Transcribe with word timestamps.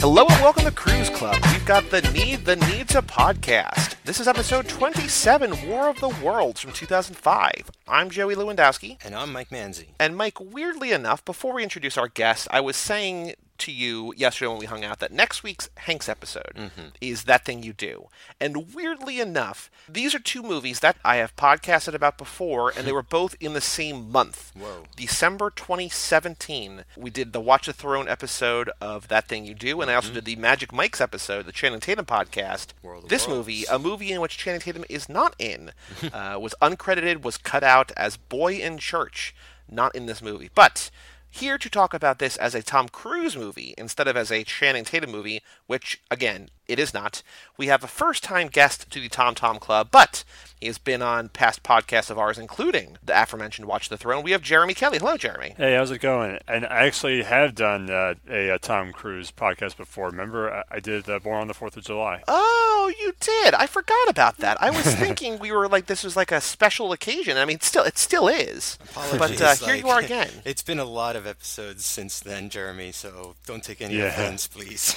Hello 0.00 0.22
and 0.22 0.40
welcome 0.40 0.64
to 0.64 0.70
Cruise 0.70 1.10
Club. 1.10 1.36
We've 1.52 1.66
got 1.66 1.90
the 1.90 2.00
Need 2.12 2.46
the 2.46 2.56
Needs 2.56 2.94
a 2.94 3.02
podcast. 3.02 3.96
This 4.04 4.18
is 4.18 4.26
episode 4.26 4.66
27, 4.66 5.68
War 5.68 5.90
of 5.90 6.00
the 6.00 6.08
Worlds 6.08 6.62
from 6.62 6.72
2005. 6.72 7.70
I'm 7.86 8.08
Joey 8.08 8.34
Lewandowski. 8.34 8.96
And 9.04 9.14
I'm 9.14 9.30
Mike 9.30 9.50
Manzi. 9.50 9.88
And 9.98 10.16
Mike, 10.16 10.40
weirdly 10.40 10.92
enough, 10.92 11.22
before 11.26 11.52
we 11.52 11.62
introduce 11.62 11.98
our 11.98 12.08
guest, 12.08 12.48
I 12.50 12.62
was 12.62 12.76
saying 12.76 13.34
to 13.60 13.72
you 13.72 14.12
yesterday 14.16 14.48
when 14.48 14.58
we 14.58 14.66
hung 14.66 14.84
out 14.84 14.98
that 15.00 15.12
next 15.12 15.42
week's 15.42 15.68
Hanks 15.78 16.08
episode 16.08 16.52
Mm-hmm. 16.56 16.88
is 17.00 17.24
That 17.24 17.44
Thing 17.44 17.62
You 17.62 17.72
Do. 17.72 18.08
And 18.40 18.74
weirdly 18.74 19.20
enough, 19.20 19.70
these 19.88 20.14
are 20.14 20.18
two 20.18 20.42
movies 20.42 20.80
that 20.80 20.96
I 21.04 21.16
have 21.16 21.36
podcasted 21.36 21.94
about 21.94 22.18
before, 22.18 22.72
and 22.76 22.86
they 22.86 22.92
were 22.92 23.02
both 23.18 23.36
in 23.40 23.52
the 23.54 23.60
same 23.60 24.10
month. 24.10 24.52
Whoa. 24.54 24.84
December 24.96 25.50
2017, 25.50 26.84
we 26.96 27.10
did 27.10 27.32
the 27.32 27.40
Watch 27.40 27.66
the 27.66 27.72
Throne 27.72 28.08
episode 28.08 28.70
of 28.80 29.08
That 29.08 29.28
Thing 29.28 29.44
You 29.44 29.54
Do, 29.54 29.80
and 29.80 29.90
I 29.90 29.94
also 29.94 30.12
did 30.12 30.24
the 30.24 30.36
Magic 30.36 30.72
Mike's 30.72 31.00
episode, 31.00 31.46
the 31.46 31.52
Channing 31.52 31.80
Tatum 31.80 32.06
podcast. 32.06 32.68
Mm-hmm. 32.84 33.06
This 33.08 33.26
Worlds. 33.28 33.46
movie, 33.46 33.64
a 33.70 33.78
movie 33.78 34.12
in 34.12 34.20
which 34.20 34.38
Channing 34.38 34.60
Tatum 34.60 34.84
is 34.88 35.08
not 35.08 35.34
in, 35.38 35.72
uh, 36.12 36.38
was 36.40 36.54
uncredited, 36.62 37.22
was 37.22 37.36
cut 37.36 37.62
out 37.62 37.92
as 37.96 38.16
Boy 38.16 38.54
in 38.54 38.78
Church, 38.78 39.34
not 39.70 39.94
in 39.94 40.06
this 40.06 40.22
movie. 40.22 40.50
But 40.54 40.90
here 41.30 41.58
to 41.58 41.70
talk 41.70 41.94
about 41.94 42.18
this 42.18 42.36
as 42.36 42.54
a 42.54 42.62
Tom 42.62 42.88
Cruise 42.88 43.36
movie 43.36 43.74
instead 43.78 44.08
of 44.08 44.16
as 44.16 44.30
a 44.30 44.44
Channing 44.44 44.84
Tatum 44.84 45.10
movie, 45.10 45.42
which, 45.66 46.02
again, 46.10 46.48
it 46.70 46.78
is 46.78 46.94
not, 46.94 47.22
we 47.56 47.66
have 47.66 47.82
a 47.84 47.88
first 47.88 48.22
time 48.22 48.48
guest 48.48 48.90
to 48.90 49.00
the 49.00 49.08
Tom 49.08 49.34
Tom 49.34 49.58
Club, 49.58 49.88
but 49.90 50.24
he 50.60 50.66
has 50.66 50.78
been 50.78 51.00
on 51.02 51.30
past 51.30 51.62
podcasts 51.62 52.10
of 52.10 52.18
ours, 52.18 52.36
including 52.38 52.98
the 53.02 53.20
aforementioned 53.20 53.66
Watch 53.66 53.88
the 53.88 53.96
Throne. 53.96 54.22
We 54.22 54.32
have 54.32 54.42
Jeremy 54.42 54.74
Kelly. 54.74 54.98
Hello, 54.98 55.16
Jeremy. 55.16 55.54
Hey, 55.56 55.74
how's 55.74 55.90
it 55.90 56.00
going? 56.00 56.38
And 56.46 56.66
I 56.66 56.84
actually 56.86 57.22
have 57.22 57.54
done 57.54 57.88
uh, 57.90 58.14
a, 58.28 58.50
uh 58.50 58.58
Tom 58.58 58.92
Cruise 58.92 59.30
podcast 59.32 59.76
before. 59.78 60.10
Remember, 60.10 60.52
I, 60.52 60.62
I 60.70 60.80
did 60.80 61.08
uh, 61.08 61.18
Born 61.18 61.40
on 61.40 61.48
the 61.48 61.54
Fourth 61.54 61.76
of 61.78 61.84
July. 61.84 62.22
Oh, 62.28 62.92
you 63.00 63.14
did. 63.20 63.54
I 63.54 63.66
forgot 63.66 64.08
about 64.08 64.36
that. 64.38 64.62
I 64.62 64.70
was 64.70 64.84
thinking 64.94 65.38
we 65.38 65.50
were 65.50 65.66
like 65.68 65.86
this 65.86 66.04
was 66.04 66.14
like 66.14 66.30
a 66.30 66.40
special 66.42 66.92
occasion. 66.92 67.38
I 67.38 67.46
mean, 67.46 67.60
still, 67.60 67.84
it 67.84 67.96
still 67.96 68.28
is. 68.28 68.78
Apologies, 68.82 69.18
But 69.18 69.30
uh, 69.30 69.34
Apologies, 69.34 69.66
here 69.66 69.74
you 69.76 69.88
are 69.88 70.00
again. 70.00 70.30
It's 70.44 70.62
been 70.62 70.78
a 70.78 70.84
lot 70.84 71.16
of 71.16 71.26
episodes 71.26 71.84
since 71.86 72.20
then, 72.20 72.50
Jeremy, 72.50 72.92
so 72.92 73.34
don't 73.46 73.62
take 73.64 73.80
any 73.80 73.96
Yeah. 73.96 74.06
offense, 74.06 74.46
please. 74.46 74.96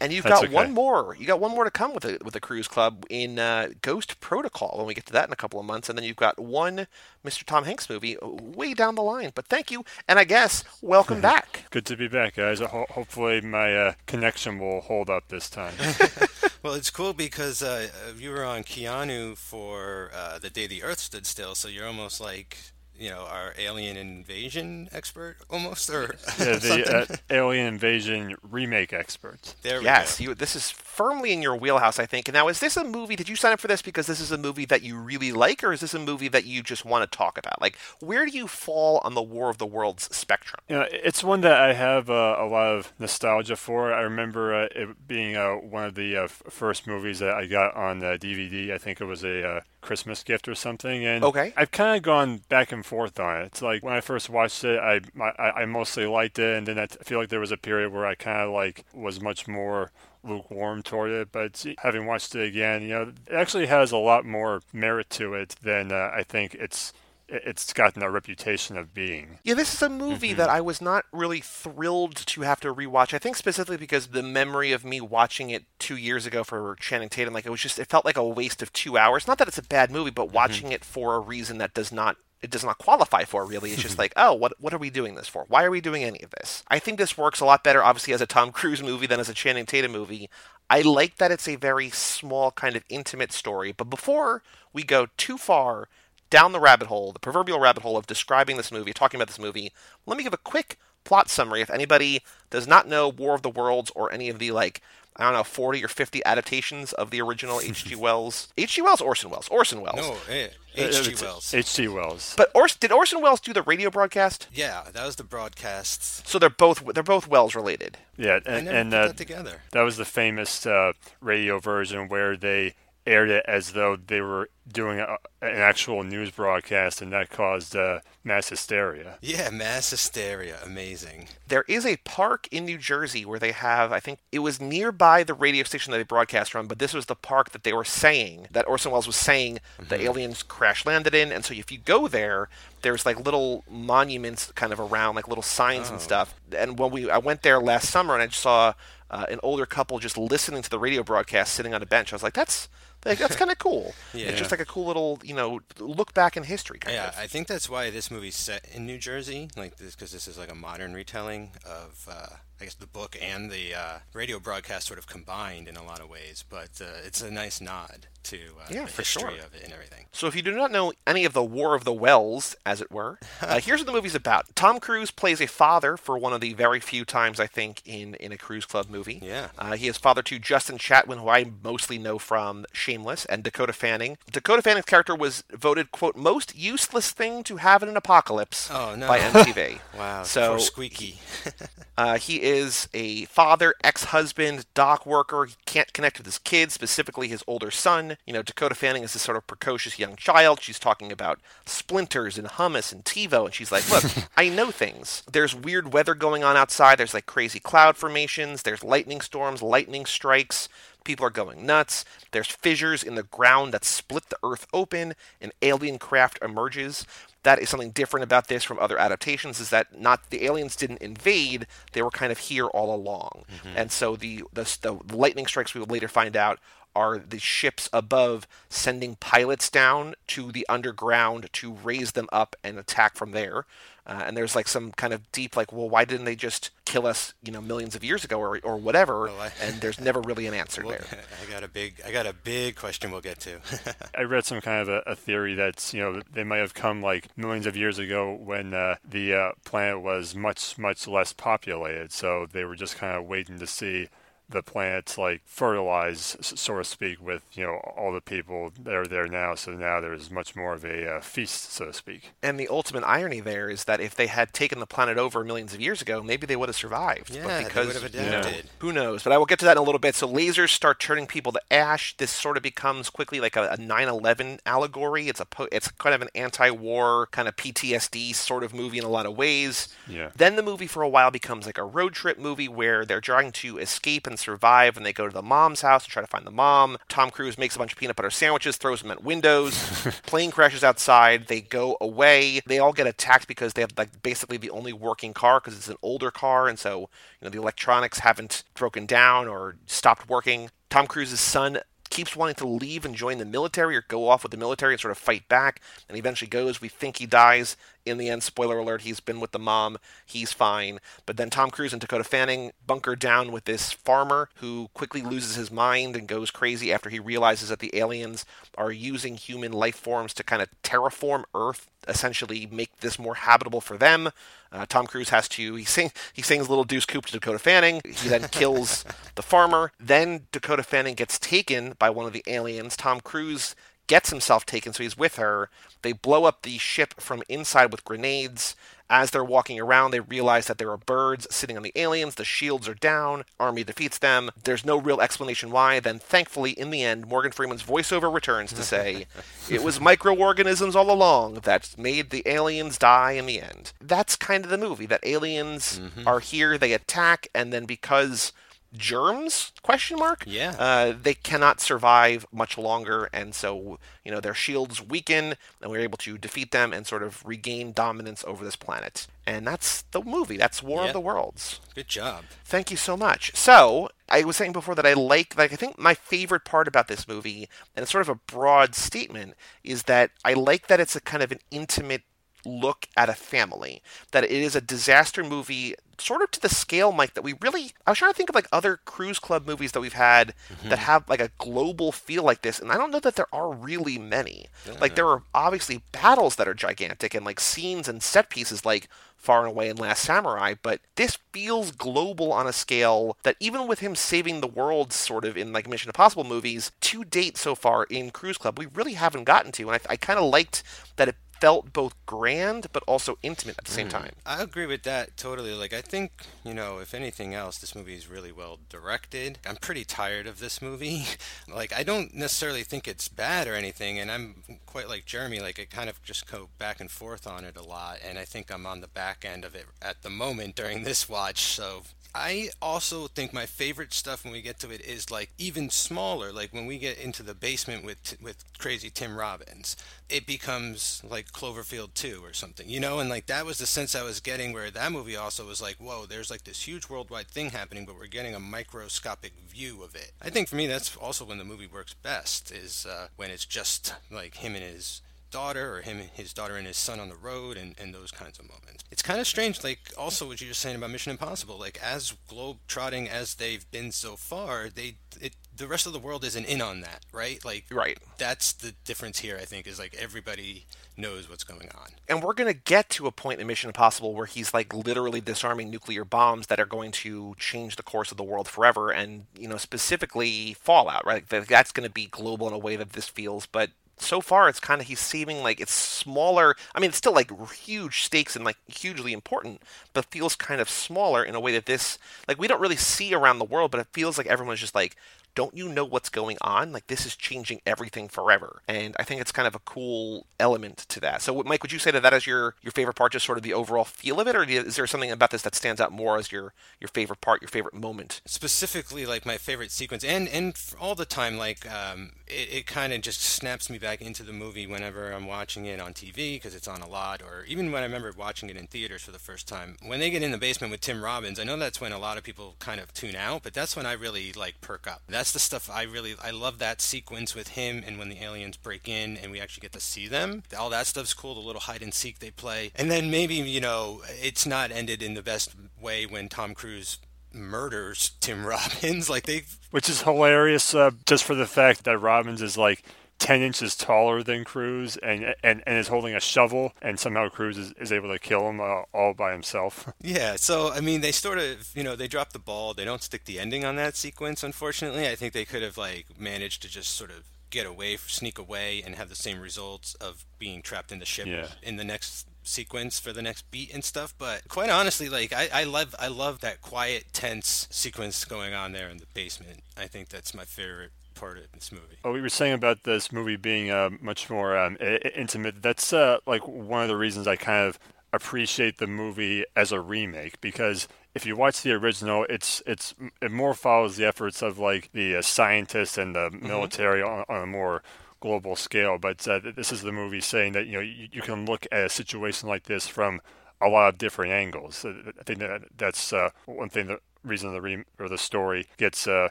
And 0.00 0.12
you've 0.12 0.24
That's 0.24 0.42
got 0.42 0.50
one 0.50 0.66
okay. 0.66 0.74
More. 1.06 1.16
You 1.16 1.26
got 1.26 1.40
one 1.40 1.52
more 1.52 1.64
to 1.64 1.70
come 1.70 1.94
with 1.94 2.02
the 2.02 2.18
with 2.22 2.34
the 2.34 2.40
cruise 2.40 2.68
club 2.68 3.06
in 3.08 3.38
uh, 3.38 3.68
Ghost 3.82 4.20
Protocol 4.20 4.74
when 4.78 4.86
we 4.86 4.94
get 4.94 5.06
to 5.06 5.12
that 5.12 5.26
in 5.26 5.32
a 5.32 5.36
couple 5.36 5.60
of 5.60 5.66
months, 5.66 5.88
and 5.88 5.96
then 5.96 6.04
you've 6.04 6.16
got 6.16 6.38
one 6.38 6.86
Mr. 7.24 7.44
Tom 7.44 7.64
Hanks 7.64 7.88
movie 7.88 8.16
way 8.22 8.74
down 8.74 8.94
the 8.94 9.02
line. 9.02 9.32
But 9.34 9.46
thank 9.46 9.70
you, 9.70 9.84
and 10.08 10.18
I 10.18 10.24
guess 10.24 10.64
welcome 10.82 11.20
back. 11.32 11.64
Good 11.70 11.86
to 11.86 11.96
be 11.96 12.08
back, 12.08 12.36
guys. 12.36 12.60
Ho- 12.60 12.86
hopefully, 12.90 13.40
my 13.40 13.74
uh, 13.74 13.92
connection 14.06 14.58
will 14.58 14.80
hold 14.80 15.08
up 15.08 15.28
this 15.28 15.48
time. 15.48 15.74
well, 16.62 16.74
it's 16.74 16.90
cool 16.90 17.12
because 17.12 17.62
uh, 17.62 17.88
you 18.18 18.30
were 18.30 18.44
on 18.44 18.62
Keanu 18.64 19.36
for 19.36 20.10
uh, 20.14 20.38
The 20.38 20.50
Day 20.50 20.66
the 20.66 20.82
Earth 20.82 20.98
Stood 20.98 21.26
Still, 21.26 21.54
so 21.54 21.68
you're 21.68 21.86
almost 21.86 22.20
like, 22.20 22.58
you 22.98 23.10
know, 23.10 23.26
our 23.30 23.52
alien 23.58 23.96
invasion 23.96 24.88
expert, 24.92 25.36
almost, 25.50 25.88
or 25.90 26.16
yeah, 26.38 26.56
the 26.56 27.06
uh, 27.10 27.16
Alien 27.30 27.66
Invasion 27.66 28.36
remake 28.42 28.92
expert. 28.92 29.54
there 29.62 29.78
we 29.80 29.84
Yes, 29.84 30.18
go. 30.18 30.24
you, 30.24 30.34
this 30.34 30.56
is 30.56 30.70
firmly 30.70 31.32
in 31.32 31.42
your 31.42 31.56
wheelhouse, 31.56 31.98
I 31.98 32.06
think. 32.06 32.32
Now, 32.32 32.48
is 32.48 32.60
this 32.60 32.76
a 32.76 32.84
movie? 32.84 33.16
Did 33.16 33.28
you 33.28 33.36
sign 33.36 33.52
up 33.52 33.60
for 33.60 33.68
this 33.68 33.82
because 33.82 34.06
this 34.06 34.20
is 34.20 34.30
a 34.32 34.38
movie 34.38 34.64
that 34.66 34.82
you 34.82 34.96
really 34.98 35.32
like, 35.32 35.62
or 35.62 35.72
is 35.72 35.80
this 35.80 35.94
a 35.94 35.98
movie 35.98 36.28
that 36.28 36.44
you 36.46 36.62
just 36.62 36.84
want 36.84 37.10
to 37.10 37.16
talk 37.16 37.36
about? 37.38 37.60
Like, 37.60 37.76
where 38.00 38.24
do 38.26 38.32
you 38.36 38.46
fall 38.46 39.00
on 39.04 39.14
the 39.14 39.22
War 39.22 39.50
of 39.50 39.58
the 39.58 39.66
Worlds 39.66 40.14
spectrum? 40.16 40.60
You 40.68 40.76
know, 40.76 40.86
it's 40.90 41.22
one 41.22 41.42
that 41.42 41.60
I 41.60 41.72
have 41.74 42.08
uh, 42.10 42.36
a 42.38 42.46
lot 42.46 42.68
of 42.76 42.92
nostalgia 42.98 43.56
for. 43.56 43.92
I 43.92 44.00
remember 44.02 44.54
uh, 44.54 44.68
it 44.74 45.06
being 45.06 45.36
uh, 45.36 45.54
one 45.54 45.84
of 45.84 45.94
the 45.94 46.16
uh, 46.16 46.22
f- 46.24 46.42
first 46.48 46.86
movies 46.86 47.18
that 47.18 47.34
I 47.34 47.46
got 47.46 47.76
on 47.76 48.02
uh, 48.02 48.16
DVD. 48.18 48.72
I 48.72 48.78
think 48.78 49.00
it 49.00 49.04
was 49.04 49.22
a 49.24 49.46
uh, 49.46 49.60
Christmas 49.86 50.22
gift 50.22 50.48
or 50.48 50.54
something. 50.54 51.04
And 51.06 51.24
Okay. 51.24 51.52
I've 51.56 51.70
kind 51.70 51.96
of 51.96 52.02
gone 52.02 52.42
back 52.48 52.72
and 52.72 52.84
forth 52.84 53.18
on 53.18 53.42
it. 53.42 53.46
It's 53.46 53.62
like 53.62 53.82
when 53.82 53.94
I 53.94 54.00
first 54.00 54.28
watched 54.28 54.64
it, 54.64 54.78
I 54.78 55.00
I, 55.20 55.62
I 55.62 55.64
mostly 55.64 56.04
liked 56.06 56.38
it, 56.38 56.58
and 56.58 56.66
then 56.66 56.78
I 56.78 56.86
feel 56.86 57.18
like 57.18 57.28
there 57.30 57.40
was 57.40 57.52
a 57.52 57.56
period 57.56 57.92
where 57.92 58.04
I 58.04 58.14
kind 58.16 58.40
of 58.40 58.50
like 58.50 58.84
was 58.92 59.20
much 59.20 59.46
more 59.48 59.92
lukewarm 60.24 60.82
toward 60.82 61.10
it. 61.12 61.32
But 61.32 61.64
having 61.78 62.04
watched 62.06 62.34
it 62.34 62.46
again, 62.48 62.82
you 62.82 62.88
know, 62.88 63.02
it 63.02 63.32
actually 63.32 63.66
has 63.66 63.92
a 63.92 63.96
lot 63.96 64.26
more 64.26 64.60
merit 64.72 65.08
to 65.10 65.34
it 65.34 65.54
than 65.62 65.92
uh, 65.92 66.10
I 66.14 66.24
think 66.24 66.54
it's 66.54 66.92
it's 67.28 67.72
gotten 67.72 68.02
a 68.02 68.10
reputation 68.10 68.76
of 68.76 68.94
being. 68.94 69.38
Yeah, 69.42 69.54
this 69.54 69.74
is 69.74 69.82
a 69.82 69.88
movie 69.88 70.28
mm-hmm. 70.28 70.38
that 70.38 70.48
I 70.48 70.60
was 70.60 70.80
not 70.80 71.06
really 71.12 71.40
thrilled 71.40 72.14
to 72.14 72.42
have 72.42 72.60
to 72.60 72.72
rewatch. 72.72 73.12
I 73.12 73.18
think 73.18 73.36
specifically 73.36 73.76
because 73.76 74.08
the 74.08 74.22
memory 74.22 74.72
of 74.72 74.84
me 74.84 75.00
watching 75.00 75.50
it 75.50 75.64
two 75.78 75.96
years 75.96 76.26
ago 76.26 76.44
for 76.44 76.76
Channing 76.78 77.08
Tatum, 77.08 77.34
like 77.34 77.46
it 77.46 77.50
was 77.50 77.60
just, 77.60 77.78
it 77.78 77.88
felt 77.88 78.04
like 78.04 78.16
a 78.16 78.26
waste 78.26 78.62
of 78.62 78.72
two 78.72 78.96
hours. 78.96 79.26
Not 79.26 79.38
that 79.38 79.48
it's 79.48 79.58
a 79.58 79.62
bad 79.62 79.90
movie, 79.90 80.10
but 80.10 80.26
mm-hmm. 80.26 80.36
watching 80.36 80.72
it 80.72 80.84
for 80.84 81.16
a 81.16 81.20
reason 81.20 81.58
that 81.58 81.74
does 81.74 81.92
not. 81.92 82.16
It 82.42 82.50
does 82.50 82.64
not 82.64 82.76
qualify 82.76 83.24
for 83.24 83.46
really. 83.46 83.72
It's 83.72 83.82
just 83.82 83.98
like, 83.98 84.12
oh, 84.14 84.34
what 84.34 84.52
what 84.60 84.74
are 84.74 84.78
we 84.78 84.90
doing 84.90 85.14
this 85.14 85.26
for? 85.26 85.46
Why 85.48 85.64
are 85.64 85.70
we 85.70 85.80
doing 85.80 86.04
any 86.04 86.22
of 86.22 86.30
this? 86.30 86.62
I 86.68 86.78
think 86.78 86.98
this 86.98 87.16
works 87.16 87.40
a 87.40 87.46
lot 87.46 87.64
better, 87.64 87.82
obviously, 87.82 88.12
as 88.12 88.20
a 88.20 88.26
Tom 88.26 88.52
Cruise 88.52 88.82
movie 88.82 89.06
than 89.06 89.18
as 89.18 89.28
a 89.28 89.34
Channing 89.34 89.66
Tatum 89.66 89.90
movie. 89.90 90.28
I 90.68 90.82
like 90.82 91.16
that 91.16 91.32
it's 91.32 91.48
a 91.48 91.56
very 91.56 91.90
small, 91.90 92.50
kind 92.50 92.76
of 92.76 92.84
intimate 92.88 93.32
story. 93.32 93.72
But 93.72 93.88
before 93.88 94.42
we 94.72 94.82
go 94.82 95.06
too 95.16 95.38
far 95.38 95.88
down 96.30 96.52
the 96.52 96.60
rabbit 96.60 96.88
hole, 96.88 97.12
the 97.12 97.18
proverbial 97.18 97.60
rabbit 97.60 97.82
hole 97.82 97.96
of 97.96 98.06
describing 98.06 98.56
this 98.56 98.72
movie, 98.72 98.92
talking 98.92 99.18
about 99.18 99.28
this 99.28 99.38
movie, 99.38 99.72
let 100.06 100.16
me 100.18 100.24
give 100.24 100.34
a 100.34 100.38
quick 100.38 100.78
plot 101.04 101.28
summary. 101.30 101.60
If 101.60 101.70
anybody 101.70 102.22
does 102.50 102.66
not 102.66 102.88
know 102.88 103.08
War 103.08 103.34
of 103.34 103.42
the 103.42 103.50
Worlds 103.50 103.90
or 103.94 104.12
any 104.12 104.28
of 104.28 104.38
the 104.38 104.50
like, 104.50 104.80
I 105.18 105.24
don't 105.24 105.32
know, 105.32 105.44
forty 105.44 105.82
or 105.84 105.88
fifty 105.88 106.22
adaptations 106.26 106.92
of 106.92 107.10
the 107.10 107.22
original 107.22 107.60
H.G. 107.64 107.94
Wells, 107.94 108.52
H.G. 108.58 108.82
Wells, 108.82 109.00
Orson 109.00 109.30
Welles, 109.30 109.48
Orson 109.48 109.80
Welles. 109.80 109.96
No, 109.96 110.16
eh, 110.28 110.48
Uh, 110.76 110.82
H.G. 110.82 111.24
Wells. 111.24 111.54
H.G. 111.54 111.88
Wells. 111.88 112.34
But 112.36 112.50
Ors- 112.54 112.76
did 112.76 112.92
Orson 112.92 113.22
Welles 113.22 113.40
do 113.40 113.54
the 113.54 113.62
radio 113.62 113.88
broadcast? 113.88 114.46
yeah, 114.52 114.82
that 114.92 115.06
was 115.06 115.16
the 115.16 115.24
broadcasts. 115.24 116.22
So 116.28 116.38
they're 116.38 116.50
both 116.50 116.84
they're 116.92 117.02
both 117.02 117.28
Wells 117.28 117.54
related. 117.54 117.96
Yeah, 118.18 118.40
I 118.46 118.50
and, 118.56 118.64
never 118.66 118.76
and 118.76 118.90
put 118.90 118.98
uh, 118.98 119.06
that 119.08 119.16
together. 119.16 119.62
that 119.72 119.82
was 119.82 119.96
the 119.96 120.04
famous 120.04 120.66
uh, 120.66 120.92
radio 121.22 121.60
version 121.60 122.08
where 122.08 122.36
they 122.36 122.74
aired 123.06 123.30
it 123.30 123.44
as 123.46 123.72
though 123.72 123.96
they 123.96 124.20
were 124.20 124.50
doing 124.70 124.98
a, 124.98 125.16
an 125.40 125.54
actual 125.54 126.02
news 126.02 126.30
broadcast, 126.32 127.00
and 127.00 127.12
that 127.12 127.30
caused 127.30 127.76
uh, 127.76 128.00
mass 128.24 128.48
hysteria. 128.48 129.16
Yeah, 129.22 129.50
mass 129.50 129.90
hysteria, 129.90 130.58
amazing. 130.64 131.28
There 131.46 131.64
is 131.68 131.86
a 131.86 131.98
park 131.98 132.48
in 132.50 132.64
New 132.64 132.76
Jersey 132.76 133.24
where 133.24 133.38
they 133.38 133.52
have, 133.52 133.92
I 133.92 134.00
think 134.00 134.18
it 134.32 134.40
was 134.40 134.60
nearby 134.60 135.22
the 135.22 135.34
radio 135.34 135.62
station 135.62 135.92
that 135.92 135.98
they 135.98 136.04
broadcast 136.04 136.50
from, 136.50 136.66
but 136.66 136.80
this 136.80 136.92
was 136.92 137.06
the 137.06 137.14
park 137.14 137.50
that 137.52 137.62
they 137.62 137.72
were 137.72 137.84
saying, 137.84 138.48
that 138.50 138.66
Orson 138.66 138.90
Welles 138.90 139.06
was 139.06 139.14
saying 139.14 139.60
the 139.88 140.00
aliens 140.02 140.42
crash 140.42 140.84
landed 140.84 141.14
in. 141.14 141.30
And 141.30 141.44
so 141.44 141.54
if 141.54 141.70
you 141.70 141.78
go 141.78 142.08
there, 142.08 142.48
there's 142.82 143.06
like 143.06 143.24
little 143.24 143.62
monuments 143.70 144.50
kind 144.52 144.72
of 144.72 144.80
around, 144.80 145.14
like 145.14 145.28
little 145.28 145.42
signs 145.42 145.90
and 145.90 146.00
stuff. 146.00 146.34
And 146.56 146.76
when 146.76 146.90
we, 146.90 147.08
I 147.08 147.18
went 147.18 147.42
there 147.42 147.60
last 147.60 147.88
summer 147.88 148.14
and 148.14 148.22
I 148.22 148.26
just 148.26 148.42
saw 148.42 148.74
uh, 149.08 149.26
an 149.28 149.38
older 149.44 149.66
couple 149.66 150.00
just 150.00 150.18
listening 150.18 150.62
to 150.62 150.70
the 150.70 150.80
radio 150.80 151.04
broadcast 151.04 151.54
sitting 151.54 151.72
on 151.72 151.82
a 151.82 151.86
bench. 151.86 152.12
I 152.12 152.16
was 152.16 152.24
like, 152.24 152.34
that's, 152.34 152.68
like, 153.06 153.18
that's 153.18 153.36
kind 153.42 153.50
of 153.50 153.58
cool. 153.58 153.94
Yeah. 154.12 154.26
It's 154.28 154.38
just 154.38 154.50
like 154.50 154.60
a 154.60 154.64
cool 154.66 154.86
little, 154.86 155.18
you 155.24 155.34
know, 155.34 155.60
look 155.78 156.12
back 156.14 156.36
in 156.36 156.42
history 156.42 156.78
kind 156.78 156.94
Yeah, 156.94 157.08
of. 157.08 157.18
I 157.18 157.26
think 157.26 157.46
that's 157.46 157.68
why 157.68 157.90
this 157.90 158.10
movie's 158.10 158.36
set 158.36 158.66
in 158.72 158.86
New 158.86 158.98
Jersey, 158.98 159.48
like 159.56 159.76
this, 159.76 159.94
because 159.94 160.12
this 160.12 160.28
is 160.28 160.36
like 160.38 160.50
a 160.50 160.54
modern 160.54 160.94
retelling 160.94 161.52
of, 161.64 162.06
uh, 162.10 162.26
I 162.60 162.64
guess, 162.64 162.74
the 162.74 162.86
book 162.86 163.16
and 163.20 163.50
the 163.50 163.74
uh, 163.74 163.98
radio 164.12 164.38
broadcast 164.38 164.86
sort 164.86 164.98
of 164.98 165.06
combined 165.06 165.68
in 165.68 165.76
a 165.76 165.84
lot 165.84 166.00
of 166.00 166.08
ways. 166.08 166.44
But 166.48 166.80
uh, 166.80 166.86
it's 167.04 167.20
a 167.20 167.30
nice 167.30 167.60
nod 167.60 168.06
to 168.24 168.36
uh, 168.60 168.66
Yeah, 168.70 168.86
the 168.86 168.90
history 168.92 169.04
sure. 169.22 169.28
of 169.30 169.54
it 169.54 169.62
and 169.62 169.72
everything. 169.72 170.06
So, 170.12 170.26
if 170.26 170.34
you 170.34 170.42
do 170.42 170.50
not 170.52 170.72
know 170.72 170.92
any 171.06 171.24
of 171.26 171.32
the 171.34 171.44
War 171.44 171.74
of 171.74 171.84
the 171.84 171.92
Wells, 171.92 172.56
as 172.64 172.80
it 172.80 172.90
were, 172.90 173.18
uh, 173.42 173.60
here's 173.60 173.80
what 173.80 173.86
the 173.86 173.92
movie's 173.92 174.14
about. 174.14 174.46
Tom 174.56 174.80
Cruise 174.80 175.10
plays 175.10 175.40
a 175.40 175.46
father 175.46 175.96
for 175.96 176.16
one 176.18 176.32
of 176.32 176.40
the 176.40 176.54
very 176.54 176.80
few 176.80 177.04
times 177.04 177.38
I 177.38 177.46
think 177.46 177.82
in 177.84 178.14
in 178.14 178.32
a 178.32 178.38
Cruise 178.38 178.64
Club 178.64 178.88
movie. 178.88 179.20
Yeah. 179.22 179.48
Uh, 179.58 179.74
he 179.76 179.86
is 179.88 179.96
father 179.98 180.22
to 180.22 180.38
Justin 180.38 180.78
Chatwin, 180.78 181.18
who 181.20 181.28
I 181.28 181.50
mostly 181.62 181.98
know 181.98 182.18
from 182.18 182.64
Shameless, 182.72 183.26
and 183.26 183.42
Dakota 183.44 183.72
Fanning. 183.74 184.16
Dakota 184.32 184.62
Fanning's 184.62 184.86
character 184.86 185.14
was 185.14 185.44
voted 185.52 185.90
quote 185.92 186.16
most 186.16 186.56
useless 186.56 187.10
thing 187.12 187.42
to 187.44 187.56
have 187.58 187.82
in 187.82 187.88
an 187.88 187.96
apocalypse 187.96 188.70
Oh, 188.72 188.94
no. 188.96 189.06
by 189.06 189.18
MTV. 189.18 189.80
Wow, 189.96 190.22
So 190.24 190.58
Squeaky. 190.58 191.20
uh, 191.98 192.18
he 192.18 192.36
is 192.46 192.88
a 192.94 193.24
father, 193.24 193.74
ex-husband, 193.82 194.66
dock 194.72 195.04
worker. 195.04 195.46
He 195.46 195.56
can't 195.66 195.92
connect 195.92 196.16
with 196.16 196.26
his 196.26 196.38
kids, 196.38 196.74
specifically 196.74 197.26
his 197.26 197.42
older 197.48 197.72
son. 197.72 198.18
You 198.24 198.32
know, 198.32 198.42
Dakota 198.42 198.76
Fanning 198.76 199.02
is 199.02 199.14
this 199.14 199.22
sort 199.22 199.36
of 199.36 199.48
precocious 199.48 199.98
young 199.98 200.14
child. 200.14 200.60
She's 200.62 200.78
talking 200.78 201.10
about 201.10 201.40
splinters 201.64 202.38
and 202.38 202.46
hummus 202.46 202.92
and 202.92 203.04
TiVo, 203.04 203.46
and 203.46 203.54
she's 203.54 203.72
like, 203.72 203.90
"Look, 203.90 204.04
I 204.36 204.48
know 204.48 204.70
things. 204.70 205.24
There's 205.30 205.56
weird 205.56 205.92
weather 205.92 206.14
going 206.14 206.44
on 206.44 206.56
outside. 206.56 206.98
There's 206.98 207.14
like 207.14 207.26
crazy 207.26 207.58
cloud 207.58 207.96
formations. 207.96 208.62
There's 208.62 208.84
lightning 208.84 209.20
storms, 209.20 209.60
lightning 209.60 210.06
strikes." 210.06 210.68
People 211.06 211.24
are 211.24 211.30
going 211.30 211.64
nuts. 211.64 212.04
There's 212.32 212.48
fissures 212.48 213.02
in 213.02 213.14
the 213.14 213.22
ground 213.22 213.72
that 213.72 213.84
split 213.84 214.28
the 214.28 214.38
earth 214.44 214.66
open. 214.72 215.14
An 215.40 215.52
alien 215.62 215.98
craft 215.98 216.38
emerges. 216.42 217.06
That 217.44 217.60
is 217.60 217.68
something 217.68 217.92
different 217.92 218.24
about 218.24 218.48
this 218.48 218.64
from 218.64 218.80
other 218.80 218.98
adaptations. 218.98 219.60
Is 219.60 219.70
that 219.70 219.98
not 219.98 220.30
the 220.30 220.44
aliens 220.44 220.74
didn't 220.74 221.00
invade; 221.00 221.68
they 221.92 222.02
were 222.02 222.10
kind 222.10 222.32
of 222.32 222.38
here 222.38 222.66
all 222.66 222.92
along. 222.92 223.44
Mm-hmm. 223.56 223.78
And 223.78 223.92
so 223.92 224.16
the, 224.16 224.42
the 224.52 224.64
the 224.82 225.16
lightning 225.16 225.46
strikes 225.46 225.74
we 225.74 225.80
will 225.80 225.86
later 225.86 226.08
find 226.08 226.36
out 226.36 226.58
are 226.96 227.18
the 227.18 227.38
ships 227.38 227.88
above 227.92 228.48
sending 228.68 229.16
pilots 229.16 229.70
down 229.70 230.14
to 230.26 230.50
the 230.50 230.66
underground 230.68 231.48
to 231.52 231.72
raise 231.72 232.12
them 232.12 232.28
up 232.32 232.56
and 232.64 232.78
attack 232.78 233.14
from 233.14 233.32
there. 233.32 233.64
Uh, 234.06 234.22
and 234.26 234.36
there's 234.36 234.54
like 234.54 234.68
some 234.68 234.92
kind 234.92 235.12
of 235.12 235.32
deep, 235.32 235.56
like, 235.56 235.72
well, 235.72 235.88
why 235.88 236.04
didn't 236.04 236.26
they 236.26 236.36
just 236.36 236.70
kill 236.84 237.06
us, 237.08 237.34
you 237.42 237.50
know, 237.50 237.60
millions 237.60 237.96
of 237.96 238.04
years 238.04 238.24
ago 238.24 238.38
or, 238.38 238.60
or 238.62 238.76
whatever? 238.76 239.24
Well, 239.24 239.40
I- 239.40 239.50
and 239.60 239.80
there's 239.80 240.00
never 240.00 240.20
really 240.20 240.46
an 240.46 240.54
answer 240.54 240.82
Well, 240.84 240.92
there. 240.92 241.24
I 241.44 241.50
got 241.50 241.64
a 241.64 241.68
big, 241.68 242.00
I 242.06 242.12
got 242.12 242.24
a 242.24 242.32
big 242.32 242.76
question 242.76 243.10
we'll 243.10 243.20
get 243.20 243.40
to. 243.40 243.58
I 244.16 244.22
read 244.22 244.44
some 244.44 244.60
kind 244.60 244.80
of 244.82 244.88
a, 244.88 244.98
a 245.10 245.16
theory 245.16 245.54
that's 245.54 245.92
you 245.92 246.00
know 246.00 246.22
they 246.32 246.44
might 246.44 246.58
have 246.58 246.72
come 246.74 247.02
like 247.02 247.36
millions 247.36 247.66
of 247.66 247.76
years 247.76 247.98
ago 247.98 248.32
when 248.32 248.74
uh, 248.74 248.94
the 249.08 249.34
uh, 249.34 249.52
planet 249.64 250.00
was 250.00 250.36
much 250.36 250.78
much 250.78 251.08
less 251.08 251.32
populated, 251.32 252.12
so 252.12 252.46
they 252.52 252.64
were 252.64 252.76
just 252.76 252.96
kind 252.96 253.16
of 253.16 253.24
waiting 253.24 253.58
to 253.58 253.66
see 253.66 254.08
the 254.48 254.62
planet 254.62 255.16
like 255.18 255.42
fertilize, 255.44 256.36
so 256.40 256.76
to 256.78 256.84
speak, 256.84 257.20
with 257.20 257.42
you 257.52 257.64
know 257.66 257.76
all 257.96 258.12
the 258.12 258.20
people 258.20 258.72
that 258.80 258.94
are 258.94 259.06
there 259.06 259.26
now. 259.26 259.54
So 259.54 259.72
now 259.72 260.00
there's 260.00 260.30
much 260.30 260.54
more 260.54 260.74
of 260.74 260.84
a 260.84 261.16
uh, 261.16 261.20
feast, 261.20 261.72
so 261.72 261.86
to 261.86 261.92
speak. 261.92 262.32
And 262.42 262.58
the 262.58 262.68
ultimate 262.68 263.04
irony 263.04 263.40
there 263.40 263.68
is 263.68 263.84
that 263.84 264.00
if 264.00 264.14
they 264.14 264.28
had 264.28 264.52
taken 264.52 264.78
the 264.78 264.86
planet 264.86 265.18
over 265.18 265.42
millions 265.44 265.74
of 265.74 265.80
years 265.80 266.00
ago, 266.00 266.22
maybe 266.22 266.46
they 266.46 266.56
would 266.56 266.68
have 266.68 266.76
survived. 266.76 267.30
yeah, 267.30 267.42
but 267.42 267.72
they 267.74 267.86
would 267.86 267.94
have 267.96 268.14
Yeah. 268.14 268.38
adapted. 268.40 268.70
Who 268.78 268.92
knows? 268.92 269.22
But 269.24 269.32
I 269.32 269.38
will 269.38 269.46
get 269.46 269.58
to 269.60 269.64
that 269.64 269.72
in 269.72 269.78
a 269.78 269.82
little 269.82 269.98
bit. 269.98 270.14
So 270.14 270.28
lasers 270.28 270.70
start 270.70 271.00
turning 271.00 271.26
people 271.26 271.52
to 271.52 271.60
ash. 271.70 272.16
This 272.16 272.30
sort 272.30 272.56
of 272.56 272.62
becomes 272.62 273.10
quickly 273.10 273.40
like 273.40 273.56
a, 273.56 273.64
a 273.70 273.76
9/11 273.76 274.60
allegory. 274.64 275.28
It's 275.28 275.40
a 275.40 275.44
po- 275.46 275.68
it's 275.72 275.88
kind 275.88 276.14
of 276.14 276.22
an 276.22 276.28
anti-war 276.34 277.26
kind 277.32 277.48
of 277.48 277.56
PTSD 277.56 278.34
sort 278.34 278.64
of 278.64 278.72
movie 278.74 278.98
in 278.98 279.04
a 279.04 279.08
lot 279.08 279.26
of 279.26 279.36
ways. 279.36 279.88
Yeah. 280.08 280.30
Then 280.36 280.56
the 280.56 280.62
movie 280.62 280.86
for 280.86 281.02
a 281.02 281.08
while 281.08 281.30
becomes 281.30 281.66
like 281.66 281.78
a 281.78 281.84
road 281.84 282.14
trip 282.14 282.38
movie 282.38 282.68
where 282.68 283.04
they're 283.04 283.20
trying 283.20 283.52
to 283.52 283.78
escape 283.78 284.26
and 284.26 284.35
survive, 284.36 284.96
and 284.96 285.04
they 285.04 285.12
go 285.12 285.26
to 285.26 285.32
the 285.32 285.42
mom's 285.42 285.80
house 285.80 286.04
to 286.04 286.10
try 286.10 286.22
to 286.22 286.28
find 286.28 286.46
the 286.46 286.50
mom. 286.50 286.96
Tom 287.08 287.30
Cruise 287.30 287.58
makes 287.58 287.76
a 287.76 287.78
bunch 287.78 287.92
of 287.92 287.98
peanut 287.98 288.16
butter 288.16 288.30
sandwiches, 288.30 288.76
throws 288.76 289.02
them 289.02 289.10
at 289.10 289.22
windows. 289.22 289.74
Plane 290.26 290.50
crashes 290.50 290.84
outside. 290.84 291.46
They 291.46 291.60
go 291.60 291.96
away. 292.00 292.60
They 292.66 292.78
all 292.78 292.92
get 292.92 293.06
attacked 293.06 293.48
because 293.48 293.72
they 293.72 293.82
have 293.82 293.92
like 293.96 294.22
basically 294.22 294.56
the 294.56 294.70
only 294.70 294.92
working 294.92 295.34
car 295.34 295.60
because 295.60 295.76
it's 295.76 295.88
an 295.88 295.96
older 296.02 296.30
car, 296.30 296.68
and 296.68 296.78
so 296.78 297.08
you 297.40 297.44
know 297.44 297.50
the 297.50 297.58
electronics 297.58 298.20
haven't 298.20 298.64
broken 298.74 299.06
down 299.06 299.48
or 299.48 299.76
stopped 299.86 300.28
working. 300.28 300.70
Tom 300.90 301.06
Cruise's 301.06 301.40
son 301.40 301.80
keeps 302.10 302.36
wanting 302.36 302.54
to 302.54 302.66
leave 302.66 303.04
and 303.04 303.14
join 303.14 303.38
the 303.38 303.44
military 303.44 303.96
or 303.96 304.04
go 304.08 304.28
off 304.28 304.42
with 304.42 304.52
the 304.52 304.56
military 304.56 304.94
and 304.94 305.00
sort 305.00 305.10
of 305.10 305.18
fight 305.18 305.48
back 305.48 305.80
and 306.08 306.16
he 306.16 306.20
eventually 306.20 306.48
goes 306.48 306.80
we 306.80 306.88
think 306.88 307.16
he 307.16 307.26
dies 307.26 307.76
in 308.06 308.18
the 308.18 308.28
end 308.28 308.42
spoiler 308.42 308.78
alert 308.78 309.02
he's 309.02 309.20
been 309.20 309.40
with 309.40 309.52
the 309.52 309.58
mom 309.58 309.98
he's 310.24 310.52
fine 310.52 310.98
but 311.26 311.36
then 311.36 311.50
tom 311.50 311.70
cruise 311.70 311.92
and 311.92 312.00
dakota 312.00 312.24
fanning 312.24 312.72
bunker 312.86 313.16
down 313.16 313.52
with 313.52 313.64
this 313.64 313.92
farmer 313.92 314.48
who 314.56 314.88
quickly 314.94 315.22
loses 315.22 315.56
his 315.56 315.70
mind 315.70 316.16
and 316.16 316.28
goes 316.28 316.50
crazy 316.50 316.92
after 316.92 317.10
he 317.10 317.18
realizes 317.18 317.68
that 317.68 317.80
the 317.80 317.94
aliens 317.96 318.44
are 318.76 318.92
using 318.92 319.36
human 319.36 319.72
life 319.72 319.96
forms 319.96 320.32
to 320.32 320.42
kind 320.42 320.62
of 320.62 320.68
terraform 320.82 321.44
earth 321.54 321.88
essentially 322.08 322.66
make 322.70 323.00
this 323.00 323.18
more 323.18 323.34
habitable 323.34 323.80
for 323.80 323.96
them 323.98 324.30
uh, 324.72 324.84
Tom 324.86 325.06
Cruise 325.06 325.30
has 325.30 325.48
to 325.50 325.74
he 325.76 325.84
sing 325.84 326.12
he 326.32 326.42
sings 326.42 326.68
little 326.68 326.84
Deuce 326.84 327.06
Coupe 327.06 327.26
to 327.26 327.32
Dakota 327.32 327.58
Fanning. 327.58 328.00
He 328.04 328.28
then 328.28 328.48
kills 328.48 329.04
the 329.34 329.42
farmer. 329.42 329.92
Then 329.98 330.46
Dakota 330.52 330.82
Fanning 330.82 331.14
gets 331.14 331.38
taken 331.38 331.94
by 331.98 332.10
one 332.10 332.26
of 332.26 332.32
the 332.32 332.44
aliens. 332.46 332.96
Tom 332.96 333.20
Cruise 333.20 333.74
gets 334.06 334.30
himself 334.30 334.66
taken, 334.66 334.92
so 334.92 335.02
he's 335.02 335.16
with 335.16 335.36
her. 335.36 335.70
They 336.02 336.12
blow 336.12 336.44
up 336.44 336.62
the 336.62 336.78
ship 336.78 337.14
from 337.20 337.42
inside 337.48 337.92
with 337.92 338.04
grenades. 338.04 338.76
As 339.08 339.30
they're 339.30 339.44
walking 339.44 339.78
around, 339.78 340.10
they 340.10 340.18
realize 340.18 340.66
that 340.66 340.78
there 340.78 340.90
are 340.90 340.96
birds 340.96 341.46
sitting 341.48 341.76
on 341.76 341.84
the 341.84 341.92
aliens. 341.94 342.34
The 342.34 342.44
shields 342.44 342.88
are 342.88 342.94
down. 342.94 343.44
Army 343.60 343.84
defeats 343.84 344.18
them. 344.18 344.50
There's 344.64 344.84
no 344.84 344.96
real 345.00 345.20
explanation 345.20 345.70
why. 345.70 346.00
Then, 346.00 346.18
thankfully, 346.18 346.72
in 346.72 346.90
the 346.90 347.04
end, 347.04 347.28
Morgan 347.28 347.52
Freeman's 347.52 347.84
voiceover 347.84 348.32
returns 348.32 348.72
to 348.72 348.82
say, 348.82 349.26
it 349.70 349.84
was 349.84 350.00
microorganisms 350.00 350.96
all 350.96 351.10
along 351.10 351.60
that 351.62 351.94
made 351.96 352.30
the 352.30 352.42
aliens 352.46 352.98
die 352.98 353.32
in 353.32 353.46
the 353.46 353.60
end. 353.60 353.92
That's 354.00 354.34
kind 354.34 354.64
of 354.64 354.70
the 354.70 354.78
movie. 354.78 355.06
That 355.06 355.24
aliens 355.24 356.00
mm-hmm. 356.00 356.26
are 356.26 356.40
here, 356.40 356.76
they 356.76 356.92
attack, 356.92 357.46
and 357.54 357.72
then 357.72 357.84
because 357.84 358.52
germs 358.98 359.72
question 359.82 360.18
mark 360.18 360.44
Yeah. 360.46 360.74
uh, 360.78 361.14
they 361.20 361.34
cannot 361.34 361.80
survive 361.80 362.46
much 362.52 362.76
longer 362.78 363.28
and 363.32 363.54
so 363.54 363.98
you 364.24 364.30
know 364.32 364.40
their 364.40 364.54
shields 364.54 365.00
weaken 365.02 365.54
and 365.80 365.90
we're 365.90 366.00
able 366.00 366.18
to 366.18 366.38
defeat 366.38 366.70
them 366.72 366.92
and 366.92 367.06
sort 367.06 367.22
of 367.22 367.44
regain 367.46 367.92
dominance 367.92 368.44
over 368.46 368.64
this 368.64 368.76
planet 368.76 369.26
and 369.46 369.66
that's 369.66 370.02
the 370.10 370.22
movie 370.22 370.56
that's 370.56 370.82
war 370.82 371.02
Yeah. 371.02 371.08
of 371.08 371.12
the 371.12 371.20
worlds 371.20 371.80
Good 371.94 372.08
job. 372.08 372.44
Thank 372.62 372.90
you 372.90 372.98
so 372.98 373.16
much. 373.16 373.56
So, 373.56 374.10
I 374.28 374.44
was 374.44 374.58
saying 374.58 374.72
before 374.74 374.94
that 374.96 375.06
I 375.06 375.14
like, 375.14 375.56
like, 375.56 375.72
I 375.72 375.76
think 375.76 375.98
my 375.98 376.12
favorite 376.12 376.66
part 376.66 376.86
about 376.86 377.08
this 377.08 377.26
movie, 377.26 377.70
and 377.94 378.02
it's 378.02 378.12
sort 378.12 378.20
of 378.20 378.28
a 378.28 378.34
broad 378.34 378.94
statement, 378.94 379.54
is 379.82 380.02
that 380.02 380.30
I 380.44 380.52
like 380.52 380.88
that 380.88 381.00
it's 381.00 381.16
a 381.16 381.22
kind 381.22 381.42
of 381.42 381.50
an 381.52 381.60
intimate 381.70 382.20
look 382.66 383.08
at 383.16 383.28
a 383.28 383.34
family. 383.34 384.02
That 384.32 384.44
it 384.44 384.50
is 384.50 384.74
a 384.74 384.80
disaster 384.80 385.44
movie, 385.44 385.94
sort 386.18 386.42
of 386.42 386.50
to 386.52 386.60
the 386.60 386.68
scale, 386.68 387.12
Mike, 387.12 387.34
that 387.34 387.42
we 387.42 387.54
really. 387.60 387.92
I 388.06 388.10
was 388.10 388.18
trying 388.18 388.32
to 388.32 388.36
think 388.36 388.48
of 388.48 388.54
like 388.54 388.68
other 388.72 389.00
cruise 389.04 389.38
club 389.38 389.66
movies 389.66 389.92
that 389.92 390.00
we've 390.00 390.12
had 390.12 390.54
mm-hmm. 390.70 390.88
that 390.88 390.98
have 390.98 391.28
like 391.28 391.40
a 391.40 391.50
global 391.58 392.12
feel 392.12 392.42
like 392.42 392.62
this, 392.62 392.78
and 392.78 392.90
I 392.90 392.96
don't 392.96 393.10
know 393.10 393.20
that 393.20 393.36
there 393.36 393.54
are 393.54 393.72
really 393.72 394.18
many. 394.18 394.66
Like, 395.00 395.14
there 395.14 395.28
are 395.28 395.42
obviously 395.54 396.02
battles 396.12 396.56
that 396.56 396.68
are 396.68 396.74
gigantic, 396.74 397.34
and 397.34 397.44
like 397.44 397.60
scenes 397.60 398.08
and 398.08 398.22
set 398.22 398.50
pieces 398.50 398.84
like 398.84 399.08
Far 399.36 399.60
and 399.60 399.68
Away 399.68 399.88
and 399.88 399.98
Last 399.98 400.24
Samurai, 400.24 400.74
but 400.82 401.00
this 401.14 401.38
feels 401.52 401.92
global 401.92 402.52
on 402.52 402.66
a 402.66 402.72
scale 402.72 403.36
that 403.42 403.56
even 403.60 403.86
with 403.86 404.00
him 404.00 404.16
saving 404.16 404.60
the 404.60 404.66
world 404.66 405.12
sort 405.12 405.44
of 405.44 405.56
in 405.56 405.72
like 405.72 405.88
Mission 405.88 406.08
Impossible 406.08 406.44
movies, 406.44 406.90
to 407.02 407.24
date 407.24 407.56
so 407.56 407.74
far 407.74 408.04
in 408.04 408.30
Cruise 408.30 408.58
Club, 408.58 408.78
we 408.78 408.86
really 408.86 409.12
haven't 409.12 409.44
gotten 409.44 409.72
to. 409.72 409.88
And 409.88 410.00
I, 410.08 410.12
I 410.12 410.16
kind 410.16 410.38
of 410.38 410.46
liked 410.46 410.82
that 411.16 411.28
it 411.28 411.36
felt 411.60 411.92
both 411.92 412.14
grand 412.26 412.86
but 412.92 413.02
also 413.06 413.38
intimate 413.42 413.76
at 413.78 413.84
the 413.84 413.90
same 413.90 414.06
hmm. 414.06 414.12
time. 414.12 414.32
I 414.44 414.62
agree 414.62 414.86
with 414.86 415.02
that 415.04 415.36
totally. 415.36 415.72
Like, 415.72 415.92
I 415.92 416.00
think, 416.00 416.32
you 416.64 416.74
know, 416.74 416.98
if 416.98 417.14
anything 417.14 417.54
else, 417.54 417.78
this 417.78 417.94
movie 417.94 418.14
is 418.14 418.28
really 418.28 418.52
well 418.52 418.78
directed. 418.88 419.58
I'm 419.66 419.76
pretty 419.76 420.04
tired 420.04 420.46
of 420.46 420.58
this 420.58 420.82
movie. 420.82 421.26
like, 421.74 421.92
I 421.92 422.02
don't 422.02 422.34
necessarily 422.34 422.82
think 422.82 423.08
it's 423.08 423.28
bad 423.28 423.66
or 423.66 423.74
anything, 423.74 424.18
and 424.18 424.30
I'm 424.30 424.62
quite 424.86 425.08
like 425.08 425.24
Jeremy. 425.24 425.60
Like, 425.60 425.78
I 425.80 425.84
kind 425.84 426.10
of 426.10 426.22
just 426.22 426.50
go 426.50 426.68
back 426.78 427.00
and 427.00 427.10
forth 427.10 427.46
on 427.46 427.64
it 427.64 427.76
a 427.76 427.82
lot, 427.82 428.18
and 428.26 428.38
I 428.38 428.44
think 428.44 428.72
I'm 428.72 428.86
on 428.86 429.00
the 429.00 429.08
back 429.08 429.44
end 429.44 429.64
of 429.64 429.74
it 429.74 429.86
at 430.02 430.22
the 430.22 430.30
moment 430.30 430.74
during 430.76 431.02
this 431.02 431.28
watch. 431.28 431.62
So, 431.62 432.02
I 432.36 432.68
also 432.82 433.26
think 433.28 433.52
my 433.52 433.66
favorite 433.66 434.12
stuff 434.12 434.44
when 434.44 434.52
we 434.52 434.60
get 434.60 434.78
to 434.80 434.90
it 434.90 435.00
is 435.00 435.30
like 435.30 435.50
even 435.56 435.88
smaller. 435.88 436.52
Like 436.52 436.72
when 436.72 436.86
we 436.86 436.98
get 436.98 437.18
into 437.18 437.42
the 437.42 437.54
basement 437.54 438.04
with 438.04 438.36
with 438.42 438.64
crazy 438.78 439.08
Tim 439.10 439.36
Robbins, 439.36 439.96
it 440.28 440.46
becomes 440.46 441.22
like 441.28 441.52
Cloverfield 441.52 442.14
2 442.14 442.44
or 442.44 442.52
something, 442.52 442.88
you 442.88 443.00
know. 443.00 443.18
And 443.18 443.30
like 443.30 443.46
that 443.46 443.64
was 443.64 443.78
the 443.78 443.86
sense 443.86 444.14
I 444.14 444.22
was 444.22 444.40
getting. 444.40 444.72
Where 444.72 444.90
that 444.90 445.12
movie 445.12 445.36
also 445.36 445.66
was 445.66 445.80
like, 445.80 445.96
whoa, 445.96 446.26
there's 446.26 446.50
like 446.50 446.64
this 446.64 446.86
huge 446.86 447.08
worldwide 447.08 447.48
thing 447.48 447.70
happening, 447.70 448.04
but 448.04 448.16
we're 448.16 448.26
getting 448.26 448.54
a 448.54 448.60
microscopic 448.60 449.52
view 449.68 450.02
of 450.02 450.14
it. 450.14 450.32
I 450.42 450.50
think 450.50 450.68
for 450.68 450.76
me 450.76 450.86
that's 450.86 451.16
also 451.16 451.44
when 451.44 451.58
the 451.58 451.64
movie 451.64 451.88
works 451.88 452.14
best 452.14 452.70
is 452.70 453.06
uh, 453.06 453.28
when 453.36 453.50
it's 453.50 453.66
just 453.66 454.14
like 454.30 454.56
him 454.56 454.74
and 454.74 454.84
his 454.84 455.22
daughter 455.50 455.96
or 455.96 456.00
him 456.02 456.18
and 456.18 456.30
his 456.30 456.52
daughter 456.52 456.76
and 456.76 456.86
his 456.86 456.96
son 456.96 457.20
on 457.20 457.28
the 457.28 457.36
road 457.36 457.76
and, 457.76 457.94
and 457.98 458.14
those 458.14 458.30
kinds 458.30 458.58
of 458.58 458.68
moments 458.68 459.04
it's 459.10 459.22
kind 459.22 459.40
of 459.40 459.46
strange 459.46 459.82
like 459.84 459.98
also 460.18 460.46
what 460.46 460.60
you 460.60 460.68
were 460.68 460.74
saying 460.74 460.96
about 460.96 461.10
mission 461.10 461.30
impossible 461.30 461.78
like 461.78 461.98
as 462.02 462.34
globe 462.48 462.78
trotting 462.88 463.28
as 463.28 463.54
they've 463.54 463.90
been 463.90 464.10
so 464.12 464.36
far 464.36 464.88
they 464.88 465.16
it 465.40 465.54
the 465.76 465.86
rest 465.86 466.06
of 466.06 466.12
the 466.12 466.18
world 466.18 466.44
isn't 466.44 466.64
in 466.66 466.80
on 466.80 467.00
that 467.02 467.24
right 467.32 467.64
like 467.64 467.84
Right. 467.90 468.18
that's 468.38 468.72
the 468.72 468.92
difference 469.04 469.40
here 469.40 469.58
i 469.60 469.64
think 469.64 469.86
is 469.86 469.98
like 469.98 470.14
everybody 470.18 470.86
knows 471.18 471.48
what's 471.48 471.64
going 471.64 471.88
on 471.98 472.08
And 472.28 472.42
we're 472.42 472.52
going 472.52 472.70
to 472.70 472.78
get 472.78 473.08
to 473.10 473.26
a 473.26 473.30
point 473.32 473.58
in 473.58 473.66
Mission 473.66 473.88
Impossible 473.88 474.34
where 474.34 474.44
he's 474.44 474.74
like 474.74 474.92
literally 474.92 475.40
disarming 475.40 475.88
nuclear 475.88 476.26
bombs 476.26 476.66
that 476.66 476.78
are 476.78 476.84
going 476.84 477.10
to 477.12 477.54
change 477.58 477.96
the 477.96 478.02
course 478.02 478.30
of 478.30 478.36
the 478.36 478.42
world 478.44 478.68
forever. 478.68 479.10
And, 479.10 479.46
you 479.58 479.66
know, 479.66 479.78
specifically 479.78 480.74
Fallout, 480.74 481.24
right? 481.24 481.48
That- 481.48 481.68
That's 481.68 481.90
going 481.90 482.06
to 482.06 482.12
be 482.12 482.26
global 482.26 482.68
in 482.68 482.74
a 482.74 482.78
way 482.78 482.96
that 482.96 483.14
this 483.14 483.28
feels. 483.28 483.64
But 483.64 483.92
so 484.18 484.40
far 484.40 484.68
it's 484.68 484.80
kind 484.80 485.00
of 485.00 485.06
he's 485.06 485.20
seeming 485.20 485.62
like 485.62 485.80
it's 485.80 485.92
smaller. 485.92 486.74
I 486.94 487.00
mean, 487.00 487.08
it's 487.08 487.18
still 487.18 487.34
like 487.34 487.50
huge 487.72 488.22
stakes 488.24 488.56
and 488.56 488.64
like 488.64 488.78
hugely 488.86 489.32
important, 489.32 489.82
but 490.12 490.26
feels 490.26 490.56
kind 490.56 490.80
of 490.80 490.88
smaller 490.88 491.44
in 491.44 491.54
a 491.54 491.60
way 491.60 491.72
that 491.72 491.86
this 491.86 492.18
like 492.48 492.58
we 492.58 492.68
don't 492.68 492.80
really 492.80 492.96
see 492.96 493.34
around 493.34 493.58
the 493.58 493.64
world, 493.64 493.90
but 493.90 494.00
it 494.00 494.08
feels 494.12 494.38
like 494.38 494.46
everyone's 494.46 494.80
just 494.80 494.94
like 494.94 495.16
don't 495.56 495.76
you 495.76 495.88
know 495.88 496.04
what's 496.04 496.28
going 496.28 496.58
on? 496.60 496.92
Like 496.92 497.08
this 497.08 497.26
is 497.26 497.34
changing 497.34 497.80
everything 497.84 498.28
forever, 498.28 498.82
and 498.86 499.16
I 499.18 499.24
think 499.24 499.40
it's 499.40 499.50
kind 499.50 499.66
of 499.66 499.74
a 499.74 499.80
cool 499.80 500.46
element 500.60 500.98
to 501.08 501.18
that. 501.20 501.42
So, 501.42 501.62
Mike, 501.64 501.82
would 501.82 501.92
you 501.92 501.98
say 501.98 502.10
that 502.12 502.22
that 502.22 502.34
is 502.34 502.46
your 502.46 502.76
your 502.82 502.92
favorite 502.92 503.16
part, 503.16 503.32
just 503.32 503.46
sort 503.46 503.58
of 503.58 503.64
the 503.64 503.72
overall 503.72 504.04
feel 504.04 504.38
of 504.38 504.46
it, 504.46 504.54
or 504.54 504.62
is 504.62 504.94
there 504.94 505.06
something 505.08 505.30
about 505.30 505.50
this 505.50 505.62
that 505.62 505.74
stands 505.74 506.00
out 506.00 506.12
more 506.12 506.36
as 506.36 506.52
your 506.52 506.74
your 507.00 507.08
favorite 507.08 507.40
part, 507.40 507.62
your 507.62 507.70
favorite 507.70 507.94
moment? 507.94 508.42
Specifically, 508.44 509.24
like 509.26 509.46
my 509.46 509.56
favorite 509.56 509.90
sequence, 509.90 510.22
and 510.22 510.46
and 510.48 510.78
all 511.00 511.14
the 511.14 511.24
time, 511.24 511.56
like 511.56 511.90
um, 511.90 512.32
it, 512.46 512.68
it 512.72 512.86
kind 512.86 513.12
of 513.12 513.20
just 513.22 513.40
snaps 513.40 513.90
me 513.90 513.98
back 513.98 514.20
into 514.20 514.42
the 514.42 514.52
movie 514.52 514.86
whenever 514.86 515.32
I'm 515.32 515.46
watching 515.46 515.86
it 515.86 516.00
on 516.00 516.12
TV 516.12 516.54
because 516.54 516.74
it's 516.74 516.88
on 516.88 517.02
a 517.02 517.08
lot, 517.08 517.42
or 517.42 517.64
even 517.66 517.92
when 517.92 518.02
I 518.02 518.06
remember 518.06 518.32
watching 518.36 518.70
it 518.70 518.76
in 518.76 518.86
theaters 518.86 519.22
for 519.22 519.30
the 519.30 519.38
first 519.38 519.66
time. 519.68 519.96
When 520.04 520.20
they 520.20 520.30
get 520.30 520.42
in 520.42 520.50
the 520.50 520.58
basement 520.58 520.90
with 520.90 521.00
Tim 521.00 521.22
Robbins, 521.22 521.58
I 521.58 521.64
know 521.64 521.76
that's 521.76 522.00
when 522.00 522.12
a 522.12 522.18
lot 522.18 522.38
of 522.38 522.44
people 522.44 522.76
kind 522.78 523.00
of 523.00 523.12
tune 523.12 523.36
out, 523.36 523.62
but 523.62 523.74
that's 523.74 523.96
when 523.96 524.06
I 524.06 524.12
really 524.12 524.52
like 524.52 524.80
perk 524.80 525.06
up. 525.06 525.22
That's 525.28 525.52
the 525.52 525.58
stuff 525.58 525.90
I 525.92 526.02
really 526.02 526.34
I 526.42 526.50
love 526.50 526.78
that 526.78 527.00
sequence 527.00 527.54
with 527.54 527.68
him 527.68 528.02
and 528.06 528.18
when 528.18 528.28
the 528.28 528.42
aliens 528.42 528.76
break 528.76 529.08
in 529.08 529.36
and 529.36 529.50
we 529.50 529.60
actually 529.60 529.82
get 529.82 529.92
to 529.92 530.00
see 530.00 530.28
them. 530.28 530.62
All 530.78 530.90
that 530.90 531.06
stuff's 531.06 531.34
cool. 531.34 531.54
The 531.54 531.60
little 531.60 531.82
hide 531.82 532.02
and 532.02 532.14
seek 532.14 532.38
they 532.38 532.50
play, 532.50 532.92
and 532.94 533.10
then 533.10 533.30
maybe 533.30 533.54
you 533.54 533.80
know 533.80 534.22
it's 534.28 534.66
not 534.66 534.90
ended 534.90 535.22
in 535.22 535.34
the 535.34 535.42
best 535.42 535.74
way 536.00 536.26
when 536.26 536.48
Tom 536.48 536.74
Cruise 536.74 537.18
murders 537.56 538.32
Tim 538.40 538.66
Robbins. 538.66 539.30
Like 539.30 539.46
they, 539.46 539.62
which 539.90 540.08
is 540.08 540.22
hilarious, 540.22 540.94
uh, 540.94 541.10
just 541.26 541.44
for 541.44 541.54
the 541.54 541.66
fact 541.66 542.04
that 542.04 542.18
Robbins 542.18 542.62
is 542.62 542.76
like 542.76 543.04
10 543.38 543.60
inches 543.60 543.94
taller 543.94 544.42
than 544.42 544.64
Cruise 544.64 545.16
and, 545.18 545.54
and, 545.62 545.82
and 545.86 545.98
is 545.98 546.08
holding 546.08 546.34
a 546.34 546.40
shovel, 546.40 546.92
and 547.02 547.18
somehow 547.18 547.48
Cruise 547.48 547.76
is, 547.76 547.92
is 547.92 548.12
able 548.12 548.32
to 548.32 548.38
kill 548.38 548.68
him 548.68 548.80
uh, 548.80 549.02
all 549.12 549.34
by 549.34 549.52
himself. 549.52 550.12
Yeah, 550.26 550.56
so, 550.56 550.90
I 550.90 551.00
mean, 551.00 551.20
they 551.20 551.30
sort 551.30 551.58
of, 551.58 551.90
you 551.94 552.02
know, 552.02 552.16
they 552.16 552.26
drop 552.26 552.52
the 552.52 552.58
ball. 552.58 552.94
They 552.94 553.04
don't 553.04 553.22
stick 553.22 553.44
the 553.44 553.60
ending 553.60 553.84
on 553.84 553.94
that 553.96 554.16
sequence, 554.16 554.64
unfortunately. 554.64 555.28
I 555.28 555.36
think 555.36 555.52
they 555.52 555.64
could 555.64 555.82
have, 555.82 555.96
like, 555.96 556.26
managed 556.38 556.82
to 556.82 556.88
just 556.88 557.14
sort 557.14 557.30
of 557.30 557.44
get 557.70 557.86
away, 557.86 558.16
sneak 558.16 558.58
away, 558.58 559.02
and 559.04 559.14
have 559.14 559.28
the 559.28 559.36
same 559.36 559.60
results 559.60 560.14
of 560.14 560.44
being 560.58 560.82
trapped 560.82 561.12
in 561.12 561.20
the 561.20 561.24
ship 561.24 561.46
yeah. 561.46 561.68
in 561.82 561.96
the 561.96 562.04
next 562.04 562.48
sequence 562.66 563.18
for 563.18 563.32
the 563.32 563.42
next 563.42 563.70
beat 563.70 563.92
and 563.92 564.04
stuff 564.04 564.34
but 564.38 564.66
quite 564.68 564.90
honestly 564.90 565.28
like 565.28 565.52
I, 565.52 565.68
I 565.72 565.84
love 565.84 566.14
i 566.18 566.28
love 566.28 566.60
that 566.60 566.82
quiet 566.82 567.26
tense 567.32 567.86
sequence 567.90 568.44
going 568.44 568.74
on 568.74 568.92
there 568.92 569.08
in 569.08 569.18
the 569.18 569.26
basement 569.34 569.80
i 569.96 570.06
think 570.06 570.28
that's 570.28 570.54
my 570.54 570.64
favorite 570.64 571.12
part 571.36 571.58
of 571.58 571.70
this 571.72 571.92
movie. 571.92 572.16
What 572.22 572.34
we 572.34 572.40
were 572.40 572.48
saying 572.48 572.72
about 572.72 573.04
this 573.04 573.30
movie 573.30 573.56
being 573.56 573.90
uh, 573.90 574.10
much 574.20 574.50
more 574.50 574.76
um, 574.76 574.96
intimate, 575.00 575.82
that's 575.82 576.12
uh, 576.12 576.38
like 576.46 576.66
one 576.66 577.02
of 577.02 577.08
the 577.08 577.16
reasons 577.16 577.46
I 577.46 577.54
kind 577.56 577.86
of 577.86 577.98
appreciate 578.32 578.98
the 578.98 579.06
movie 579.06 579.64
as 579.76 579.92
a 579.92 580.00
remake 580.00 580.60
because 580.60 581.06
if 581.34 581.46
you 581.46 581.54
watch 581.54 581.82
the 581.82 581.92
original, 581.92 582.46
it's 582.48 582.82
it's 582.86 583.14
it 583.40 583.52
more 583.52 583.74
follows 583.74 584.16
the 584.16 584.26
efforts 584.26 584.62
of 584.62 584.78
like 584.78 585.10
the 585.12 585.36
uh, 585.36 585.42
scientists 585.42 586.18
and 586.18 586.34
the 586.34 586.50
mm-hmm. 586.50 586.66
military 586.66 587.22
on, 587.22 587.44
on, 587.48 587.62
a 587.62 587.66
more 587.66 588.02
global 588.40 588.76
scale. 588.76 589.18
But 589.18 589.46
uh, 589.46 589.60
this 589.76 589.92
is 589.92 590.02
the 590.02 590.12
movie 590.12 590.40
saying 590.40 590.72
that 590.72 590.86
you 590.86 590.94
know 590.94 591.00
you, 591.00 591.28
you, 591.32 591.42
can 591.42 591.66
look 591.66 591.86
at 591.90 592.06
a 592.06 592.08
situation 592.08 592.68
like 592.68 592.84
this 592.84 593.06
from 593.06 593.40
a 593.80 593.88
lot 593.88 594.08
of 594.08 594.18
different 594.18 594.52
angles. 594.52 595.04
I 595.04 595.42
think 595.44 595.58
that 595.60 595.82
that's 595.96 596.32
uh, 596.32 596.50
one 596.66 596.88
thing 596.88 597.06
that 597.08 597.20
reason 597.46 597.72
the 597.72 597.80
re- 597.80 598.04
or 598.18 598.28
the 598.28 598.38
story 598.38 598.86
gets 598.96 599.26
uh, 599.26 599.48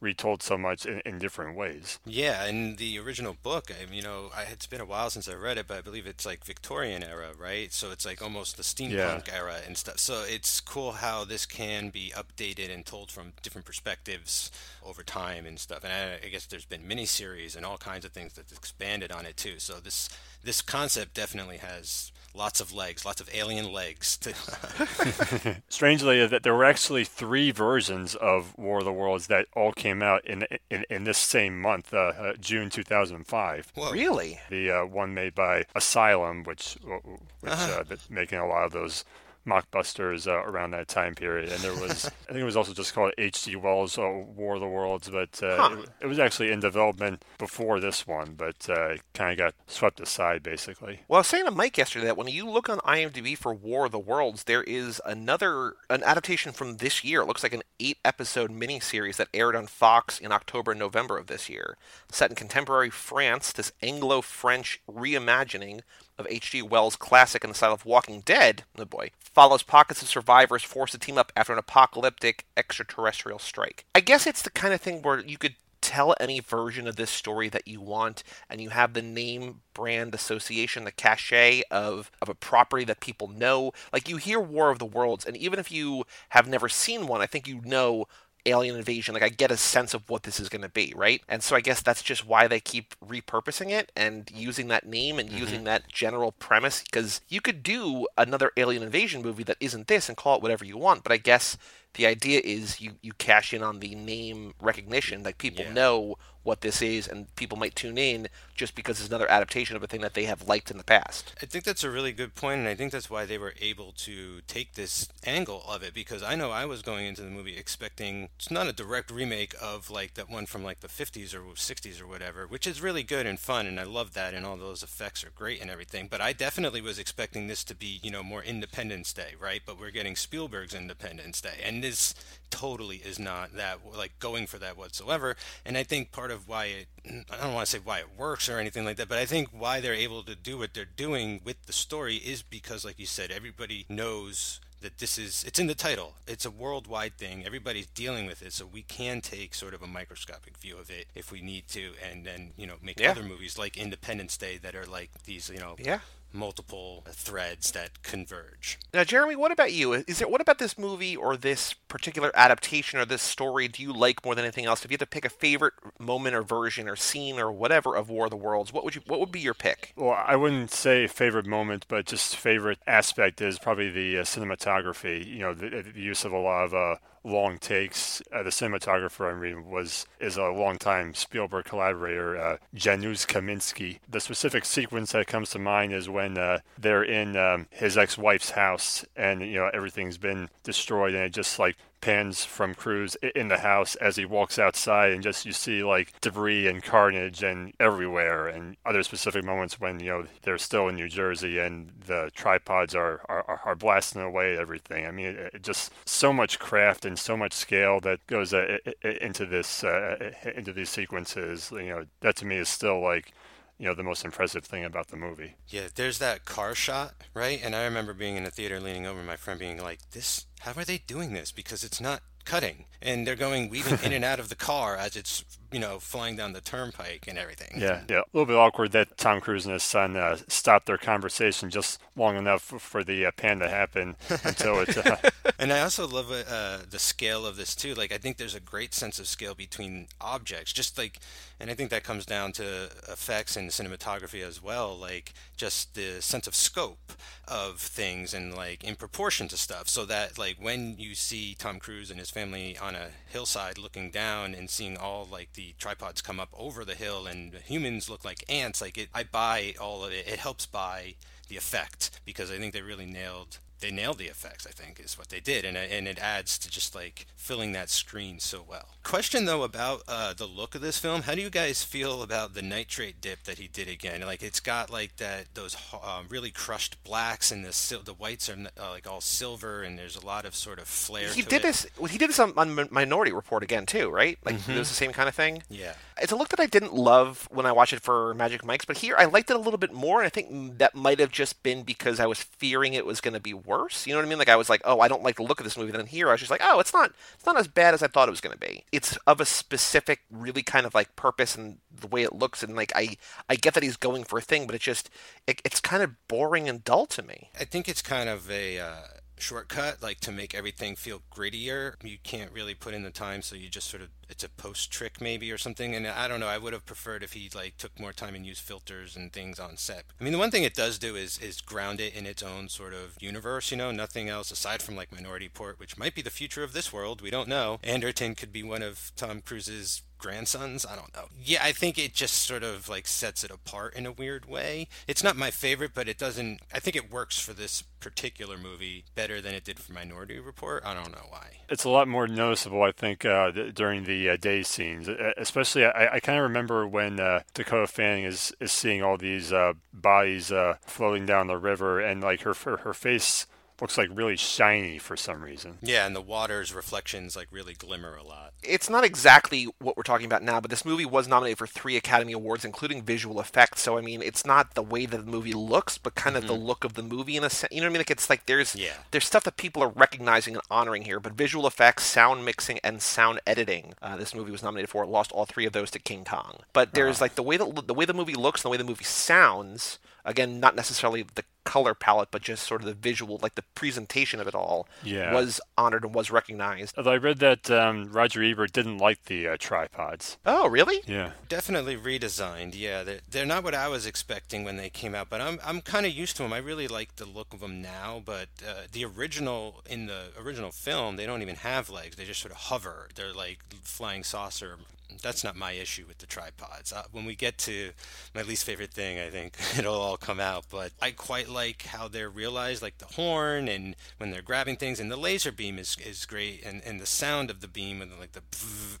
retold 0.00 0.42
so 0.42 0.56
much 0.56 0.86
in, 0.86 1.00
in, 1.04 1.18
different 1.18 1.56
ways. 1.56 1.98
Yeah, 2.04 2.44
and 2.44 2.78
the 2.78 2.98
original 2.98 3.36
book, 3.42 3.70
I, 3.70 3.92
you 3.92 4.02
know, 4.02 4.30
I, 4.36 4.42
it's 4.44 4.66
been 4.66 4.80
a 4.80 4.86
while 4.86 5.10
since 5.10 5.28
I 5.28 5.34
read 5.34 5.58
it, 5.58 5.66
but 5.66 5.78
I 5.78 5.80
believe 5.80 6.06
it's 6.06 6.26
like 6.26 6.44
Victorian 6.44 7.02
era, 7.02 7.28
right? 7.38 7.72
So 7.72 7.90
it's 7.90 8.06
like 8.06 8.22
almost 8.22 8.56
the 8.56 8.62
steampunk 8.62 9.28
yeah. 9.28 9.34
era 9.34 9.56
and 9.66 9.76
stuff. 9.76 9.98
So 9.98 10.24
it's 10.26 10.60
cool 10.60 10.92
how 10.92 11.24
this 11.24 11.46
can 11.46 11.90
be 11.90 12.12
updated 12.16 12.72
and 12.72 12.84
told 12.84 13.10
from 13.10 13.32
different 13.42 13.66
perspectives 13.66 14.50
over 14.84 15.02
time 15.02 15.46
and 15.46 15.58
stuff. 15.58 15.84
And 15.84 15.92
I, 15.92 16.26
I 16.26 16.28
guess 16.28 16.46
there's 16.46 16.64
been 16.64 16.82
miniseries 16.82 17.56
and 17.56 17.66
all 17.66 17.78
kinds 17.78 18.04
of 18.04 18.12
things 18.12 18.34
that's 18.34 18.52
expanded 18.52 19.12
on 19.12 19.26
it 19.26 19.36
too. 19.36 19.58
So 19.58 19.74
this 19.74 20.08
this 20.42 20.62
concept 20.62 21.14
definitely 21.14 21.56
has 21.56 22.12
lots 22.36 22.60
of 22.60 22.72
legs, 22.72 23.04
lots 23.04 23.20
of 23.20 23.28
alien 23.34 23.72
legs. 23.72 24.18
Strangely, 25.68 26.26
that 26.26 26.42
there 26.42 26.54
were 26.54 26.64
actually 26.64 27.04
three 27.04 27.50
versions 27.50 28.14
of 28.14 28.56
War 28.58 28.78
of 28.78 28.84
the 28.84 28.92
Worlds 28.92 29.26
that 29.28 29.46
all 29.54 29.72
came 29.72 30.02
out 30.02 30.24
in 30.26 30.46
in, 30.70 30.84
in 30.90 31.04
this 31.04 31.18
same 31.18 31.60
month, 31.60 31.92
uh, 31.92 32.12
uh, 32.18 32.32
June 32.40 32.70
2005. 32.70 33.72
Whoa. 33.74 33.92
Really? 33.92 34.40
The 34.50 34.70
uh, 34.70 34.84
one 34.84 35.14
made 35.14 35.34
by 35.34 35.64
Asylum, 35.74 36.44
which, 36.44 36.76
which 36.84 37.52
uh-huh. 37.52 37.84
Uh, 37.90 37.96
making 38.10 38.38
a 38.38 38.46
lot 38.46 38.64
of 38.64 38.72
those 38.72 39.04
mockbusters 39.46 40.26
uh, 40.26 40.42
around 40.44 40.72
that 40.72 40.88
time 40.88 41.14
period. 41.14 41.50
And 41.50 41.60
there 41.60 41.74
was, 41.74 42.06
I 42.28 42.32
think 42.32 42.40
it 42.40 42.44
was 42.44 42.56
also 42.56 42.74
just 42.74 42.94
called 42.94 43.12
H.G. 43.16 43.56
Wells' 43.56 43.98
uh, 43.98 44.02
War 44.36 44.54
of 44.54 44.60
the 44.60 44.66
Worlds, 44.66 45.08
but 45.08 45.42
uh, 45.42 45.56
huh. 45.56 45.76
it, 45.78 45.88
it, 46.02 46.06
was 46.06 46.18
actually 46.18 46.50
in 46.50 46.60
development 46.60 47.24
before 47.38 47.80
this 47.80 48.06
one, 48.06 48.34
but 48.36 48.68
uh, 48.68 48.90
it 48.90 49.02
kind 49.14 49.32
of 49.32 49.38
got 49.38 49.54
swept 49.66 50.00
aside, 50.00 50.42
basically. 50.42 51.00
Well, 51.08 51.18
I 51.18 51.20
was 51.20 51.26
saying 51.28 51.44
to 51.46 51.50
Mike 51.50 51.78
yesterday 51.78 52.06
that 52.06 52.16
when 52.16 52.28
you 52.28 52.48
look 52.48 52.68
on 52.68 52.78
IMDb 52.78 53.36
for 53.36 53.54
War 53.54 53.86
of 53.86 53.92
the 53.92 53.98
Worlds, 53.98 54.44
there 54.44 54.62
is 54.62 55.00
another, 55.04 55.74
an 55.88 56.02
adaptation 56.02 56.52
from 56.52 56.78
this 56.78 57.04
year. 57.04 57.22
It 57.22 57.26
looks 57.26 57.42
like 57.42 57.54
an 57.54 57.62
eight 57.80 57.98
episode 58.04 58.50
miniseries 58.50 59.16
that 59.16 59.28
aired 59.32 59.56
on 59.56 59.66
Fox 59.66 60.18
in 60.18 60.32
October 60.32 60.72
and 60.72 60.80
November 60.80 61.16
of 61.18 61.26
this 61.26 61.48
year. 61.48 61.76
Set 62.10 62.30
in 62.30 62.36
contemporary 62.36 62.90
France, 62.90 63.52
this 63.52 63.72
Anglo 63.82 64.20
French 64.20 64.80
reimagining 64.90 65.80
of 66.18 66.26
H.G. 66.28 66.62
Wells' 66.62 66.96
classic 66.96 67.44
in 67.44 67.50
the 67.50 67.54
style 67.54 67.72
of 67.72 67.84
Walking 67.84 68.20
Dead, 68.20 68.64
oh 68.78 68.84
boy, 68.84 69.10
follows 69.18 69.62
pockets 69.62 70.02
of 70.02 70.08
survivors 70.08 70.62
forced 70.62 70.92
to 70.92 70.98
team 70.98 71.18
up 71.18 71.32
after 71.36 71.52
an 71.52 71.58
apocalyptic 71.58 72.46
extraterrestrial 72.56 73.38
strike. 73.38 73.84
I 73.94 74.00
guess 74.00 74.26
it's 74.26 74.42
the 74.42 74.50
kind 74.50 74.74
of 74.74 74.80
thing 74.80 75.02
where 75.02 75.20
you 75.20 75.38
could 75.38 75.56
tell 75.86 76.16
any 76.18 76.40
version 76.40 76.88
of 76.88 76.96
this 76.96 77.10
story 77.10 77.48
that 77.48 77.68
you 77.68 77.80
want 77.80 78.24
and 78.50 78.60
you 78.60 78.70
have 78.70 78.92
the 78.92 79.02
name 79.02 79.60
brand 79.72 80.14
association 80.14 80.82
the 80.82 80.90
cachet 80.90 81.62
of 81.70 82.10
of 82.20 82.28
a 82.28 82.34
property 82.34 82.84
that 82.84 82.98
people 82.98 83.28
know 83.28 83.70
like 83.92 84.08
you 84.08 84.16
hear 84.16 84.40
war 84.40 84.70
of 84.70 84.80
the 84.80 84.84
worlds 84.84 85.24
and 85.24 85.36
even 85.36 85.60
if 85.60 85.70
you 85.70 86.02
have 86.30 86.48
never 86.48 86.68
seen 86.68 87.06
one 87.06 87.20
i 87.20 87.26
think 87.26 87.46
you 87.46 87.60
know 87.64 88.06
alien 88.46 88.76
invasion. 88.76 89.14
Like 89.14 89.22
I 89.22 89.28
get 89.28 89.50
a 89.50 89.56
sense 89.56 89.94
of 89.94 90.08
what 90.08 90.22
this 90.22 90.40
is 90.40 90.48
going 90.48 90.62
to 90.62 90.68
be, 90.68 90.92
right? 90.96 91.22
And 91.28 91.42
so 91.42 91.56
I 91.56 91.60
guess 91.60 91.82
that's 91.82 92.02
just 92.02 92.26
why 92.26 92.46
they 92.46 92.60
keep 92.60 92.94
repurposing 93.04 93.70
it 93.70 93.92
and 93.96 94.30
using 94.34 94.68
that 94.68 94.86
name 94.86 95.18
and 95.18 95.28
mm-hmm. 95.28 95.38
using 95.38 95.64
that 95.64 95.88
general 95.88 96.32
premise 96.32 96.82
because 96.82 97.20
you 97.28 97.40
could 97.40 97.62
do 97.62 98.06
another 98.16 98.52
alien 98.56 98.82
invasion 98.82 99.22
movie 99.22 99.44
that 99.44 99.58
isn't 99.60 99.88
this 99.88 100.08
and 100.08 100.16
call 100.16 100.36
it 100.36 100.42
whatever 100.42 100.64
you 100.64 100.78
want, 100.78 101.02
but 101.02 101.12
I 101.12 101.16
guess 101.16 101.56
the 101.96 102.06
idea 102.06 102.40
is 102.44 102.80
you 102.80 102.92
you 103.02 103.12
cash 103.12 103.52
in 103.52 103.62
on 103.62 103.80
the 103.80 103.94
name 103.94 104.54
recognition 104.60 105.22
like 105.22 105.38
people 105.38 105.64
yeah. 105.64 105.72
know 105.72 106.16
what 106.46 106.60
this 106.60 106.80
is, 106.80 107.08
and 107.08 107.34
people 107.34 107.58
might 107.58 107.74
tune 107.74 107.98
in 107.98 108.28
just 108.54 108.74
because 108.74 109.00
it's 109.00 109.08
another 109.08 109.28
adaptation 109.30 109.76
of 109.76 109.82
a 109.82 109.86
thing 109.86 110.00
that 110.00 110.14
they 110.14 110.24
have 110.24 110.48
liked 110.48 110.70
in 110.70 110.78
the 110.78 110.84
past. 110.84 111.34
I 111.42 111.46
think 111.46 111.64
that's 111.64 111.84
a 111.84 111.90
really 111.90 112.12
good 112.12 112.34
point, 112.34 112.60
and 112.60 112.68
I 112.68 112.74
think 112.74 112.92
that's 112.92 113.10
why 113.10 113.26
they 113.26 113.36
were 113.36 113.54
able 113.60 113.92
to 113.92 114.40
take 114.46 114.74
this 114.74 115.08
angle 115.24 115.64
of 115.68 115.82
it 115.82 115.92
because 115.92 116.22
I 116.22 116.36
know 116.36 116.52
I 116.52 116.64
was 116.64 116.82
going 116.82 117.04
into 117.04 117.22
the 117.22 117.30
movie 117.30 117.56
expecting 117.56 118.28
it's 118.36 118.50
not 118.50 118.68
a 118.68 118.72
direct 118.72 119.10
remake 119.10 119.54
of 119.60 119.90
like 119.90 120.14
that 120.14 120.30
one 120.30 120.46
from 120.46 120.62
like 120.62 120.80
the 120.80 120.88
50s 120.88 121.34
or 121.34 121.40
60s 121.54 122.00
or 122.00 122.06
whatever, 122.06 122.46
which 122.46 122.66
is 122.66 122.80
really 122.80 123.02
good 123.02 123.26
and 123.26 123.38
fun, 123.38 123.66
and 123.66 123.80
I 123.80 123.84
love 123.84 124.14
that, 124.14 124.32
and 124.32 124.46
all 124.46 124.56
those 124.56 124.84
effects 124.84 125.24
are 125.24 125.30
great 125.30 125.60
and 125.60 125.70
everything. 125.70 126.06
But 126.08 126.20
I 126.20 126.32
definitely 126.32 126.80
was 126.80 126.98
expecting 126.98 127.48
this 127.48 127.64
to 127.64 127.74
be 127.74 128.00
you 128.02 128.10
know 128.10 128.22
more 128.22 128.42
Independence 128.42 129.12
Day, 129.12 129.34
right? 129.38 129.62
But 129.66 129.80
we're 129.80 129.90
getting 129.90 130.14
Spielberg's 130.14 130.74
Independence 130.74 131.40
Day, 131.40 131.60
and 131.64 131.82
this 131.86 132.14
totally 132.50 132.96
is 132.96 133.18
not 133.18 133.54
that 133.54 133.78
like 133.96 134.18
going 134.18 134.46
for 134.46 134.58
that 134.58 134.76
whatsoever. 134.76 135.36
And 135.64 135.76
I 135.76 135.82
think 135.82 136.12
part 136.12 136.30
of 136.30 136.48
why 136.48 136.66
it 136.66 136.86
I 137.30 137.36
don't 137.42 137.54
want 137.54 137.66
to 137.66 137.72
say 137.72 137.80
why 137.82 137.98
it 137.98 138.18
works 138.18 138.48
or 138.48 138.58
anything 138.58 138.84
like 138.84 138.96
that, 138.96 139.08
but 139.08 139.18
I 139.18 139.26
think 139.26 139.48
why 139.52 139.80
they're 139.80 139.94
able 139.94 140.22
to 140.24 140.34
do 140.34 140.58
what 140.58 140.74
they're 140.74 140.84
doing 140.84 141.40
with 141.44 141.66
the 141.66 141.72
story 141.72 142.16
is 142.16 142.42
because 142.42 142.84
like 142.84 142.98
you 142.98 143.06
said, 143.06 143.30
everybody 143.30 143.86
knows 143.88 144.60
that 144.82 144.98
this 144.98 145.18
is 145.18 145.44
it's 145.44 145.58
in 145.58 145.68
the 145.68 145.74
title. 145.74 146.14
It's 146.26 146.44
a 146.44 146.50
worldwide 146.50 147.16
thing. 147.16 147.44
Everybody's 147.46 147.86
dealing 147.86 148.26
with 148.26 148.42
it, 148.42 148.52
so 148.52 148.66
we 148.66 148.82
can 148.82 149.20
take 149.20 149.54
sort 149.54 149.74
of 149.74 149.82
a 149.82 149.86
microscopic 149.86 150.58
view 150.58 150.76
of 150.76 150.90
it 150.90 151.06
if 151.14 151.32
we 151.32 151.40
need 151.40 151.68
to, 151.68 151.92
and 152.08 152.24
then 152.24 152.52
you 152.56 152.66
know 152.66 152.74
make 152.82 153.00
yeah. 153.00 153.12
other 153.12 153.22
movies 153.22 153.56
like 153.58 153.76
Independence 153.76 154.36
Day 154.36 154.58
that 154.58 154.74
are 154.74 154.86
like 154.86 155.10
these 155.24 155.48
you 155.48 155.60
know 155.60 155.76
yeah 155.78 156.00
multiple 156.32 157.04
threads 157.10 157.72
that 157.72 158.02
converge. 158.02 158.78
Now, 158.92 159.04
Jeremy, 159.04 159.36
what 159.36 159.52
about 159.52 159.72
you? 159.72 159.92
Is 159.92 160.20
it 160.20 160.30
what 160.30 160.40
about 160.40 160.58
this 160.58 160.78
movie 160.78 161.16
or 161.16 161.36
this 161.36 161.72
particular 161.72 162.30
adaptation 162.34 162.98
or 162.98 163.04
this 163.04 163.22
story 163.22 163.68
do 163.68 163.82
you 163.82 163.92
like 163.92 164.24
more 164.24 164.34
than 164.34 164.44
anything 164.44 164.66
else? 164.66 164.84
If 164.84 164.90
you 164.90 164.94
had 164.94 165.00
to 165.00 165.06
pick 165.06 165.24
a 165.24 165.30
favorite 165.30 165.74
moment 165.98 166.34
or 166.34 166.42
version 166.42 166.88
or 166.88 166.96
scene 166.96 167.38
or 167.38 167.50
whatever 167.50 167.96
of 167.96 168.08
War 168.08 168.26
of 168.26 168.30
the 168.30 168.36
Worlds, 168.36 168.72
what 168.72 168.84
would 168.84 168.94
you 168.94 169.02
what 169.06 169.20
would 169.20 169.32
be 169.32 169.40
your 169.40 169.54
pick? 169.54 169.92
Well, 169.96 170.16
I 170.26 170.36
wouldn't 170.36 170.70
say 170.70 171.06
favorite 171.06 171.46
moment, 171.46 171.86
but 171.88 172.06
just 172.06 172.36
favorite 172.36 172.78
aspect 172.86 173.40
is 173.40 173.58
probably 173.58 173.90
the 173.90 174.18
uh, 174.18 174.22
cinematography. 174.22 175.26
You 175.26 175.38
know, 175.40 175.54
the, 175.54 175.82
the, 175.82 176.00
use 176.00 176.24
of 176.24 176.32
a 176.32 176.38
lot 176.38 176.64
of 176.64 176.74
uh, 176.74 176.96
long 177.26 177.58
takes. 177.58 178.22
Uh, 178.32 178.42
the 178.42 178.50
cinematographer 178.50 179.30
I 179.30 179.38
mean 179.38 179.68
was 179.68 180.06
is 180.20 180.36
a 180.36 180.44
longtime 180.44 181.14
Spielberg 181.14 181.64
collaborator, 181.64 182.36
uh, 182.36 182.56
Janusz 182.74 183.26
Kaminski. 183.26 183.98
The 184.08 184.20
specific 184.20 184.64
sequence 184.64 185.12
that 185.12 185.26
comes 185.26 185.50
to 185.50 185.58
mind 185.58 185.92
is 185.92 186.08
when 186.08 186.38
uh, 186.38 186.60
they're 186.78 187.02
in 187.02 187.36
um, 187.36 187.66
his 187.70 187.98
ex-wife's 187.98 188.50
house 188.50 189.04
and 189.16 189.42
you 189.42 189.54
know 189.54 189.70
everything's 189.74 190.18
been 190.18 190.48
destroyed 190.62 191.14
and 191.14 191.24
it 191.24 191.32
just 191.32 191.58
like 191.58 191.76
pans 192.00 192.44
from 192.44 192.74
Cruise 192.74 193.16
in 193.34 193.48
the 193.48 193.58
house 193.58 193.94
as 193.96 194.16
he 194.16 194.24
walks 194.24 194.58
outside, 194.58 195.12
and 195.12 195.22
just 195.22 195.44
you 195.44 195.52
see 195.52 195.82
like 195.82 196.20
debris 196.20 196.66
and 196.66 196.82
carnage 196.82 197.42
and 197.42 197.72
everywhere, 197.80 198.48
and 198.48 198.76
other 198.84 199.02
specific 199.02 199.44
moments 199.44 199.80
when 199.80 200.00
you 200.00 200.06
know 200.06 200.24
they're 200.42 200.58
still 200.58 200.88
in 200.88 200.96
New 200.96 201.08
Jersey 201.08 201.58
and 201.58 201.90
the 202.06 202.30
tripods 202.34 202.94
are 202.94 203.20
are, 203.28 203.60
are 203.64 203.74
blasting 203.74 204.22
away 204.22 204.56
everything. 204.56 205.06
I 205.06 205.10
mean, 205.10 205.26
it, 205.26 205.54
it 205.54 205.62
just 205.62 205.92
so 206.08 206.32
much 206.32 206.58
craft 206.58 207.04
and 207.04 207.18
so 207.18 207.36
much 207.36 207.52
scale 207.52 208.00
that 208.00 208.26
goes 208.26 208.52
uh, 208.52 208.78
into 209.02 209.46
this 209.46 209.84
uh, 209.84 210.32
into 210.54 210.72
these 210.72 210.90
sequences. 210.90 211.70
You 211.72 211.88
know, 211.88 212.04
that 212.20 212.36
to 212.36 212.46
me 212.46 212.56
is 212.56 212.68
still 212.68 213.00
like 213.00 213.32
you 213.78 213.86
know 213.86 213.94
the 213.94 214.02
most 214.02 214.24
impressive 214.24 214.64
thing 214.64 214.84
about 214.84 215.08
the 215.08 215.16
movie. 215.16 215.54
Yeah, 215.68 215.88
there's 215.94 216.18
that 216.18 216.44
car 216.44 216.74
shot, 216.74 217.14
right? 217.34 217.60
And 217.62 217.74
I 217.74 217.84
remember 217.84 218.14
being 218.14 218.36
in 218.36 218.44
the 218.44 218.50
theater, 218.50 218.80
leaning 218.80 219.06
over 219.06 219.22
my 219.22 219.36
friend, 219.36 219.60
being 219.60 219.82
like, 219.82 220.10
"This, 220.12 220.46
how 220.60 220.72
are 220.80 220.84
they 220.84 220.98
doing 220.98 221.32
this? 221.32 221.52
Because 221.52 221.84
it's 221.84 222.00
not 222.00 222.22
cutting, 222.46 222.84
and 223.02 223.26
they're 223.26 223.36
going 223.36 223.68
weaving 223.68 223.98
in 224.02 224.12
and 224.12 224.24
out 224.32 224.40
of 224.40 224.48
the 224.48 224.54
car 224.54 224.96
as 224.96 225.16
it's 225.16 225.44
you 225.72 225.80
know 225.80 225.98
flying 225.98 226.36
down 226.36 226.52
the 226.52 226.60
turnpike 226.60 227.26
and 227.28 227.36
everything. 227.36 227.80
Yeah, 227.80 228.02
yeah, 228.08 228.20
a 228.20 228.24
little 228.32 228.46
bit 228.46 228.56
awkward 228.56 228.92
that 228.92 229.18
Tom 229.18 229.40
Cruise 229.40 229.66
and 229.66 229.72
his 229.72 229.82
son 229.82 230.16
uh, 230.16 230.36
stopped 230.48 230.86
their 230.86 230.98
conversation 230.98 231.70
just 231.70 232.00
long 232.16 232.36
enough 232.36 232.62
for 232.62 233.04
the 233.04 233.26
uh, 233.26 233.30
pan 233.36 233.58
to 233.58 233.68
happen 233.68 234.16
until 234.44 234.80
it. 234.80 234.96
Uh... 234.96 235.16
and 235.58 235.72
I 235.72 235.80
also 235.80 236.06
love 236.06 236.30
uh, 236.30 236.78
the 236.88 236.98
scale 236.98 237.44
of 237.44 237.56
this 237.56 237.74
too. 237.74 237.94
Like 237.94 238.12
I 238.12 238.18
think 238.18 238.36
there's 238.36 238.54
a 238.54 238.60
great 238.60 238.94
sense 238.94 239.18
of 239.18 239.26
scale 239.26 239.54
between 239.54 240.08
objects, 240.20 240.72
just 240.72 240.96
like, 240.96 241.18
and 241.58 241.70
I 241.70 241.74
think 241.74 241.90
that 241.90 242.04
comes 242.04 242.24
down 242.24 242.52
to 242.52 242.88
effects 243.08 243.56
and 243.56 243.70
cinematography 243.70 244.42
as 244.42 244.62
well. 244.62 244.96
Like 244.96 245.34
just 245.56 245.94
the 245.94 246.22
sense 246.22 246.46
of 246.46 246.54
scope 246.54 247.12
of 247.48 247.80
things 247.80 248.34
and 248.34 248.54
like 248.54 248.84
in 248.84 248.96
proportion 248.96 249.48
to 249.48 249.56
stuff, 249.56 249.88
so 249.88 250.04
that 250.06 250.38
like 250.38 250.56
when 250.60 250.96
you 250.98 251.14
see 251.14 251.54
Tom 251.58 251.78
Cruise 251.78 252.10
and 252.10 252.20
his 252.20 252.30
family 252.36 252.76
on 252.76 252.94
a 252.94 253.08
hillside 253.30 253.78
looking 253.78 254.10
down 254.10 254.54
and 254.54 254.68
seeing 254.68 254.94
all 254.98 255.26
like 255.32 255.54
the 255.54 255.74
tripods 255.78 256.20
come 256.20 256.38
up 256.38 256.50
over 256.52 256.84
the 256.84 256.94
hill 256.94 257.26
and 257.26 257.54
humans 257.64 258.10
look 258.10 258.26
like 258.26 258.44
ants 258.46 258.82
like 258.82 258.98
it 258.98 259.08
i 259.14 259.22
buy 259.22 259.72
all 259.80 260.04
of 260.04 260.12
it. 260.12 260.28
It 260.28 260.38
helps 260.38 260.66
buy 260.66 261.14
the 261.48 261.56
effect 261.56 262.20
because 262.26 262.50
i 262.50 262.58
think 262.58 262.74
they 262.74 262.82
really 262.82 263.06
nailed 263.06 263.56
they 263.80 263.90
nailed 263.90 264.18
the 264.18 264.26
effects. 264.26 264.66
I 264.66 264.70
think 264.70 265.00
is 265.00 265.18
what 265.18 265.28
they 265.28 265.40
did, 265.40 265.64
and 265.64 265.76
and 265.76 266.08
it 266.08 266.18
adds 266.18 266.58
to 266.58 266.70
just 266.70 266.94
like 266.94 267.26
filling 267.36 267.72
that 267.72 267.90
screen 267.90 268.38
so 268.38 268.64
well. 268.66 268.88
Question 269.02 269.44
though 269.44 269.62
about 269.62 270.02
uh, 270.08 270.34
the 270.34 270.46
look 270.46 270.74
of 270.74 270.80
this 270.80 270.98
film. 270.98 271.22
How 271.22 271.34
do 271.34 271.40
you 271.40 271.50
guys 271.50 271.82
feel 271.82 272.22
about 272.22 272.54
the 272.54 272.62
nitrate 272.62 273.20
dip 273.20 273.44
that 273.44 273.58
he 273.58 273.68
did 273.68 273.88
again? 273.88 274.20
Like 274.22 274.42
it's 274.42 274.60
got 274.60 274.90
like 274.90 275.16
that 275.16 275.54
those 275.54 275.76
um, 275.92 276.26
really 276.28 276.50
crushed 276.50 277.02
blacks 277.04 277.52
and 277.52 277.64
the 277.64 277.72
sil- 277.72 278.02
the 278.04 278.14
whites 278.14 278.48
are 278.48 278.56
uh, 278.80 278.90
like 278.90 279.06
all 279.06 279.20
silver, 279.20 279.82
and 279.82 279.98
there's 279.98 280.16
a 280.16 280.26
lot 280.26 280.44
of 280.44 280.54
sort 280.54 280.78
of 280.78 280.88
flair. 280.88 281.32
He 281.32 281.42
did 281.42 281.60
it. 281.60 281.62
this. 281.62 281.86
He 282.10 282.18
did 282.18 282.30
this 282.30 282.38
on, 282.38 282.52
on, 282.56 282.88
Minority 282.90 283.32
Report 283.32 283.62
again 283.62 283.86
too, 283.86 284.10
right? 284.10 284.38
Like 284.44 284.56
mm-hmm. 284.56 284.72
it 284.72 284.78
was 284.78 284.88
the 284.88 284.94
same 284.94 285.12
kind 285.12 285.28
of 285.28 285.34
thing. 285.34 285.62
Yeah. 285.68 285.94
It's 286.20 286.32
a 286.32 286.36
look 286.36 286.48
that 286.48 286.60
I 286.60 286.66
didn't 286.66 286.94
love 286.94 287.46
when 287.50 287.66
I 287.66 287.72
watched 287.72 287.92
it 287.92 288.00
for 288.00 288.32
Magic 288.34 288.64
Mike's, 288.64 288.84
but 288.84 288.98
here 288.98 289.16
I 289.18 289.26
liked 289.26 289.50
it 289.50 289.56
a 289.56 289.60
little 289.60 289.78
bit 289.78 289.92
more, 289.92 290.20
and 290.20 290.26
I 290.26 290.30
think 290.30 290.78
that 290.78 290.94
might 290.94 291.20
have 291.20 291.30
just 291.30 291.62
been 291.62 291.82
because 291.82 292.18
I 292.20 292.26
was 292.26 292.42
fearing 292.42 292.94
it 292.94 293.04
was 293.04 293.20
going 293.20 293.34
to 293.34 293.40
be 293.40 293.52
worse. 293.66 294.06
You 294.06 294.12
know 294.12 294.20
what 294.20 294.26
I 294.26 294.28
mean? 294.28 294.38
Like 294.38 294.48
I 294.48 294.56
was 294.56 294.70
like, 294.70 294.80
oh, 294.84 295.00
I 295.00 295.08
don't 295.08 295.22
like 295.22 295.36
the 295.36 295.42
look 295.42 295.60
of 295.60 295.64
this 295.64 295.76
movie. 295.76 295.92
Then 295.92 296.06
here 296.06 296.28
I 296.28 296.32
was 296.32 296.40
just 296.40 296.50
like, 296.50 296.62
oh, 296.64 296.80
it's 296.80 296.92
not, 296.92 297.12
it's 297.34 297.46
not 297.46 297.58
as 297.58 297.68
bad 297.68 297.94
as 297.94 298.02
I 298.02 298.06
thought 298.06 298.28
it 298.28 298.30
was 298.30 298.40
going 298.40 298.56
to 298.56 298.66
be. 298.66 298.84
It's 298.92 299.16
of 299.26 299.40
a 299.40 299.44
specific, 299.44 300.20
really 300.30 300.62
kind 300.62 300.86
of 300.86 300.94
like 300.94 301.16
purpose 301.16 301.56
and 301.56 301.78
the 301.94 302.06
way 302.06 302.22
it 302.22 302.34
looks, 302.34 302.62
and 302.62 302.76
like 302.76 302.92
I, 302.94 303.16
I 303.48 303.56
get 303.56 303.74
that 303.74 303.82
he's 303.82 303.96
going 303.96 304.24
for 304.24 304.38
a 304.38 304.42
thing, 304.42 304.66
but 304.66 304.74
it's 304.74 304.84
just, 304.84 305.10
it, 305.46 305.60
it's 305.64 305.80
kind 305.80 306.02
of 306.02 306.12
boring 306.28 306.68
and 306.68 306.84
dull 306.84 307.06
to 307.06 307.22
me. 307.22 307.50
I 307.58 307.64
think 307.64 307.88
it's 307.88 308.02
kind 308.02 308.28
of 308.28 308.50
a. 308.50 308.78
Uh 308.78 308.94
shortcut 309.38 310.02
like 310.02 310.20
to 310.20 310.32
make 310.32 310.54
everything 310.54 310.96
feel 310.96 311.22
grittier 311.32 311.94
you 312.02 312.18
can't 312.22 312.52
really 312.52 312.74
put 312.74 312.94
in 312.94 313.02
the 313.02 313.10
time 313.10 313.42
so 313.42 313.54
you 313.54 313.68
just 313.68 313.88
sort 313.88 314.02
of 314.02 314.08
it's 314.28 314.42
a 314.42 314.48
post 314.48 314.90
trick 314.90 315.20
maybe 315.20 315.52
or 315.52 315.58
something 315.58 315.94
and 315.94 316.06
i 316.06 316.26
don't 316.26 316.40
know 316.40 316.48
i 316.48 316.58
would 316.58 316.72
have 316.72 316.86
preferred 316.86 317.22
if 317.22 317.34
he 317.34 317.50
like 317.54 317.76
took 317.76 317.98
more 318.00 318.12
time 318.12 318.34
and 318.34 318.46
used 318.46 318.62
filters 318.62 319.16
and 319.16 319.32
things 319.32 319.58
on 319.58 319.76
set. 319.76 320.04
I 320.20 320.24
mean 320.24 320.32
the 320.32 320.38
one 320.38 320.50
thing 320.50 320.64
it 320.64 320.74
does 320.74 320.98
do 320.98 321.16
is 321.16 321.38
is 321.38 321.60
ground 321.60 322.00
it 322.00 322.14
in 322.14 322.26
its 322.26 322.42
own 322.42 322.68
sort 322.68 322.94
of 322.94 323.16
universe 323.20 323.70
you 323.70 323.76
know 323.76 323.90
nothing 323.90 324.28
else 324.28 324.50
aside 324.50 324.82
from 324.82 324.96
like 324.96 325.12
Minority 325.12 325.46
Report 325.46 325.78
which 325.78 325.98
might 325.98 326.14
be 326.14 326.22
the 326.22 326.30
future 326.30 326.62
of 326.62 326.72
this 326.72 326.92
world 326.92 327.20
we 327.20 327.30
don't 327.30 327.48
know. 327.48 327.78
Anderton 327.82 328.34
could 328.34 328.52
be 328.52 328.62
one 328.62 328.82
of 328.82 329.12
tom 329.16 329.40
cruise's 329.40 330.02
grandsons. 330.18 330.86
I 330.86 330.96
don't 330.96 331.14
know. 331.14 331.26
Yeah, 331.42 331.60
I 331.62 331.72
think 331.72 331.98
it 331.98 332.14
just 332.14 332.34
sort 332.34 332.62
of 332.62 332.88
like 332.88 333.06
sets 333.06 333.44
it 333.44 333.50
apart 333.50 333.94
in 333.94 334.06
a 334.06 334.12
weird 334.12 334.46
way. 334.46 334.88
It's 335.06 335.22
not 335.22 335.36
my 335.36 335.50
favorite, 335.50 335.92
but 335.94 336.08
it 336.08 336.18
doesn't. 336.18 336.60
I 336.72 336.80
think 336.80 336.96
it 336.96 337.10
works 337.10 337.38
for 337.38 337.52
this 337.52 337.82
particular 338.00 338.56
movie 338.56 339.04
better 339.14 339.40
than 339.40 339.54
it 339.54 339.64
did 339.64 339.80
for 339.80 339.92
Minority 339.92 340.38
Report. 340.38 340.82
I 340.84 340.94
don't 340.94 341.12
know 341.12 341.26
why. 341.28 341.58
It's 341.68 341.84
a 341.84 341.90
lot 341.90 342.06
more 342.06 342.28
noticeable, 342.28 342.82
I 342.82 342.92
think, 342.92 343.24
uh, 343.24 343.50
during 343.50 344.04
the 344.04 344.30
uh, 344.30 344.36
day 344.36 344.62
scenes. 344.62 345.08
Especially, 345.36 345.84
I, 345.84 346.14
I 346.14 346.20
kind 346.20 346.38
of 346.38 346.44
remember 346.44 346.86
when 346.86 347.18
uh, 347.18 347.40
Dakota 347.54 347.86
Fanning 347.86 348.24
is 348.24 348.52
is 348.60 348.72
seeing 348.72 349.02
all 349.02 349.16
these 349.16 349.52
uh, 349.52 349.72
bodies 349.92 350.52
uh, 350.52 350.76
floating 350.82 351.26
down 351.26 351.48
the 351.48 351.58
river, 351.58 352.00
and 352.00 352.22
like 352.22 352.42
her 352.42 352.54
her, 352.54 352.78
her 352.78 352.94
face 352.94 353.46
looks 353.80 353.98
like 353.98 354.08
really 354.12 354.36
shiny 354.36 354.98
for 354.98 355.16
some 355.16 355.42
reason. 355.42 355.78
Yeah, 355.82 356.06
and 356.06 356.16
the 356.16 356.20
water's 356.20 356.74
reflections 356.74 357.36
like 357.36 357.48
really 357.50 357.74
glimmer 357.74 358.16
a 358.16 358.22
lot. 358.22 358.52
It's 358.62 358.88
not 358.88 359.04
exactly 359.04 359.68
what 359.78 359.96
we're 359.96 360.02
talking 360.02 360.26
about 360.26 360.42
now, 360.42 360.60
but 360.60 360.70
this 360.70 360.84
movie 360.84 361.04
was 361.04 361.28
nominated 361.28 361.58
for 361.58 361.66
three 361.66 361.96
Academy 361.96 362.32
Awards, 362.32 362.64
including 362.64 363.02
visual 363.02 363.40
effects. 363.40 363.82
So 363.82 363.98
I 363.98 364.00
mean, 364.00 364.22
it's 364.22 364.46
not 364.46 364.74
the 364.74 364.82
way 364.82 365.06
that 365.06 365.18
the 365.18 365.30
movie 365.30 365.52
looks, 365.52 365.98
but 365.98 366.14
kind 366.14 366.36
of 366.36 366.44
mm-hmm. 366.44 366.54
the 366.54 366.58
look 366.58 366.84
of 366.84 366.94
the 366.94 367.02
movie 367.02 367.36
in 367.36 367.44
a 367.44 367.50
sense. 367.50 367.72
You 367.72 367.80
know 367.80 367.86
what 367.86 367.90
I 367.90 367.92
mean? 367.92 368.00
Like 368.00 368.10
it's 368.10 368.30
like 368.30 368.46
there's 368.46 368.74
yeah. 368.74 368.94
there's 369.10 369.26
stuff 369.26 369.44
that 369.44 369.56
people 369.56 369.82
are 369.82 369.90
recognizing 369.90 370.54
and 370.54 370.62
honoring 370.70 371.02
here, 371.02 371.20
but 371.20 371.32
visual 371.32 371.66
effects, 371.66 372.04
sound 372.04 372.44
mixing, 372.44 372.78
and 372.82 373.02
sound 373.02 373.40
editing. 373.46 373.94
Uh, 374.00 374.16
this 374.16 374.34
movie 374.34 374.52
was 374.52 374.62
nominated 374.62 374.90
for. 374.90 375.04
It 375.04 375.08
lost 375.08 375.32
all 375.32 375.44
three 375.44 375.66
of 375.66 375.72
those 375.72 375.90
to 375.92 375.98
King 375.98 376.24
Kong. 376.24 376.60
But 376.72 376.94
there's 376.94 377.20
uh 377.20 377.24
like 377.24 377.34
the 377.34 377.42
way 377.42 377.56
that 377.56 377.86
the 377.86 377.94
way 377.94 378.04
the 378.04 378.14
movie 378.14 378.34
looks 378.34 378.62
and 378.62 378.68
the 378.68 378.70
way 378.70 378.78
the 378.78 378.84
movie 378.84 379.04
sounds 379.04 379.98
again, 380.26 380.60
not 380.60 380.76
necessarily 380.76 381.22
the 381.22 381.44
color 381.66 381.94
palette, 381.94 382.30
but 382.30 382.40
just 382.40 382.62
sort 382.62 382.80
of 382.80 382.86
the 382.86 382.94
visual, 382.94 383.38
like 383.42 383.56
the 383.56 383.64
presentation 383.74 384.40
of 384.40 384.46
it 384.46 384.54
all, 384.54 384.88
yeah. 385.02 385.34
was 385.34 385.60
honored 385.76 386.04
and 386.04 386.14
was 386.14 386.30
recognized. 386.30 386.96
Although 386.96 387.12
I 387.12 387.16
read 387.16 387.40
that 387.40 387.70
um, 387.70 388.10
Roger 388.10 388.42
Ebert 388.42 388.72
didn't 388.72 388.98
like 388.98 389.24
the 389.24 389.48
uh, 389.48 389.56
tripods. 389.58 390.38
Oh, 390.46 390.68
really? 390.68 391.02
Yeah. 391.06 391.32
Definitely 391.48 391.96
redesigned. 391.96 392.74
Yeah, 392.74 393.02
they're, 393.02 393.20
they're 393.28 393.44
not 393.44 393.64
what 393.64 393.74
I 393.74 393.88
was 393.88 394.06
expecting 394.06 394.64
when 394.64 394.76
they 394.76 394.88
came 394.88 395.14
out, 395.14 395.28
but 395.28 395.40
I'm 395.40 395.58
I'm 395.64 395.80
kind 395.80 396.06
of 396.06 396.12
used 396.12 396.36
to 396.36 396.44
them. 396.44 396.52
I 396.52 396.58
really 396.58 396.88
like 396.88 397.16
the 397.16 397.26
look 397.26 397.52
of 397.52 397.60
them 397.60 397.82
now, 397.82 398.22
but 398.24 398.48
uh, 398.66 398.82
the 398.92 399.04
original 399.04 399.82
in 399.90 400.06
the 400.06 400.28
original 400.40 400.70
film, 400.70 401.16
they 401.16 401.26
don't 401.26 401.42
even 401.42 401.56
have 401.56 401.90
legs. 401.90 402.16
They 402.16 402.24
just 402.24 402.40
sort 402.40 402.52
of 402.52 402.58
hover. 402.58 403.08
They're 403.14 403.34
like 403.34 403.58
flying 403.82 404.22
saucer 404.22 404.78
that's 405.22 405.44
not 405.44 405.56
my 405.56 405.72
issue 405.72 406.04
with 406.06 406.18
the 406.18 406.26
tripods. 406.26 406.92
Uh, 406.92 407.04
when 407.12 407.24
we 407.24 407.34
get 407.34 407.58
to 407.58 407.92
my 408.34 408.42
least 408.42 408.64
favorite 408.64 408.92
thing, 408.92 409.18
I 409.18 409.30
think 409.30 409.56
it'll 409.78 409.94
all 409.94 410.16
come 410.16 410.40
out. 410.40 410.66
But 410.70 410.92
I 411.00 411.10
quite 411.10 411.48
like 411.48 411.82
how 411.82 412.08
they're 412.08 412.30
realized, 412.30 412.82
like 412.82 412.98
the 412.98 413.06
horn 413.06 413.68
and 413.68 413.96
when 414.18 414.30
they're 414.30 414.42
grabbing 414.42 414.76
things, 414.76 415.00
and 415.00 415.10
the 415.10 415.16
laser 415.16 415.52
beam 415.52 415.78
is 415.78 415.96
is 416.04 416.24
great, 416.24 416.64
and 416.64 416.82
and 416.84 417.00
the 417.00 417.06
sound 417.06 417.50
of 417.50 417.60
the 417.60 417.68
beam 417.68 418.02
and 418.02 418.12
like 418.18 418.32
the 418.32 418.42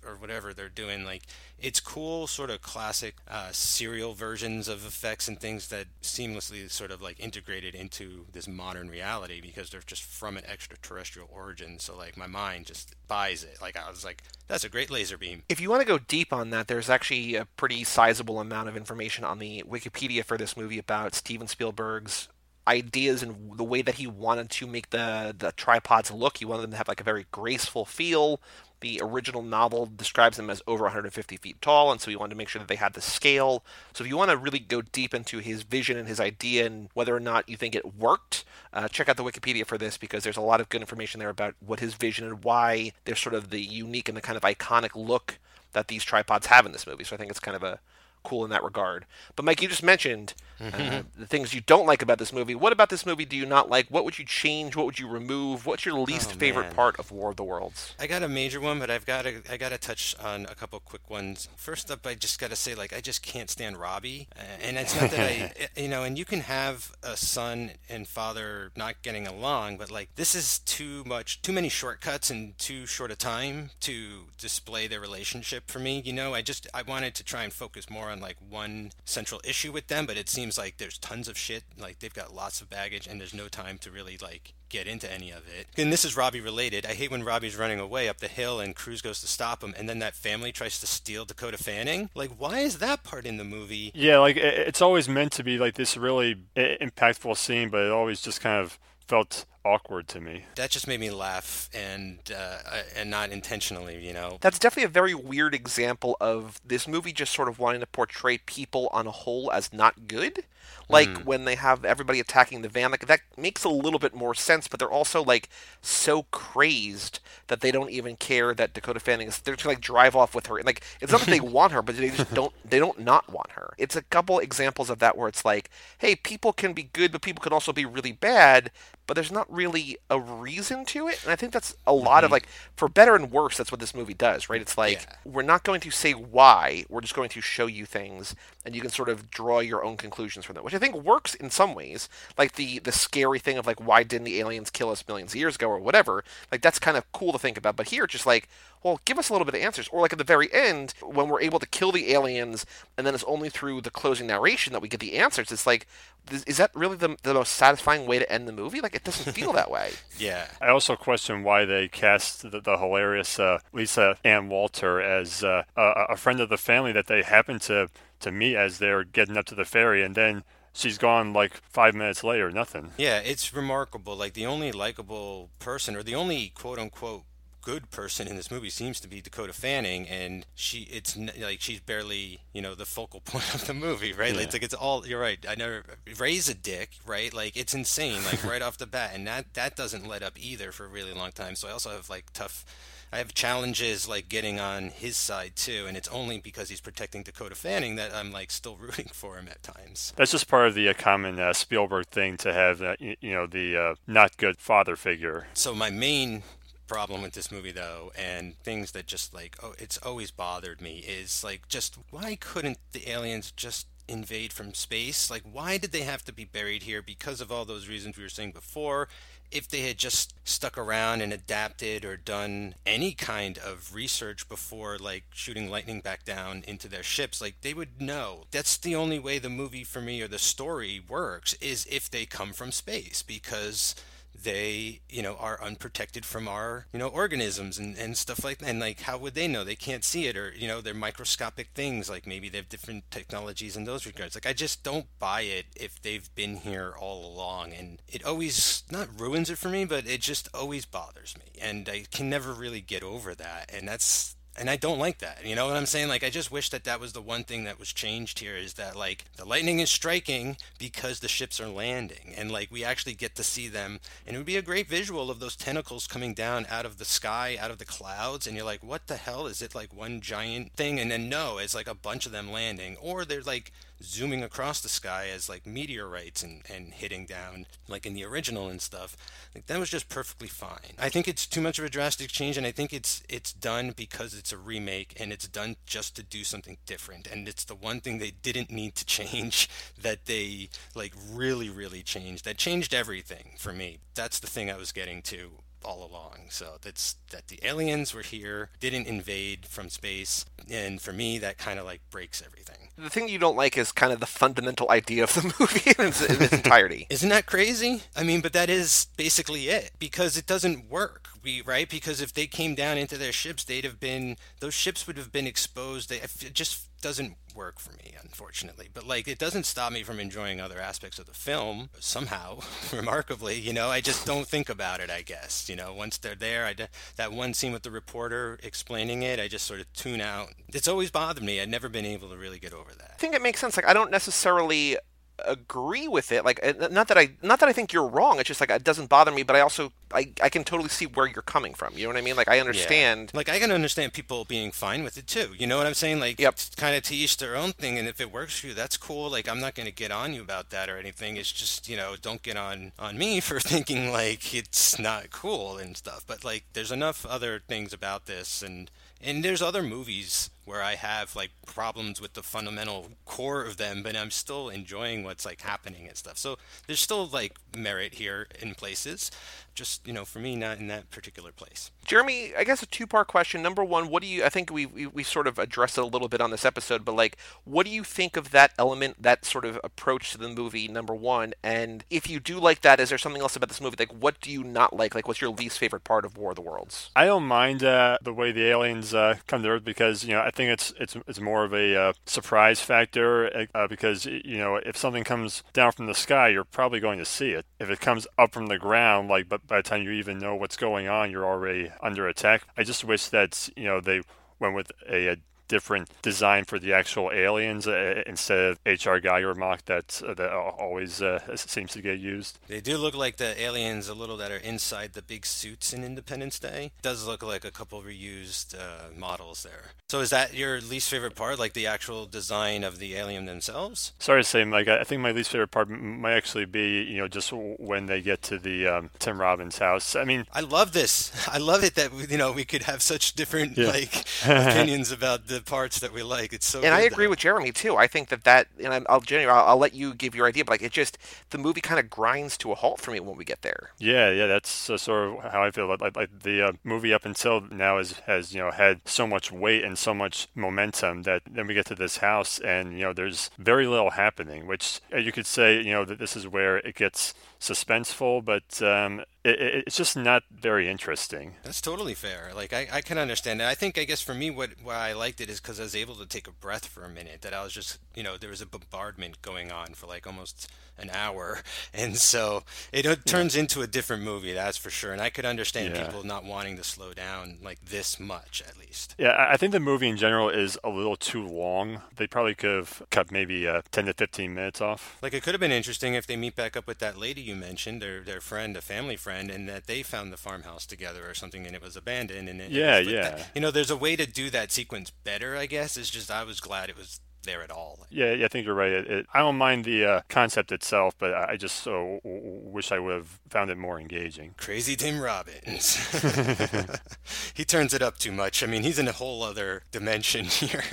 or 0.06 0.16
whatever 0.16 0.52
they're 0.52 0.68
doing, 0.68 1.04
like 1.04 1.22
it's 1.58 1.80
cool, 1.80 2.26
sort 2.26 2.50
of 2.50 2.60
classic 2.60 3.16
uh, 3.28 3.48
serial 3.50 4.12
versions 4.12 4.68
of 4.68 4.86
effects 4.86 5.26
and 5.26 5.40
things 5.40 5.68
that 5.68 5.86
seamlessly 6.02 6.70
sort 6.70 6.90
of 6.90 7.00
like 7.00 7.18
integrated 7.18 7.74
into 7.74 8.26
this 8.32 8.46
modern 8.46 8.90
reality 8.90 9.40
because 9.40 9.70
they're 9.70 9.80
just 9.80 10.02
from 10.02 10.36
an 10.36 10.44
extraterrestrial 10.44 11.28
origin. 11.32 11.78
So 11.78 11.96
like 11.96 12.16
my 12.16 12.26
mind 12.26 12.66
just 12.66 12.94
buys 13.08 13.42
it. 13.42 13.58
Like 13.62 13.76
I 13.76 13.88
was 13.88 14.04
like, 14.04 14.22
that's 14.48 14.64
a 14.64 14.68
great 14.68 14.90
laser 14.90 15.16
beam. 15.16 15.42
If 15.48 15.60
you 15.60 15.70
want 15.70 15.80
to 15.80 15.88
go 15.88 15.95
deep 15.98 16.32
on 16.32 16.50
that, 16.50 16.68
there's 16.68 16.90
actually 16.90 17.34
a 17.34 17.46
pretty 17.56 17.84
sizable 17.84 18.40
amount 18.40 18.68
of 18.68 18.76
information 18.76 19.24
on 19.24 19.38
the 19.38 19.62
Wikipedia 19.68 20.24
for 20.24 20.36
this 20.36 20.56
movie 20.56 20.78
about 20.78 21.14
Steven 21.14 21.48
Spielberg's 21.48 22.28
ideas 22.68 23.22
and 23.22 23.56
the 23.56 23.64
way 23.64 23.80
that 23.82 23.96
he 23.96 24.06
wanted 24.06 24.50
to 24.50 24.66
make 24.66 24.90
the 24.90 25.34
the 25.36 25.52
tripods 25.52 26.10
look. 26.10 26.38
He 26.38 26.44
wanted 26.44 26.62
them 26.62 26.72
to 26.72 26.76
have 26.76 26.88
like 26.88 27.00
a 27.00 27.04
very 27.04 27.26
graceful 27.30 27.84
feel, 27.84 28.40
The 28.80 29.00
original 29.02 29.42
novel 29.42 29.86
describes 29.86 30.36
them 30.36 30.50
as 30.50 30.62
over 30.66 30.84
150 30.84 31.36
feet 31.38 31.62
tall, 31.62 31.90
and 31.90 32.00
so 32.00 32.10
he 32.10 32.16
wanted 32.16 32.30
to 32.30 32.36
make 32.36 32.48
sure 32.48 32.60
that 32.60 32.68
they 32.68 32.76
had 32.76 32.92
the 32.94 33.00
scale. 33.00 33.64
So 33.94 34.04
if 34.04 34.10
you 34.10 34.16
want 34.16 34.30
to 34.30 34.36
really 34.36 34.58
go 34.58 34.82
deep 34.82 35.14
into 35.14 35.38
his 35.38 35.62
vision 35.62 35.96
and 35.96 36.08
his 36.08 36.20
idea 36.20 36.66
and 36.66 36.90
whether 36.94 37.16
or 37.16 37.20
not 37.20 37.48
you 37.48 37.56
think 37.56 37.74
it 37.74 37.94
worked, 37.96 38.44
uh, 38.72 38.88
check 38.88 39.08
out 39.08 39.16
the 39.16 39.24
Wikipedia 39.24 39.64
for 39.64 39.78
this 39.78 39.96
because 39.96 40.24
there's 40.24 40.36
a 40.36 40.42
lot 40.42 40.60
of 40.60 40.68
good 40.68 40.82
information 40.82 41.20
there 41.20 41.30
about 41.30 41.54
what 41.60 41.80
his 41.80 41.94
vision 41.94 42.26
and 42.26 42.44
why 42.44 42.92
there's 43.04 43.20
sort 43.20 43.34
of 43.34 43.50
the 43.50 43.60
unique 43.62 44.08
and 44.08 44.16
the 44.16 44.22
kind 44.22 44.36
of 44.36 44.42
iconic 44.42 44.90
look 44.94 45.38
that 45.76 45.88
these 45.88 46.04
tripods 46.04 46.46
have 46.46 46.64
in 46.64 46.72
this 46.72 46.86
movie. 46.86 47.04
So 47.04 47.14
I 47.14 47.18
think 47.18 47.30
it's 47.30 47.38
kind 47.38 47.54
of 47.54 47.62
a 47.62 47.80
cool 48.24 48.44
in 48.44 48.50
that 48.50 48.64
regard. 48.64 49.04
But 49.36 49.44
Mike, 49.44 49.60
you 49.60 49.68
just 49.68 49.82
mentioned 49.82 50.32
uh, 50.60 51.02
the 51.16 51.26
things 51.26 51.54
you 51.54 51.60
don't 51.60 51.86
like 51.86 52.02
about 52.02 52.18
this 52.18 52.32
movie. 52.32 52.54
What 52.54 52.72
about 52.72 52.88
this 52.90 53.04
movie 53.06 53.24
do 53.24 53.36
you 53.36 53.46
not 53.46 53.68
like? 53.68 53.86
What 53.88 54.04
would 54.04 54.18
you 54.18 54.24
change? 54.24 54.76
What 54.76 54.86
would 54.86 54.98
you 54.98 55.08
remove? 55.08 55.66
What's 55.66 55.84
your 55.84 55.98
least 55.98 56.32
Oh, 56.34 56.38
favorite 56.38 56.74
part 56.74 56.98
of 56.98 57.10
War 57.10 57.30
of 57.30 57.36
the 57.36 57.44
Worlds? 57.44 57.94
I 57.98 58.06
got 58.06 58.22
a 58.22 58.28
major 58.28 58.60
one, 58.60 58.78
but 58.78 58.90
I've 58.90 59.06
got 59.06 59.22
to 59.22 59.42
I 59.50 59.56
got 59.56 59.70
to 59.70 59.78
touch 59.78 60.14
on 60.22 60.46
a 60.46 60.54
couple 60.54 60.78
quick 60.80 61.08
ones. 61.10 61.48
First 61.56 61.90
up, 61.90 62.06
I 62.06 62.14
just 62.14 62.38
got 62.38 62.50
to 62.50 62.56
say 62.56 62.74
like 62.74 62.92
I 62.94 63.00
just 63.00 63.22
can't 63.22 63.50
stand 63.50 63.76
Robbie, 63.76 64.28
Uh, 64.38 64.42
and 64.62 64.76
it's 64.78 64.98
not 65.00 65.10
that 65.10 65.20
I 65.20 65.52
you 65.80 65.88
know, 65.88 66.02
and 66.04 66.16
you 66.18 66.24
can 66.24 66.40
have 66.40 66.92
a 67.02 67.16
son 67.16 67.72
and 67.88 68.06
father 68.06 68.70
not 68.76 69.02
getting 69.02 69.26
along, 69.26 69.76
but 69.78 69.90
like 69.90 70.14
this 70.16 70.34
is 70.34 70.58
too 70.60 71.02
much, 71.06 71.42
too 71.42 71.52
many 71.52 71.68
shortcuts 71.68 72.30
in 72.30 72.54
too 72.58 72.86
short 72.86 73.10
a 73.10 73.16
time 73.16 73.70
to 73.80 74.26
display 74.38 74.86
their 74.86 75.00
relationship 75.00 75.70
for 75.70 75.78
me. 75.78 76.00
You 76.04 76.12
know, 76.12 76.34
I 76.34 76.42
just 76.42 76.66
I 76.72 76.82
wanted 76.82 77.14
to 77.16 77.24
try 77.24 77.42
and 77.44 77.52
focus 77.52 77.90
more 77.90 78.10
on 78.10 78.20
like 78.20 78.36
one 78.48 78.92
central 79.04 79.40
issue 79.44 79.72
with 79.72 79.88
them, 79.88 80.06
but 80.06 80.16
it 80.16 80.28
seems 80.28 80.45
like 80.56 80.76
there's 80.78 80.98
tons 80.98 81.28
of 81.28 81.36
shit. 81.36 81.64
Like 81.78 81.98
they've 81.98 82.14
got 82.14 82.34
lots 82.34 82.60
of 82.60 82.70
baggage, 82.70 83.06
and 83.06 83.20
there's 83.20 83.34
no 83.34 83.48
time 83.48 83.78
to 83.78 83.90
really 83.90 84.16
like 84.20 84.54
get 84.68 84.86
into 84.86 85.10
any 85.12 85.30
of 85.30 85.42
it. 85.48 85.66
And 85.76 85.92
this 85.92 86.04
is 86.04 86.16
Robbie 86.16 86.40
related. 86.40 86.86
I 86.86 86.94
hate 86.94 87.10
when 87.10 87.22
Robbie's 87.24 87.56
running 87.56 87.78
away 87.78 88.08
up 88.08 88.18
the 88.18 88.28
hill 88.28 88.58
and 88.58 88.74
Cruise 88.74 89.00
goes 89.02 89.20
to 89.20 89.26
stop 89.26 89.62
him, 89.62 89.74
and 89.76 89.88
then 89.88 89.98
that 90.00 90.14
family 90.14 90.52
tries 90.52 90.80
to 90.80 90.86
steal 90.86 91.24
Dakota 91.24 91.58
Fanning. 91.58 92.10
Like, 92.14 92.30
why 92.38 92.60
is 92.60 92.78
that 92.78 93.04
part 93.04 93.26
in 93.26 93.36
the 93.36 93.44
movie? 93.44 93.92
Yeah, 93.94 94.18
like 94.18 94.36
it's 94.36 94.82
always 94.82 95.08
meant 95.08 95.32
to 95.32 95.44
be 95.44 95.58
like 95.58 95.74
this 95.74 95.96
really 95.96 96.36
impactful 96.56 97.36
scene, 97.36 97.68
but 97.68 97.82
it 97.82 97.92
always 97.92 98.20
just 98.20 98.40
kind 98.40 98.60
of 98.62 98.78
felt 99.06 99.44
awkward 99.66 100.08
to 100.08 100.20
me. 100.20 100.44
That 100.54 100.70
just 100.70 100.86
made 100.86 101.00
me 101.00 101.10
laugh, 101.10 101.68
and 101.74 102.18
uh, 102.34 102.58
and 102.94 103.10
not 103.10 103.30
intentionally, 103.30 104.06
you 104.06 104.12
know. 104.12 104.38
That's 104.40 104.58
definitely 104.58 104.84
a 104.84 104.88
very 104.88 105.14
weird 105.14 105.54
example 105.54 106.16
of 106.20 106.60
this 106.64 106.86
movie 106.86 107.12
just 107.12 107.32
sort 107.34 107.48
of 107.48 107.58
wanting 107.58 107.80
to 107.80 107.86
portray 107.86 108.38
people 108.38 108.88
on 108.92 109.06
a 109.06 109.10
whole 109.10 109.50
as 109.52 109.72
not 109.72 110.06
good. 110.08 110.44
Like 110.88 111.18
Hmm. 111.18 111.24
when 111.24 111.44
they 111.44 111.54
have 111.56 111.84
everybody 111.84 112.20
attacking 112.20 112.62
the 112.62 112.68
van, 112.68 112.90
like 112.90 113.06
that 113.06 113.20
makes 113.36 113.64
a 113.64 113.68
little 113.68 113.98
bit 113.98 114.14
more 114.14 114.34
sense, 114.34 114.68
but 114.68 114.78
they're 114.80 114.90
also 114.90 115.22
like 115.24 115.48
so 115.82 116.24
crazed 116.24 117.20
that 117.48 117.60
they 117.60 117.70
don't 117.70 117.90
even 117.90 118.16
care 118.16 118.54
that 118.54 118.72
Dakota 118.74 119.00
Fanning 119.00 119.28
is. 119.28 119.38
They're 119.38 119.54
just 119.56 119.66
like 119.66 119.80
drive 119.80 120.16
off 120.16 120.34
with 120.34 120.46
her. 120.46 120.56
And 120.58 120.66
like 120.66 120.82
it's 121.00 121.12
not 121.12 121.20
that 121.22 121.30
they 121.30 121.40
want 121.56 121.72
her, 121.72 121.82
but 121.82 121.96
they 121.96 122.10
just 122.10 122.32
don't. 122.34 122.52
They 122.64 122.78
don't 122.78 123.00
not 123.00 123.32
want 123.32 123.52
her. 123.52 123.74
It's 123.78 123.96
a 123.96 124.02
couple 124.02 124.38
examples 124.38 124.90
of 124.90 124.98
that 125.00 125.16
where 125.16 125.28
it's 125.28 125.44
like, 125.44 125.70
hey, 125.98 126.14
people 126.16 126.52
can 126.52 126.72
be 126.72 126.84
good, 126.84 127.12
but 127.12 127.22
people 127.22 127.42
can 127.42 127.52
also 127.52 127.72
be 127.72 127.84
really 127.84 128.12
bad. 128.12 128.70
But 129.06 129.14
there's 129.14 129.30
not 129.30 129.52
really 129.52 129.96
a 130.10 130.18
reason 130.18 130.84
to 130.86 131.06
it, 131.06 131.22
and 131.22 131.30
I 131.30 131.36
think 131.36 131.52
that's 131.52 131.76
a 131.86 131.92
lot 131.92 132.24
of 132.24 132.32
like, 132.32 132.48
for 132.74 132.88
better 132.88 133.14
and 133.14 133.30
worse, 133.30 133.56
that's 133.56 133.70
what 133.70 133.78
this 133.78 133.94
movie 133.94 134.14
does, 134.14 134.50
right? 134.50 134.60
It's 134.60 134.76
like 134.76 135.02
Yeah. 135.02 135.14
we're 135.24 135.42
not 135.42 135.62
going 135.62 135.80
to 135.82 135.92
say 135.92 136.10
why, 136.10 136.84
we're 136.88 137.02
just 137.02 137.14
going 137.14 137.28
to 137.28 137.40
show 137.40 137.66
you 137.66 137.86
things, 137.86 138.34
and 138.64 138.74
you 138.74 138.80
can 138.80 138.90
sort 138.90 139.08
of 139.08 139.30
draw 139.30 139.60
your 139.60 139.84
own 139.84 139.96
conclusions 139.96 140.44
from 140.44 140.55
which 140.64 140.74
I 140.74 140.78
think 140.78 140.96
works 140.96 141.34
in 141.34 141.50
some 141.50 141.74
ways. 141.74 142.08
Like 142.36 142.52
the 142.52 142.78
the 142.78 142.92
scary 142.92 143.38
thing 143.38 143.58
of 143.58 143.66
like 143.66 143.80
why 143.80 144.02
didn't 144.02 144.24
the 144.24 144.40
aliens 144.40 144.70
kill 144.70 144.90
us 144.90 145.06
millions 145.06 145.32
of 145.32 145.36
years 145.36 145.56
ago 145.56 145.68
or 145.68 145.78
whatever. 145.78 146.24
Like 146.50 146.62
that's 146.62 146.78
kind 146.78 146.96
of 146.96 147.10
cool 147.12 147.32
to 147.32 147.38
think 147.38 147.56
about. 147.58 147.76
But 147.76 147.88
here, 147.88 148.06
just 148.06 148.26
like, 148.26 148.48
well, 148.86 149.00
give 149.04 149.18
us 149.18 149.28
a 149.28 149.32
little 149.32 149.44
bit 149.44 149.56
of 149.56 149.62
answers, 149.62 149.88
or 149.88 150.00
like 150.00 150.12
at 150.12 150.18
the 150.18 150.22
very 150.22 150.48
end 150.54 150.94
when 151.02 151.28
we're 151.28 151.40
able 151.40 151.58
to 151.58 151.66
kill 151.66 151.90
the 151.90 152.12
aliens, 152.12 152.64
and 152.96 153.04
then 153.04 153.16
it's 153.16 153.24
only 153.24 153.48
through 153.48 153.80
the 153.80 153.90
closing 153.90 154.28
narration 154.28 154.72
that 154.72 154.80
we 154.80 154.86
get 154.86 155.00
the 155.00 155.14
answers. 155.14 155.50
It's 155.50 155.66
like, 155.66 155.88
is 156.30 156.44
is 156.44 156.58
that 156.58 156.70
really 156.72 156.96
the 156.96 157.16
the 157.24 157.34
most 157.34 157.54
satisfying 157.54 158.06
way 158.06 158.20
to 158.20 158.30
end 158.30 158.46
the 158.46 158.52
movie? 158.52 158.80
Like 158.80 158.94
it 158.94 159.02
doesn't 159.02 159.32
feel 159.32 159.52
that 159.54 159.72
way. 159.72 159.90
Yeah. 160.18 160.46
I 160.62 160.68
also 160.68 160.96
question 160.96 161.42
why 161.42 161.66
they 161.66 161.88
cast 161.88 162.50
the, 162.50 162.60
the 162.60 162.78
hilarious 162.78 163.38
uh, 163.38 163.58
Lisa 163.74 164.16
Ann 164.24 164.48
Walter 164.48 164.98
as 164.98 165.44
uh, 165.44 165.64
a, 165.76 165.82
a 166.10 166.16
friend 166.16 166.40
of 166.40 166.48
the 166.48 166.56
family 166.56 166.90
that 166.92 167.06
they 167.06 167.22
happen 167.22 167.58
to, 167.60 167.90
to 168.20 168.32
meet 168.32 168.56
as 168.56 168.78
they're 168.78 169.04
getting 169.04 169.36
up 169.36 169.44
to 169.46 169.54
the 169.54 169.66
ferry, 169.66 170.02
and 170.02 170.14
then 170.14 170.42
she's 170.72 170.96
gone 170.96 171.34
like 171.34 171.60
five 171.68 171.94
minutes 171.94 172.24
later, 172.24 172.50
nothing. 172.50 172.92
Yeah, 172.96 173.18
it's 173.18 173.52
remarkable. 173.52 174.16
Like 174.16 174.32
the 174.32 174.46
only 174.46 174.72
likable 174.72 175.50
person, 175.58 175.96
or 175.96 176.02
the 176.02 176.14
only 176.14 176.48
quote 176.54 176.78
unquote 176.78 177.24
good 177.66 177.90
person 177.90 178.28
in 178.28 178.36
this 178.36 178.48
movie 178.48 178.70
seems 178.70 179.00
to 179.00 179.08
be 179.08 179.20
Dakota 179.20 179.52
Fanning, 179.52 180.06
and 180.06 180.46
she 180.54 180.82
it's 180.82 181.16
like 181.16 181.60
she's 181.60 181.80
barely 181.80 182.38
you 182.52 182.62
know 182.62 182.76
the 182.76 182.86
focal 182.86 183.20
point 183.24 183.52
of 183.56 183.66
the 183.66 183.74
movie, 183.74 184.12
right? 184.12 184.36
It's 184.36 184.52
like 184.52 184.62
it's 184.62 184.72
all 184.72 185.04
you're 185.04 185.20
right. 185.20 185.44
I 185.48 185.56
never 185.56 185.82
raise 186.16 186.48
a 186.48 186.54
dick, 186.54 186.90
right? 187.04 187.34
Like 187.34 187.56
it's 187.56 187.74
insane, 187.74 188.22
like 188.24 188.44
right 188.48 188.62
off 188.62 188.78
the 188.78 188.86
bat, 188.86 189.10
and 189.14 189.26
that 189.26 189.54
that 189.54 189.74
doesn't 189.74 190.06
let 190.06 190.22
up 190.22 190.34
either 190.38 190.70
for 190.70 190.84
a 190.84 190.88
really 190.88 191.12
long 191.12 191.32
time. 191.32 191.56
So 191.56 191.66
I 191.66 191.72
also 191.72 191.90
have 191.90 192.08
like 192.08 192.32
tough. 192.32 192.64
I 193.12 193.18
have 193.18 193.34
challenges 193.34 194.08
like 194.08 194.28
getting 194.28 194.60
on 194.60 194.90
his 194.90 195.16
side 195.16 195.56
too, 195.56 195.86
and 195.88 195.96
it's 195.96 196.08
only 196.08 196.38
because 196.38 196.68
he's 196.68 196.80
protecting 196.80 197.24
Dakota 197.24 197.56
Fanning 197.56 197.96
that 197.96 198.14
I'm 198.14 198.30
like 198.30 198.52
still 198.52 198.76
rooting 198.80 199.10
for 199.12 199.38
him 199.38 199.48
at 199.48 199.64
times. 199.64 200.12
That's 200.14 200.30
just 200.30 200.46
part 200.46 200.68
of 200.68 200.74
the 200.74 200.88
uh, 200.88 200.94
common 200.94 201.40
uh, 201.40 201.52
Spielberg 201.52 202.06
thing 202.06 202.36
to 202.38 202.52
have, 202.52 202.80
you, 203.00 203.16
you 203.20 203.32
know, 203.32 203.46
the 203.48 203.76
uh, 203.76 203.94
not 204.06 204.36
good 204.36 204.58
father 204.58 204.94
figure. 204.94 205.46
So 205.54 205.74
my 205.74 205.90
main 205.90 206.42
problem 206.86 207.22
with 207.22 207.32
this 207.32 207.50
movie 207.50 207.72
though 207.72 208.12
and 208.16 208.56
things 208.58 208.92
that 208.92 209.06
just 209.06 209.34
like 209.34 209.56
oh 209.62 209.74
it's 209.78 209.98
always 209.98 210.30
bothered 210.30 210.80
me 210.80 210.98
is 210.98 211.42
like 211.42 211.68
just 211.68 211.98
why 212.10 212.36
couldn't 212.36 212.78
the 212.92 213.10
aliens 213.10 213.50
just 213.50 213.86
invade 214.08 214.52
from 214.52 214.74
space? 214.74 215.30
Like 215.30 215.42
why 215.50 215.78
did 215.78 215.92
they 215.92 216.02
have 216.02 216.24
to 216.24 216.32
be 216.32 216.44
buried 216.44 216.84
here 216.84 217.02
because 217.02 217.40
of 217.40 217.50
all 217.50 217.64
those 217.64 217.88
reasons 217.88 218.16
we 218.16 218.22
were 218.22 218.28
saying 218.28 218.52
before? 218.52 219.08
If 219.50 219.68
they 219.68 219.82
had 219.82 219.96
just 219.96 220.34
stuck 220.44 220.76
around 220.76 221.20
and 221.20 221.32
adapted 221.32 222.04
or 222.04 222.16
done 222.16 222.74
any 222.84 223.12
kind 223.12 223.58
of 223.58 223.94
research 223.94 224.48
before 224.48 224.98
like 224.98 225.24
shooting 225.32 225.70
lightning 225.70 226.00
back 226.00 226.24
down 226.24 226.64
into 226.66 226.88
their 226.88 227.04
ships 227.04 227.40
like 227.40 227.60
they 227.60 227.74
would 227.74 228.00
know. 228.00 228.44
That's 228.50 228.76
the 228.76 228.96
only 228.96 229.18
way 229.18 229.38
the 229.38 229.48
movie 229.48 229.84
for 229.84 230.00
me 230.00 230.20
or 230.20 230.28
the 230.28 230.38
story 230.38 231.00
works 231.06 231.54
is 231.54 231.86
if 231.90 232.10
they 232.10 232.26
come 232.26 232.52
from 232.52 232.72
space 232.72 233.22
because 233.22 233.94
they 234.42 235.00
you 235.08 235.22
know 235.22 235.36
are 235.36 235.62
unprotected 235.62 236.24
from 236.24 236.48
our 236.48 236.86
you 236.92 236.98
know 236.98 237.08
organisms 237.08 237.78
and, 237.78 237.96
and 237.96 238.16
stuff 238.16 238.44
like 238.44 238.58
that 238.58 238.68
and 238.68 238.80
like 238.80 239.00
how 239.00 239.18
would 239.18 239.34
they 239.34 239.48
know? 239.48 239.64
They 239.64 239.76
can't 239.76 240.04
see 240.04 240.26
it 240.26 240.36
or 240.36 240.52
you 240.56 240.68
know 240.68 240.80
they're 240.80 240.94
microscopic 240.94 241.68
things 241.74 242.08
like 242.08 242.26
maybe 242.26 242.48
they 242.48 242.58
have 242.58 242.68
different 242.68 243.10
technologies 243.10 243.76
in 243.76 243.84
those 243.84 244.06
regards. 244.06 244.34
Like 244.34 244.46
i 244.46 244.52
just 244.52 244.82
don't 244.82 245.06
buy 245.18 245.42
it 245.42 245.66
if 245.74 246.00
they've 246.00 246.34
been 246.34 246.56
here 246.56 246.94
all 246.98 247.26
along 247.26 247.72
and 247.72 248.00
it 248.08 248.24
always 248.24 248.84
not 248.90 249.20
ruins 249.20 249.50
it 249.50 249.58
for 249.58 249.68
me 249.68 249.84
but 249.84 250.06
it 250.06 250.20
just 250.20 250.48
always 250.54 250.84
bothers 250.84 251.34
me 251.38 251.60
and 251.60 251.88
i 251.88 252.04
can 252.10 252.30
never 252.30 252.52
really 252.52 252.80
get 252.80 253.02
over 253.02 253.34
that 253.34 253.70
and 253.72 253.88
that's 253.88 254.35
and 254.58 254.70
I 254.70 254.76
don't 254.76 254.98
like 254.98 255.18
that. 255.18 255.44
You 255.44 255.54
know 255.54 255.66
what 255.66 255.76
I'm 255.76 255.86
saying? 255.86 256.08
Like, 256.08 256.24
I 256.24 256.30
just 256.30 256.50
wish 256.50 256.70
that 256.70 256.84
that 256.84 257.00
was 257.00 257.12
the 257.12 257.20
one 257.20 257.44
thing 257.44 257.64
that 257.64 257.78
was 257.78 257.92
changed 257.92 258.38
here 258.38 258.56
is 258.56 258.74
that, 258.74 258.96
like, 258.96 259.24
the 259.36 259.44
lightning 259.44 259.80
is 259.80 259.90
striking 259.90 260.56
because 260.78 261.20
the 261.20 261.28
ships 261.28 261.60
are 261.60 261.68
landing. 261.68 262.34
And, 262.36 262.50
like, 262.50 262.70
we 262.70 262.84
actually 262.84 263.14
get 263.14 263.34
to 263.36 263.44
see 263.44 263.68
them. 263.68 264.00
And 264.26 264.34
it 264.34 264.38
would 264.38 264.46
be 264.46 264.56
a 264.56 264.62
great 264.62 264.88
visual 264.88 265.30
of 265.30 265.40
those 265.40 265.56
tentacles 265.56 266.06
coming 266.06 266.34
down 266.34 266.66
out 266.70 266.86
of 266.86 266.98
the 266.98 267.04
sky, 267.04 267.56
out 267.60 267.70
of 267.70 267.78
the 267.78 267.84
clouds. 267.84 268.46
And 268.46 268.56
you're 268.56 268.64
like, 268.64 268.82
what 268.82 269.06
the 269.06 269.16
hell? 269.16 269.46
Is 269.46 269.62
it 269.62 269.74
like 269.74 269.94
one 269.94 270.20
giant 270.20 270.72
thing? 270.72 270.98
And 270.98 271.10
then, 271.10 271.28
no, 271.28 271.58
it's 271.58 271.74
like 271.74 271.88
a 271.88 271.94
bunch 271.94 272.26
of 272.26 272.32
them 272.32 272.50
landing. 272.50 272.96
Or 273.00 273.24
they're 273.24 273.42
like 273.42 273.72
zooming 274.02 274.42
across 274.42 274.80
the 274.80 274.88
sky 274.88 275.28
as 275.34 275.48
like 275.48 275.66
meteorites 275.66 276.42
and, 276.42 276.62
and 276.72 276.92
hitting 276.94 277.26
down, 277.26 277.66
like 277.88 278.06
in 278.06 278.14
the 278.14 278.24
original 278.24 278.68
and 278.68 278.80
stuff. 278.80 279.16
Like, 279.54 279.66
that 279.66 279.78
was 279.78 279.90
just 279.90 280.08
perfectly 280.08 280.48
fine. 280.48 280.94
I 280.98 281.08
think 281.08 281.28
it's 281.28 281.46
too 281.46 281.60
much 281.60 281.78
of 281.78 281.84
a 281.84 281.90
drastic 281.90 282.28
change. 282.28 282.56
And 282.56 282.66
I 282.66 282.72
think 282.72 282.92
it's, 282.92 283.22
it's 283.28 283.52
done 283.52 283.92
because 283.96 284.34
it's 284.34 284.52
a 284.52 284.58
remake 284.58 285.14
and 285.18 285.32
it's 285.32 285.48
done 285.48 285.76
just 285.86 286.16
to 286.16 286.22
do 286.22 286.44
something 286.44 286.76
different 286.86 287.26
and 287.26 287.48
it's 287.48 287.64
the 287.64 287.74
one 287.74 288.00
thing 288.00 288.18
they 288.18 288.30
didn't 288.30 288.70
need 288.70 288.94
to 288.96 289.04
change 289.04 289.68
that 290.00 290.26
they 290.26 290.68
like 290.94 291.12
really 291.32 291.68
really 291.68 292.02
changed 292.02 292.44
that 292.44 292.56
changed 292.56 292.94
everything 292.94 293.52
for 293.58 293.72
me 293.72 293.98
that's 294.14 294.38
the 294.38 294.46
thing 294.46 294.70
i 294.70 294.76
was 294.76 294.92
getting 294.92 295.22
to 295.22 295.50
all 295.84 296.04
along 296.04 296.46
so 296.50 296.76
that's 296.82 297.16
that 297.30 297.48
the 297.48 297.58
aliens 297.62 298.14
were 298.14 298.22
here 298.22 298.70
didn't 298.80 299.06
invade 299.06 299.66
from 299.66 299.88
space 299.88 300.44
and 300.70 301.00
for 301.00 301.12
me 301.12 301.38
that 301.38 301.58
kind 301.58 301.78
of 301.78 301.84
like 301.84 302.00
breaks 302.10 302.42
everything 302.44 302.88
The 302.98 303.10
thing 303.10 303.28
you 303.28 303.38
don't 303.38 303.56
like 303.56 303.76
is 303.76 303.92
kind 303.92 304.12
of 304.12 304.20
the 304.20 304.26
fundamental 304.26 304.90
idea 304.90 305.24
of 305.24 305.34
the 305.34 305.42
movie 305.60 305.92
in 305.98 306.06
its, 306.08 306.22
in 306.22 306.42
its 306.42 306.52
entirety. 306.52 307.06
Isn't 307.10 307.28
that 307.28 307.44
crazy? 307.44 308.02
I 308.16 308.22
mean, 308.22 308.40
but 308.40 308.54
that 308.54 308.70
is 308.70 309.08
basically 309.18 309.68
it 309.68 309.90
because 309.98 310.36
it 310.38 310.46
doesn't 310.46 310.88
work. 310.88 311.28
We 311.42 311.60
right 311.60 311.88
because 311.88 312.20
if 312.22 312.32
they 312.32 312.46
came 312.46 312.74
down 312.74 312.96
into 312.96 313.18
their 313.18 313.32
ships, 313.32 313.64
they'd 313.64 313.84
have 313.84 314.00
been 314.00 314.36
those 314.60 314.74
ships 314.74 315.06
would 315.06 315.18
have 315.18 315.30
been 315.30 315.46
exposed. 315.46 316.08
They 316.08 316.20
just 316.52 316.88
doesn't 317.06 317.36
work 317.54 317.78
for 317.78 317.92
me, 317.92 318.16
unfortunately. 318.20 318.88
But 318.92 319.06
like, 319.06 319.28
it 319.28 319.38
doesn't 319.38 319.64
stop 319.64 319.92
me 319.92 320.02
from 320.02 320.18
enjoying 320.18 320.60
other 320.60 320.80
aspects 320.80 321.20
of 321.20 321.26
the 321.26 321.34
film. 321.34 321.88
Somehow, 322.00 322.58
remarkably, 322.92 323.60
you 323.60 323.72
know, 323.72 323.90
I 323.90 324.00
just 324.00 324.26
don't 324.26 324.48
think 324.48 324.68
about 324.68 324.98
it. 324.98 325.08
I 325.08 325.22
guess 325.22 325.68
you 325.68 325.76
know, 325.76 325.94
once 325.94 326.18
they're 326.18 326.34
there, 326.34 326.66
I 326.66 326.74
that 327.14 327.30
one 327.30 327.54
scene 327.54 327.70
with 327.70 327.84
the 327.84 327.92
reporter 327.92 328.58
explaining 328.60 329.22
it, 329.22 329.38
I 329.38 329.46
just 329.46 329.68
sort 329.68 329.78
of 329.78 329.92
tune 329.92 330.20
out. 330.20 330.48
It's 330.74 330.88
always 330.88 331.12
bothered 331.12 331.44
me. 331.44 331.60
I've 331.60 331.68
never 331.68 331.88
been 331.88 332.04
able 332.04 332.28
to 332.30 332.36
really 332.36 332.58
get 332.58 332.72
over 332.72 332.90
that. 332.98 333.12
I 333.14 333.18
think 333.18 333.36
it 333.36 333.42
makes 333.42 333.60
sense. 333.60 333.76
Like, 333.76 333.86
I 333.86 333.92
don't 333.92 334.10
necessarily 334.10 334.96
agree 335.44 336.08
with 336.08 336.32
it. 336.32 336.44
Like, 336.44 336.60
not 336.90 337.08
that 337.08 337.18
I 337.18 337.30
not 337.42 337.60
that 337.60 337.68
I 337.68 337.72
think 337.72 337.92
you're 337.92 338.06
wrong. 338.06 338.38
It's 338.38 338.48
just 338.48 338.60
like 338.60 338.70
it 338.70 338.84
doesn't 338.84 339.08
bother 339.08 339.30
me. 339.30 339.42
But 339.42 339.56
I 339.56 339.60
also 339.60 339.92
I, 340.12 340.32
I 340.42 340.48
can 340.48 340.64
totally 340.64 340.88
see 340.88 341.06
where 341.06 341.26
you're 341.26 341.42
coming 341.42 341.74
from. 341.74 341.94
You 341.94 342.04
know 342.04 342.10
what 342.10 342.16
I 342.16 342.22
mean? 342.22 342.36
Like 342.36 342.48
I 342.48 342.60
understand. 342.60 343.30
Yeah. 343.32 343.38
Like 343.38 343.48
I 343.48 343.58
can 343.58 343.70
understand 343.70 344.12
people 344.12 344.44
being 344.44 344.72
fine 344.72 345.04
with 345.04 345.18
it 345.18 345.26
too. 345.26 345.50
You 345.58 345.66
know 345.66 345.76
what 345.76 345.86
I'm 345.86 345.94
saying? 345.94 346.20
Like 346.20 346.40
yep. 346.40 346.58
kind 346.76 346.96
of 346.96 347.02
to 347.04 347.14
each 347.14 347.36
their 347.36 347.56
own 347.56 347.72
thing. 347.72 347.98
And 347.98 348.08
if 348.08 348.20
it 348.20 348.32
works 348.32 348.60
for 348.60 348.68
you, 348.68 348.74
that's 348.74 348.96
cool. 348.96 349.30
Like 349.30 349.48
I'm 349.48 349.60
not 349.60 349.74
going 349.74 349.86
to 349.86 349.94
get 349.94 350.10
on 350.10 350.34
you 350.34 350.42
about 350.42 350.70
that 350.70 350.88
or 350.88 350.98
anything. 350.98 351.36
It's 351.36 351.52
just 351.52 351.88
you 351.88 351.96
know 351.96 352.14
don't 352.20 352.42
get 352.42 352.56
on 352.56 352.92
on 352.98 353.18
me 353.18 353.40
for 353.46 353.60
thinking 353.60 354.12
like 354.12 354.54
it's 354.54 354.98
not 354.98 355.30
cool 355.30 355.76
and 355.76 355.96
stuff. 355.96 356.24
But 356.26 356.44
like 356.44 356.64
there's 356.72 356.92
enough 356.92 357.26
other 357.26 357.62
things 357.66 357.92
about 357.92 358.26
this 358.26 358.62
and 358.62 358.90
and 359.20 359.44
there's 359.44 359.62
other 359.62 359.82
movies 359.82 360.50
where 360.66 360.82
I 360.82 360.96
have 360.96 361.34
like 361.34 361.50
problems 361.64 362.20
with 362.20 362.34
the 362.34 362.42
fundamental 362.42 363.08
core 363.24 363.62
of 363.64 363.78
them, 363.78 364.02
but 364.02 364.14
I'm 364.14 364.30
still 364.30 364.68
enjoying 364.68 365.24
what's 365.24 365.46
like 365.46 365.62
happening 365.62 366.06
and 366.08 366.16
stuff. 366.16 366.36
So 366.36 366.58
there's 366.86 367.00
still 367.00 367.26
like 367.26 367.56
merit 367.74 368.14
here 368.14 368.48
in 368.60 368.74
places 368.74 369.30
just 369.76 370.06
you 370.06 370.12
know 370.12 370.24
for 370.24 370.38
me 370.38 370.56
not 370.56 370.78
in 370.78 370.88
that 370.88 371.10
particular 371.10 371.52
place. 371.52 371.90
Jeremy 372.04 372.52
i 372.56 372.64
guess 372.64 372.82
a 372.82 372.86
two 372.86 373.06
part 373.06 373.28
question. 373.28 373.62
Number 373.62 373.84
one 373.84 374.08
what 374.08 374.22
do 374.22 374.28
you 374.28 374.44
i 374.44 374.48
think 374.48 374.72
we, 374.72 374.86
we, 374.86 375.06
we 375.06 375.22
sort 375.22 375.46
of 375.46 375.58
addressed 375.58 375.98
it 375.98 376.00
a 376.02 376.06
little 376.06 376.28
bit 376.28 376.40
on 376.40 376.50
this 376.50 376.64
episode 376.64 377.04
but 377.04 377.14
like 377.14 377.36
what 377.64 377.86
do 377.86 377.92
you 377.92 378.02
think 378.02 378.36
of 378.36 378.50
that 378.50 378.72
element 378.78 379.22
that 379.22 379.44
sort 379.44 379.64
of 379.64 379.78
approach 379.84 380.32
to 380.32 380.38
the 380.38 380.48
movie 380.48 380.88
number 380.88 381.14
one? 381.14 381.52
And 381.62 382.04
if 382.10 382.28
you 382.28 382.40
do 382.40 382.58
like 382.58 382.80
that 382.80 382.98
is 382.98 383.10
there 383.10 383.18
something 383.18 383.42
else 383.42 383.54
about 383.54 383.68
this 383.68 383.80
movie 383.80 383.96
like 383.98 384.12
what 384.12 384.40
do 384.40 384.50
you 384.50 384.64
not 384.64 384.96
like? 384.96 385.14
Like 385.14 385.28
what's 385.28 385.40
your 385.40 385.50
least 385.50 385.78
favorite 385.78 386.04
part 386.04 386.24
of 386.24 386.36
war 386.36 386.50
of 386.50 386.56
the 386.56 386.62
worlds? 386.62 387.10
I 387.14 387.26
don't 387.26 387.44
mind 387.44 387.84
uh, 387.84 388.18
the 388.22 388.32
way 388.32 388.52
the 388.52 388.64
aliens 388.66 389.14
uh, 389.14 389.36
come 389.46 389.62
to 389.62 389.68
earth 389.68 389.84
because 389.84 390.24
you 390.24 390.32
know 390.32 390.40
i 390.40 390.50
think 390.50 390.70
it's 390.70 390.92
it's 390.98 391.16
it's 391.26 391.40
more 391.40 391.64
of 391.64 391.74
a 391.74 391.94
uh, 391.94 392.12
surprise 392.24 392.80
factor 392.80 393.68
uh, 393.74 393.86
because 393.86 394.24
you 394.26 394.56
know 394.56 394.76
if 394.76 394.96
something 394.96 395.24
comes 395.24 395.62
down 395.72 395.92
from 395.92 396.06
the 396.06 396.14
sky 396.14 396.48
you're 396.48 396.64
probably 396.64 397.00
going 397.00 397.18
to 397.18 397.24
see 397.24 397.50
it. 397.50 397.66
If 397.78 397.90
it 397.90 398.00
comes 398.00 398.26
up 398.38 398.52
from 398.52 398.66
the 398.66 398.78
ground 398.78 399.28
like 399.28 399.48
but 399.48 399.65
by 399.66 399.78
the 399.78 399.82
time 399.82 400.02
you 400.02 400.10
even 400.10 400.38
know 400.38 400.54
what's 400.54 400.76
going 400.76 401.08
on, 401.08 401.30
you're 401.30 401.46
already 401.46 401.90
under 402.02 402.26
attack. 402.28 402.62
I 402.76 402.82
just 402.82 403.04
wish 403.04 403.28
that 403.28 403.68
you 403.76 403.84
know 403.84 404.00
they 404.00 404.22
went 404.58 404.74
with 404.74 404.90
a, 405.08 405.28
a 405.28 405.36
different 405.68 406.10
design 406.22 406.64
for 406.64 406.78
the 406.78 406.92
actual 406.92 407.30
aliens 407.32 407.86
uh, 407.86 408.22
instead 408.26 408.58
of 408.58 408.78
HR 408.84 409.18
Giger 409.18 409.56
mock 409.56 409.84
that 409.86 410.22
uh, 410.26 410.34
that 410.34 410.52
always 410.52 411.22
uh, 411.22 411.56
seems 411.56 411.92
to 411.92 412.02
get 412.02 412.18
used. 412.18 412.58
They 412.68 412.80
do 412.80 412.98
look 412.98 413.14
like 413.14 413.36
the 413.36 413.60
aliens 413.60 414.08
a 414.08 414.14
little 414.14 414.36
that 414.38 414.50
are 414.50 414.56
inside 414.56 415.12
the 415.12 415.22
big 415.22 415.46
suits 415.46 415.92
in 415.92 416.04
Independence 416.04 416.58
Day. 416.58 416.92
It 416.98 417.02
does 417.02 417.26
look 417.26 417.42
like 417.42 417.64
a 417.64 417.70
couple 417.70 418.02
reused 418.02 418.74
uh, 418.74 419.10
models 419.16 419.62
there. 419.62 419.92
So 420.08 420.20
is 420.20 420.30
that 420.30 420.54
your 420.54 420.80
least 420.80 421.10
favorite 421.10 421.34
part, 421.34 421.58
like 421.58 421.72
the 421.72 421.86
actual 421.86 422.26
design 422.26 422.84
of 422.84 422.98
the 422.98 423.16
alien 423.16 423.46
themselves? 423.46 424.12
Sorry 424.18 424.42
to 424.42 424.48
say, 424.48 424.64
Mike. 424.64 424.86
I 424.86 425.02
think 425.02 425.20
my 425.20 425.32
least 425.32 425.50
favorite 425.50 425.72
part 425.72 425.88
might 425.88 426.34
actually 426.34 426.64
be, 426.64 427.02
you 427.02 427.18
know, 427.18 427.26
just 427.26 427.52
when 427.52 428.06
they 428.06 428.22
get 428.22 428.42
to 428.42 428.58
the 428.58 428.86
um, 428.86 429.10
Tim 429.18 429.40
Robbins 429.40 429.78
house. 429.78 430.14
I 430.14 430.24
mean, 430.24 430.46
I 430.52 430.60
love 430.60 430.92
this. 430.92 431.32
I 431.48 431.58
love 431.58 431.82
it 431.82 431.94
that 431.96 432.30
you 432.30 432.38
know 432.38 432.52
we 432.52 432.64
could 432.64 432.84
have 432.84 433.02
such 433.02 433.34
different 433.34 433.76
yeah. 433.76 433.88
like 433.88 434.24
opinions 434.44 435.10
about 435.10 435.48
the 435.48 435.55
parts 435.60 436.00
that 436.00 436.12
we 436.12 436.22
like. 436.22 436.52
It's 436.52 436.66
so. 436.66 436.82
And 436.82 436.94
I 436.94 437.00
agree 437.02 437.26
though. 437.26 437.30
with 437.30 437.38
Jeremy 437.38 437.72
too. 437.72 437.96
I 437.96 438.06
think 438.06 438.28
that 438.28 438.44
that, 438.44 438.68
and 438.82 439.06
I'll 439.08 439.20
Jenny, 439.20 439.46
I'll, 439.46 439.64
I'll, 439.64 439.78
let 439.78 439.94
you 439.94 440.14
give 440.14 440.34
your 440.34 440.46
idea, 440.46 440.64
but 440.64 440.72
like 440.72 440.82
it 440.82 440.92
just 440.92 441.18
the 441.50 441.58
movie 441.58 441.80
kind 441.80 442.00
of 442.00 442.10
grinds 442.10 442.56
to 442.58 442.72
a 442.72 442.74
halt 442.74 443.00
for 443.00 443.10
me 443.10 443.20
when 443.20 443.36
we 443.36 443.44
get 443.44 443.62
there. 443.62 443.90
Yeah, 443.98 444.30
yeah, 444.30 444.46
that's 444.46 444.90
uh, 444.90 444.96
sort 444.98 445.28
of 445.44 445.52
how 445.52 445.62
I 445.62 445.70
feel. 445.70 445.86
Like, 445.86 446.16
like 446.16 446.42
the 446.42 446.68
uh, 446.68 446.72
movie 446.84 447.12
up 447.12 447.24
until 447.24 447.60
now 447.60 447.98
has 447.98 448.12
has 448.26 448.54
you 448.54 448.60
know 448.60 448.70
had 448.70 449.00
so 449.04 449.26
much 449.26 449.52
weight 449.52 449.84
and 449.84 449.98
so 449.98 450.14
much 450.14 450.48
momentum 450.54 451.22
that 451.22 451.42
then 451.50 451.66
we 451.66 451.74
get 451.74 451.86
to 451.86 451.94
this 451.94 452.18
house 452.18 452.58
and 452.60 452.92
you 452.92 453.00
know 453.00 453.12
there's 453.12 453.50
very 453.58 453.86
little 453.86 454.10
happening, 454.10 454.66
which 454.66 455.00
uh, 455.12 455.18
you 455.18 455.32
could 455.32 455.46
say 455.46 455.80
you 455.80 455.92
know 455.92 456.04
that 456.04 456.18
this 456.18 456.36
is 456.36 456.46
where 456.46 456.78
it 456.78 456.94
gets 456.94 457.34
suspenseful, 457.60 458.44
but 458.44 458.82
um, 458.82 459.20
it, 459.44 459.84
it's 459.86 459.96
just 459.96 460.16
not 460.16 460.44
very 460.50 460.88
interesting. 460.88 461.54
That's 461.62 461.80
totally 461.80 462.14
fair. 462.14 462.52
Like 462.54 462.72
I, 462.72 462.88
I 462.92 463.00
can 463.00 463.18
understand 463.18 463.60
it. 463.60 463.64
I 463.64 463.74
think 463.74 463.98
I 463.98 464.04
guess 464.04 464.20
for 464.20 464.34
me, 464.34 464.50
what 464.50 464.70
why 464.82 465.08
I 465.08 465.12
liked 465.12 465.40
it 465.40 465.50
is 465.50 465.60
because 465.60 465.80
I 465.80 465.84
was 465.84 465.96
able 465.96 466.16
to 466.16 466.26
take 466.26 466.46
a 466.48 466.52
breath 466.52 466.86
for 466.86 467.04
a 467.04 467.08
minute. 467.08 467.42
That 467.42 467.54
I 467.54 467.62
was 467.62 467.72
just 467.72 467.98
you 468.14 468.22
know 468.22 468.36
there 468.36 468.50
was 468.50 468.60
a 468.60 468.66
bombardment 468.66 469.42
going 469.42 469.72
on 469.72 469.94
for 469.94 470.06
like 470.06 470.26
almost 470.26 470.70
an 470.98 471.10
hour, 471.10 471.60
and 471.92 472.16
so 472.16 472.62
it, 472.92 473.06
it 473.06 473.26
turns 473.26 473.54
yeah. 473.54 473.62
into 473.62 473.82
a 473.82 473.86
different 473.86 474.22
movie. 474.22 474.52
That's 474.52 474.76
for 474.76 474.90
sure. 474.90 475.12
And 475.12 475.20
I 475.20 475.30
could 475.30 475.44
understand 475.44 475.94
yeah. 475.94 476.04
people 476.04 476.24
not 476.24 476.44
wanting 476.44 476.76
to 476.76 476.84
slow 476.84 477.12
down 477.12 477.58
like 477.62 477.84
this 477.84 478.18
much 478.18 478.62
at 478.66 478.78
least. 478.78 479.14
Yeah, 479.18 479.46
I 479.50 479.56
think 479.56 479.72
the 479.72 479.80
movie 479.80 480.08
in 480.08 480.16
general 480.16 480.48
is 480.48 480.78
a 480.82 480.88
little 480.88 481.16
too 481.16 481.46
long. 481.46 482.02
They 482.16 482.26
probably 482.26 482.54
could 482.54 482.76
have 482.76 483.02
cut 483.10 483.30
maybe 483.30 483.66
uh, 483.66 483.82
ten 483.90 484.06
to 484.06 484.14
fifteen 484.14 484.54
minutes 484.54 484.80
off. 484.80 485.18
Like 485.22 485.34
it 485.34 485.42
could 485.42 485.54
have 485.54 485.60
been 485.60 485.72
interesting 485.72 486.14
if 486.14 486.26
they 486.26 486.36
meet 486.36 486.56
back 486.56 486.76
up 486.76 486.86
with 486.86 486.98
that 486.98 487.18
lady 487.18 487.40
you 487.40 487.56
mentioned, 487.56 488.00
their 488.00 488.20
their 488.20 488.40
friend, 488.40 488.76
a 488.76 488.80
family 488.80 489.16
friend, 489.16 489.50
and 489.50 489.68
that 489.68 489.86
they 489.86 490.02
found 490.02 490.32
the 490.32 490.36
farmhouse 490.36 490.86
together 490.86 491.28
or 491.28 491.34
something, 491.34 491.66
and 491.66 491.74
it 491.74 491.82
was 491.82 491.96
abandoned. 491.96 492.48
And 492.48 492.60
it, 492.60 492.70
yeah, 492.70 492.98
it 492.98 493.06
yeah. 493.06 493.22
That, 493.22 493.50
you 493.54 493.60
know, 493.60 493.70
there's 493.70 493.90
a 493.90 493.96
way 493.96 494.16
to 494.16 494.26
do 494.26 494.50
that 494.50 494.72
sequence 494.72 495.10
better. 495.10 495.56
I 495.56 495.66
guess 495.66 495.96
it's 495.96 496.10
just 496.10 496.30
I 496.30 496.44
was 496.44 496.60
glad 496.60 496.88
it 496.88 496.96
was 496.96 497.20
there 497.46 497.62
at 497.62 497.70
all. 497.70 498.06
Yeah, 498.10 498.32
yeah 498.32 498.44
I 498.44 498.48
think 498.48 498.66
you're 498.66 498.74
right. 498.74 498.92
It, 498.92 499.06
it, 499.06 499.26
I 499.32 499.40
don't 499.40 499.56
mind 499.56 499.84
the 499.84 500.04
uh, 500.04 500.20
concept 500.28 500.72
itself, 500.72 501.14
but 501.18 501.34
I 501.34 501.56
just 501.56 501.76
so 501.82 502.20
wish 502.22 502.92
I 502.92 502.98
would 502.98 503.14
have 503.14 503.38
found 503.48 503.70
it 503.70 503.78
more 503.78 503.98
engaging. 503.98 504.54
Crazy 504.56 504.96
Tim 504.96 505.20
Robbins. 505.20 505.96
he 507.54 507.64
turns 507.64 507.94
it 507.94 508.02
up 508.02 508.18
too 508.18 508.32
much. 508.32 508.62
I 508.62 508.66
mean, 508.66 508.82
he's 508.82 508.98
in 508.98 509.08
a 509.08 509.12
whole 509.12 509.42
other 509.42 509.82
dimension 509.90 510.44
here. 510.44 510.84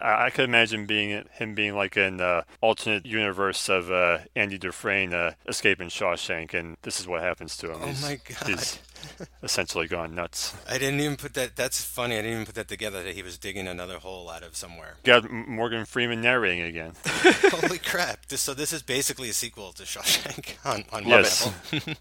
I, 0.00 0.26
I 0.26 0.30
could 0.30 0.44
imagine 0.44 0.86
being 0.86 1.24
him 1.32 1.54
being 1.54 1.74
like 1.74 1.96
an 1.96 2.20
uh, 2.20 2.42
alternate 2.60 3.06
universe 3.06 3.68
of 3.68 3.90
uh, 3.90 4.18
Andy 4.36 4.58
Dufresne 4.58 5.14
uh, 5.14 5.32
escaping 5.46 5.88
Shawshank, 5.88 6.54
and 6.54 6.76
this 6.82 7.00
is 7.00 7.06
what 7.06 7.22
happens 7.22 7.56
to 7.58 7.72
him. 7.72 7.78
Oh 7.82 7.86
he's, 7.86 8.02
my 8.02 8.20
god! 8.28 8.48
He's 8.48 8.78
essentially 9.42 9.86
gone 9.86 10.14
nuts. 10.14 10.54
I 10.68 10.78
didn't 10.78 11.00
even 11.00 11.16
put 11.16 11.34
that. 11.34 11.56
That's 11.56 11.82
funny. 11.82 12.16
I 12.16 12.22
didn't 12.22 12.32
even 12.32 12.46
put 12.46 12.54
that 12.54 12.68
together. 12.68 13.02
That 13.02 13.14
he 13.14 13.22
was 13.22 13.38
digging 13.38 13.66
another 13.66 13.98
hole 13.98 14.28
out 14.30 14.42
of 14.42 14.56
somewhere. 14.56 14.94
Got 15.04 15.30
Morgan 15.30 15.84
Freeman 15.84 16.20
narrating 16.20 16.62
again. 16.62 16.92
Holy 17.04 17.78
crap! 17.78 18.26
This, 18.26 18.40
so 18.40 18.54
this 18.54 18.72
is 18.72 18.82
basically 18.82 19.30
a 19.30 19.32
sequel 19.32 19.72
to 19.72 19.82
Shawshank 19.84 20.56
on, 20.64 20.84
on 20.92 21.06
yes. 21.06 21.50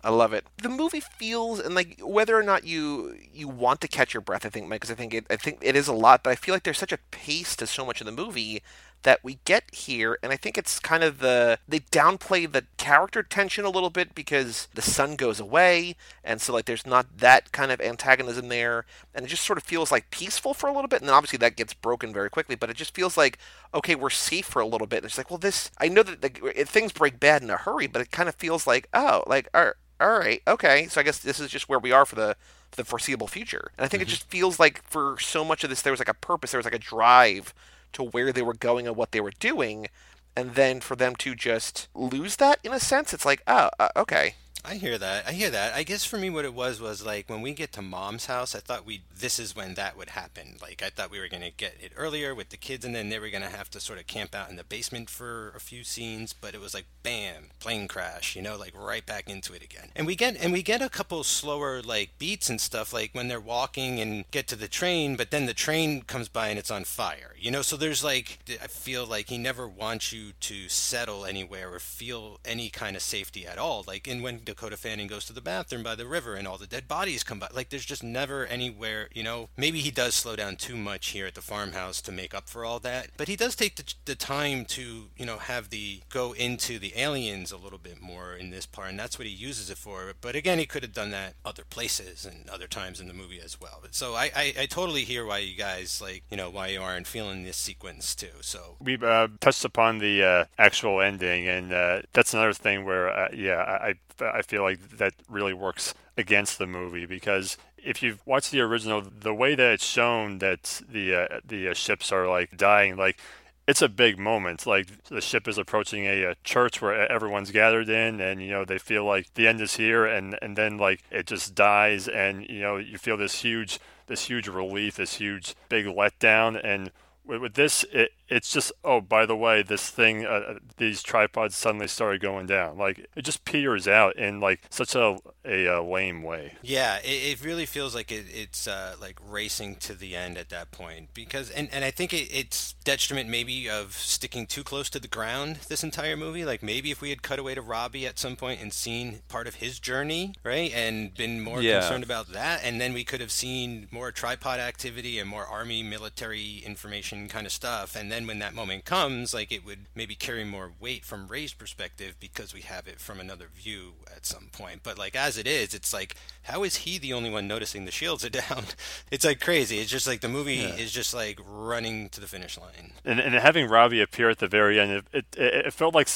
I 0.03 0.09
love 0.09 0.33
it. 0.33 0.45
The 0.62 0.69
movie 0.69 1.01
feels 1.01 1.59
and 1.59 1.75
like 1.75 1.99
whether 2.01 2.38
or 2.38 2.43
not 2.43 2.63
you 2.65 3.15
you 3.33 3.47
want 3.47 3.81
to 3.81 3.88
catch 3.88 4.13
your 4.13 4.21
breath. 4.21 4.45
I 4.45 4.49
think, 4.49 4.67
Mike, 4.67 4.81
because 4.81 4.91
I 4.91 4.95
think 4.95 5.13
it, 5.13 5.25
I 5.29 5.35
think 5.35 5.59
it 5.62 5.75
is 5.75 5.88
a 5.88 5.93
lot. 5.93 6.23
But 6.23 6.31
I 6.31 6.35
feel 6.35 6.55
like 6.55 6.63
there's 6.63 6.77
such 6.77 6.93
a 6.93 6.99
pace 7.12 7.55
to 7.57 7.67
so 7.67 7.85
much 7.85 8.01
of 8.01 8.05
the 8.05 8.12
movie 8.12 8.62
that 9.03 9.23
we 9.23 9.39
get 9.45 9.63
here, 9.73 10.17
and 10.21 10.31
I 10.31 10.35
think 10.35 10.57
it's 10.57 10.79
kind 10.79 11.03
of 11.03 11.19
the 11.19 11.59
they 11.67 11.79
downplay 11.79 12.51
the 12.51 12.65
character 12.77 13.23
tension 13.23 13.65
a 13.65 13.69
little 13.69 13.89
bit 13.89 14.13
because 14.13 14.67
the 14.73 14.81
son 14.81 15.15
goes 15.15 15.39
away, 15.39 15.95
and 16.23 16.41
so 16.41 16.53
like 16.53 16.65
there's 16.65 16.85
not 16.85 17.17
that 17.17 17.51
kind 17.51 17.71
of 17.71 17.79
antagonism 17.79 18.49
there, 18.49 18.85
and 19.13 19.25
it 19.25 19.29
just 19.29 19.45
sort 19.45 19.57
of 19.57 19.63
feels 19.63 19.91
like 19.91 20.12
peaceful 20.12 20.53
for 20.53 20.67
a 20.67 20.73
little 20.73 20.88
bit, 20.88 20.99
and 20.99 21.07
then 21.07 21.15
obviously 21.15 21.38
that 21.38 21.55
gets 21.55 21.73
broken 21.73 22.13
very 22.13 22.29
quickly, 22.29 22.55
but 22.55 22.69
it 22.69 22.75
just 22.77 22.93
feels 22.93 23.17
like 23.17 23.38
okay, 23.73 23.95
we're 23.95 24.09
safe 24.09 24.45
for 24.45 24.62
a 24.62 24.67
little 24.67 24.88
bit. 24.88 24.97
And 24.97 25.05
it's 25.05 25.17
like, 25.17 25.29
well, 25.29 25.38
this 25.38 25.71
I 25.77 25.88
know 25.88 26.03
that 26.03 26.23
like, 26.23 26.67
things 26.67 26.91
break 26.91 27.19
bad 27.19 27.41
in 27.41 27.49
a 27.49 27.57
hurry, 27.57 27.88
but 27.88 28.01
it 28.01 28.12
kind 28.12 28.27
of 28.27 28.35
feels 28.35 28.67
like 28.67 28.89
oh, 28.93 29.23
like 29.27 29.47
all 29.53 29.71
right, 30.01 30.41
okay, 30.47 30.88
so 30.88 30.99
I 30.99 31.03
guess 31.03 31.19
this 31.19 31.39
is 31.39 31.49
just 31.49 31.69
where 31.69 31.79
we 31.79 31.91
are 31.91 32.05
for 32.05 32.15
the 32.15 32.35
for 32.71 32.77
the 32.77 32.85
foreseeable 32.85 33.27
future, 33.27 33.71
and 33.77 33.85
I 33.85 33.88
think 33.88 34.03
mm-hmm. 34.03 34.09
it 34.09 34.12
just 34.12 34.29
feels 34.29 34.59
like 34.59 34.83
for 34.83 35.17
so 35.19 35.45
much 35.45 35.63
of 35.63 35.69
this 35.69 35.81
there 35.81 35.93
was 35.93 35.99
like 35.99 36.09
a 36.09 36.13
purpose, 36.13 36.51
there 36.51 36.59
was 36.59 36.65
like 36.65 36.75
a 36.75 36.79
drive 36.79 37.53
to 37.93 38.04
where 38.04 38.32
they 38.32 38.41
were 38.41 38.54
going 38.54 38.88
and 38.88 38.95
what 38.95 39.12
they 39.12 39.21
were 39.21 39.34
doing, 39.39 39.88
and 40.36 40.56
then 40.56 40.82
for 40.82 40.95
them 40.95 41.15
to 41.17 41.36
just 41.36 41.88
lose 41.93 42.38
that 42.38 42.60
in 42.63 42.73
a 42.73 42.80
sense, 42.80 43.13
it's 43.13 43.25
like, 43.25 43.41
oh, 43.47 43.69
uh, 43.80 43.89
okay. 43.95 44.36
I 44.65 44.76
hear 44.76 44.98
that. 44.98 45.26
I 45.26 45.32
hear 45.32 45.50
that. 45.50 45.74
I 45.74 45.84
guess 45.84 46.04
for 46.04 46.17
me, 46.17 46.30
what 46.30 46.43
it 46.43 46.54
was 46.54 46.82
was 46.82 47.06
like 47.06 47.30
when 47.30 47.41
we 47.41 47.54
get 47.54 47.72
to 47.74 47.82
mom's 47.82 48.26
house, 48.26 48.54
I 48.54 48.60
thought 48.60 48.86
we 48.86 49.02
this 49.17 49.39
is 49.39 49.56
when 49.56 49.76
that 49.76 49.98
would 49.98 50.10
happen. 50.10 50.58
Like 50.62 50.84
I 50.84 50.89
thought 50.89 51.12
we 51.12 51.19
were 51.19 51.30
gonna 51.30 51.50
get 51.50 51.78
it 51.80 51.93
earlier 51.95 52.36
with 52.36 52.50
the 52.50 52.58
kids, 52.58 52.84
and 52.84 52.93
then 52.93 53.08
they 53.08 53.19
were 53.19 53.30
gonna 53.30 53.50
have 53.50 53.69
to 53.72 53.80
sort 53.80 54.00
of 54.00 54.08
camp 54.08 54.36
out 54.36 54.50
in 54.50 54.58
the 54.58 54.65
basement 54.65 55.10
for 55.10 55.54
a 55.56 55.62
few 55.62 55.86
scenes. 55.86 56.34
But 56.34 56.54
it 56.54 56.60
was 56.60 56.74
like 56.74 56.86
bam, 57.04 57.45
plane 57.62 57.88
crash, 57.88 58.36
you 58.36 58.41
know, 58.41 58.58
like 58.58 58.74
right 58.78 59.06
back 59.06 59.30
into 59.30 59.54
it 59.54 59.63
again. 59.63 59.91
And 59.95 60.06
we 60.06 60.15
get 60.17 60.36
and 60.36 60.52
we 60.52 60.62
get 60.62 60.82
a 60.82 60.89
couple 60.89 61.24
slower 61.24 61.82
like 61.82 62.19
beats 62.19 62.50
and 62.50 62.60
stuff, 62.60 62.91
like 62.91 63.12
when 63.13 63.30
they're 63.30 63.39
walking 63.39 64.02
and 64.02 64.30
get 64.30 64.48
to 64.50 64.58
the 64.58 64.67
train, 64.67 65.15
but 65.15 65.32
then 65.32 65.45
the 65.45 65.54
train 65.54 66.02
comes 66.02 66.28
by 66.28 66.50
and 66.50 66.60
it's 66.60 66.72
on 66.72 66.84
fire, 66.84 67.34
you 67.39 67.50
know. 67.50 67.62
So 67.62 67.78
there's 67.78 68.04
like 68.04 68.39
I 68.62 68.67
feel 68.67 69.06
like 69.06 69.30
he 69.30 69.38
never 69.38 69.69
wants 69.69 70.12
you 70.12 70.34
to 70.41 70.67
settle 70.67 71.26
anywhere 71.26 71.74
or 71.74 71.80
feel 71.80 72.41
any 72.43 72.69
kind 72.69 72.98
of 72.98 73.02
safety 73.02 73.48
at 73.48 73.58
all. 73.58 73.86
Like 73.88 74.06
and 74.06 74.22
when 74.22 74.41
Dakota 74.49 74.77
Fanning 74.77 75.07
goes 75.07 75.25
to 75.25 75.33
the 75.33 75.41
bathroom 75.41 75.83
by 75.83 75.93
the 75.93 76.07
river 76.07 76.33
and 76.33 76.47
all 76.47 76.57
the 76.57 76.65
dead 76.65 76.88
bodies 76.88 77.23
come 77.23 77.39
by. 77.39 77.47
Like 77.53 77.69
there's 77.69 77.85
just 77.85 78.03
never 78.03 78.45
anywhere, 78.47 79.09
you 79.13 79.23
know. 79.23 79.49
Maybe 79.55 79.79
he 79.79 79.91
does 79.91 80.15
slow 80.15 80.35
down 80.35 80.55
too 80.55 80.75
much 80.75 81.09
here 81.09 81.27
at 81.27 81.35
the 81.35 81.41
farmhouse 81.41 82.01
to 82.01 82.12
make 82.12 82.33
up 82.33 82.49
for 82.49 82.65
all 82.65 82.79
that, 82.79 83.12
but 83.15 83.27
he 83.27 83.35
does 83.35 83.55
take 83.55 83.75
the, 83.75 83.93
the 84.05 84.15
time 84.15 84.65
to, 84.65 85.09
you 85.15 85.25
know, 85.25 85.38
have 85.38 85.69
the 85.69 86.01
go 86.09 86.33
into 86.33 86.79
the 86.79 86.93
aliens 86.97 87.51
a 87.51 87.57
little 87.57 87.77
bit 87.77 88.01
more 88.01 88.33
in 88.33 88.49
this 88.49 88.65
part, 88.65 88.89
and 88.89 88.99
that's 88.99 89.19
what 89.19 89.27
he 89.27 89.33
uses 89.33 89.69
it 89.69 89.77
for. 89.77 90.13
But 90.19 90.35
again, 90.35 90.57
he 90.57 90.65
could 90.65 90.83
have 90.83 90.93
done 90.93 91.12
that 91.12 91.35
other 91.45 91.63
places 91.69 92.25
and 92.25 92.49
other 92.49 92.67
times 92.67 92.99
in 92.99 93.07
the 93.07 93.13
movie 93.13 93.39
as 93.39 93.62
well. 93.62 93.83
So 93.91 94.15
I, 94.15 94.31
I, 94.35 94.53
I 94.62 94.65
totally 94.65 95.03
hear 95.03 95.25
why 95.25 95.39
you 95.39 95.55
guys 95.55 96.01
like, 96.01 96.23
you 96.31 96.38
know, 96.38 96.49
why 96.49 96.67
you 96.67 96.81
aren't 96.81 97.07
feeling 97.07 97.43
this 97.43 97.57
sequence 97.57 98.15
too. 98.15 98.27
So 98.41 98.77
we 98.79 98.97
uh, 98.97 99.27
touched 99.39 99.63
upon 99.63 99.99
the 99.99 100.23
uh, 100.23 100.45
actual 100.57 101.01
ending, 101.01 101.47
and 101.47 101.71
uh, 101.71 102.01
that's 102.13 102.33
another 102.33 102.53
thing 102.53 102.83
where, 102.83 103.09
uh, 103.09 103.29
yeah, 103.33 103.62
I 103.62 103.89
I 103.89 103.93
feel 104.41 104.63
like 104.63 104.97
that 104.97 105.13
really 105.27 105.53
works 105.53 105.93
against 106.17 106.58
the 106.58 106.67
movie 106.67 107.05
because 107.05 107.58
if 107.77 108.03
you've 108.03 108.25
watched 108.25 108.51
the 108.51 108.62
original, 108.62 109.01
the 109.01 109.34
way 109.34 109.55
that 109.55 109.73
it's 109.73 109.86
shown 109.86 110.39
that 110.39 110.82
the 110.89 111.15
uh, 111.15 111.39
the 111.45 111.69
uh, 111.69 111.73
ships 111.73 112.12
are 112.12 112.27
like 112.27 112.58
dying, 112.58 112.97
like 112.97 113.19
it's 113.67 113.82
a 113.82 113.89
big 113.89 114.17
moment. 114.17 114.65
Like 114.65 115.03
the 115.05 115.21
ship 115.21 115.47
is 115.47 115.58
approaching 115.58 116.05
a, 116.05 116.23
a, 116.23 116.36
church 116.43 116.82
where 116.82 117.10
everyone's 117.12 117.51
gathered 117.51 117.88
in, 117.88 118.19
and 118.19 118.41
you 118.41 118.49
know 118.49 118.65
they 118.65 118.79
feel 118.79 119.05
like 119.05 119.34
the 119.36 119.47
end 119.47 119.62
is 119.62 119.75
here, 119.75 120.05
and 120.05 120.38
and 120.41 120.58
then 120.58 120.77
like 120.77 121.03
it 121.12 121.27
just 121.27 121.55
dies, 121.55 122.08
and 122.08 122.47
you 122.49 122.62
know 122.62 122.77
you 122.77 122.97
feel 122.97 123.17
this 123.17 123.41
huge 123.41 123.79
this 124.08 124.25
huge 124.25 124.47
relief, 124.47 124.95
this 124.95 125.15
huge 125.15 125.55
big 125.69 125.86
letdown, 125.86 126.60
and 126.63 126.91
with, 127.25 127.41
with 127.41 127.53
this, 127.53 127.86
it, 127.91 128.12
it's 128.29 128.51
just 128.51 128.71
oh 128.83 129.01
by 129.01 129.25
the 129.25 129.35
way 129.35 129.63
this 129.63 129.89
thing 129.89 130.25
uh, 130.25 130.29
uh, 130.29 130.53
these 130.77 131.01
tripods 131.03 131.55
suddenly 131.55 131.87
started 131.87 132.21
going 132.21 132.45
down. 132.45 132.77
Like 132.77 133.07
it 133.15 133.23
just 133.23 133.45
peters 133.45 133.87
out 133.87 134.15
in 134.15 134.39
like 134.39 134.61
such 134.69 134.95
a 134.95 135.17
a, 135.45 135.65
a 135.65 135.81
lame 135.81 136.23
way. 136.23 136.53
Yeah 136.61 136.97
it, 136.99 137.39
it 137.39 137.45
really 137.45 137.65
feels 137.65 137.95
like 137.95 138.11
it, 138.11 138.25
it's 138.33 138.67
uh, 138.67 138.95
like 138.99 139.19
racing 139.27 139.75
to 139.77 139.93
the 139.93 140.15
end 140.15 140.37
at 140.37 140.49
that 140.49 140.71
point 140.71 141.13
because 141.13 141.49
and, 141.49 141.69
and 141.71 141.83
i 141.83 141.91
think 141.91 142.13
it, 142.13 142.29
it's 142.31 142.73
detriment 142.83 143.29
maybe 143.29 143.69
of 143.69 143.93
sticking 143.93 144.45
too 144.45 144.63
close 144.63 144.89
to 144.89 144.99
the 144.99 145.07
ground 145.07 145.57
this 145.67 145.83
entire 145.83 146.17
movie. 146.17 146.45
Like 146.45 146.63
maybe 146.63 146.91
if 146.91 147.01
we 147.01 147.09
had 147.09 147.21
cut 147.21 147.39
away 147.39 147.55
to 147.55 147.61
robbie 147.61 148.07
at 148.07 148.19
some 148.19 148.35
point 148.35 148.61
and 148.61 148.73
seen 148.73 149.21
part 149.27 149.47
of 149.47 149.55
his 149.55 149.79
journey 149.79 150.33
right 150.43 150.71
and 150.73 151.13
been 151.13 151.41
more 151.41 151.61
yeah. 151.61 151.79
concerned 151.79 152.03
about 152.03 152.31
that 152.33 152.61
and 152.63 152.79
then 152.79 152.93
we 152.93 153.03
could 153.03 153.21
have 153.21 153.31
seen 153.31 153.87
more 153.91 154.11
tripod 154.11 154.59
activity 154.59 155.19
and 155.19 155.29
more 155.29 155.45
army 155.45 155.83
military 155.83 156.63
information 156.65 157.27
kind 157.27 157.45
of 157.45 157.51
stuff 157.51 157.95
and 157.95 158.11
then 158.11 158.18
then 158.19 158.27
when 158.27 158.39
that 158.39 158.53
moment 158.53 158.84
comes, 158.84 159.34
like 159.34 159.51
it 159.51 159.65
would 159.65 159.86
maybe 159.95 160.13
carry 160.13 160.43
more 160.43 160.71
weight 160.79 161.05
from 161.05 161.27
Ray's 161.27 161.53
perspective 161.53 162.15
because 162.19 162.53
we 162.53 162.62
have 162.62 162.86
it 162.86 162.99
from 162.99 163.19
another 163.19 163.47
view 163.53 163.93
at 164.13 164.25
some 164.25 164.49
point. 164.51 164.82
But 164.84 164.97
like 164.97 165.15
as 165.15 165.38
it 165.38 165.47
is, 165.47 165.73
it's 165.73 165.93
like 165.93 166.15
how 166.43 166.63
is 166.63 166.77
he 166.77 166.97
the 166.97 167.13
only 167.13 167.29
one 167.29 167.47
noticing 167.47 167.86
the 167.86 167.91
shields 167.91 168.25
are 168.25 168.29
down? 168.29 168.65
It's 169.10 169.23
like 169.23 169.39
crazy. 169.39 169.79
It's 169.79 169.89
just 169.89 170.08
like 170.08 170.19
the 170.19 170.27
movie 170.27 170.55
yeah. 170.55 170.75
is 170.75 170.91
just 170.91 171.13
like 171.13 171.39
running 171.47 172.10
to 172.10 172.19
the 172.19 172.27
finish 172.27 172.58
line. 172.58 172.91
And, 173.05 173.19
and 173.19 173.34
having 173.36 173.69
Robbie 173.69 174.01
appear 174.01 174.29
at 174.29 174.39
the 174.39 174.47
very 174.47 174.79
end, 174.79 174.91
it 174.91 175.05
it, 175.13 175.38
it 175.38 175.73
felt 175.73 175.95
like 175.95 176.10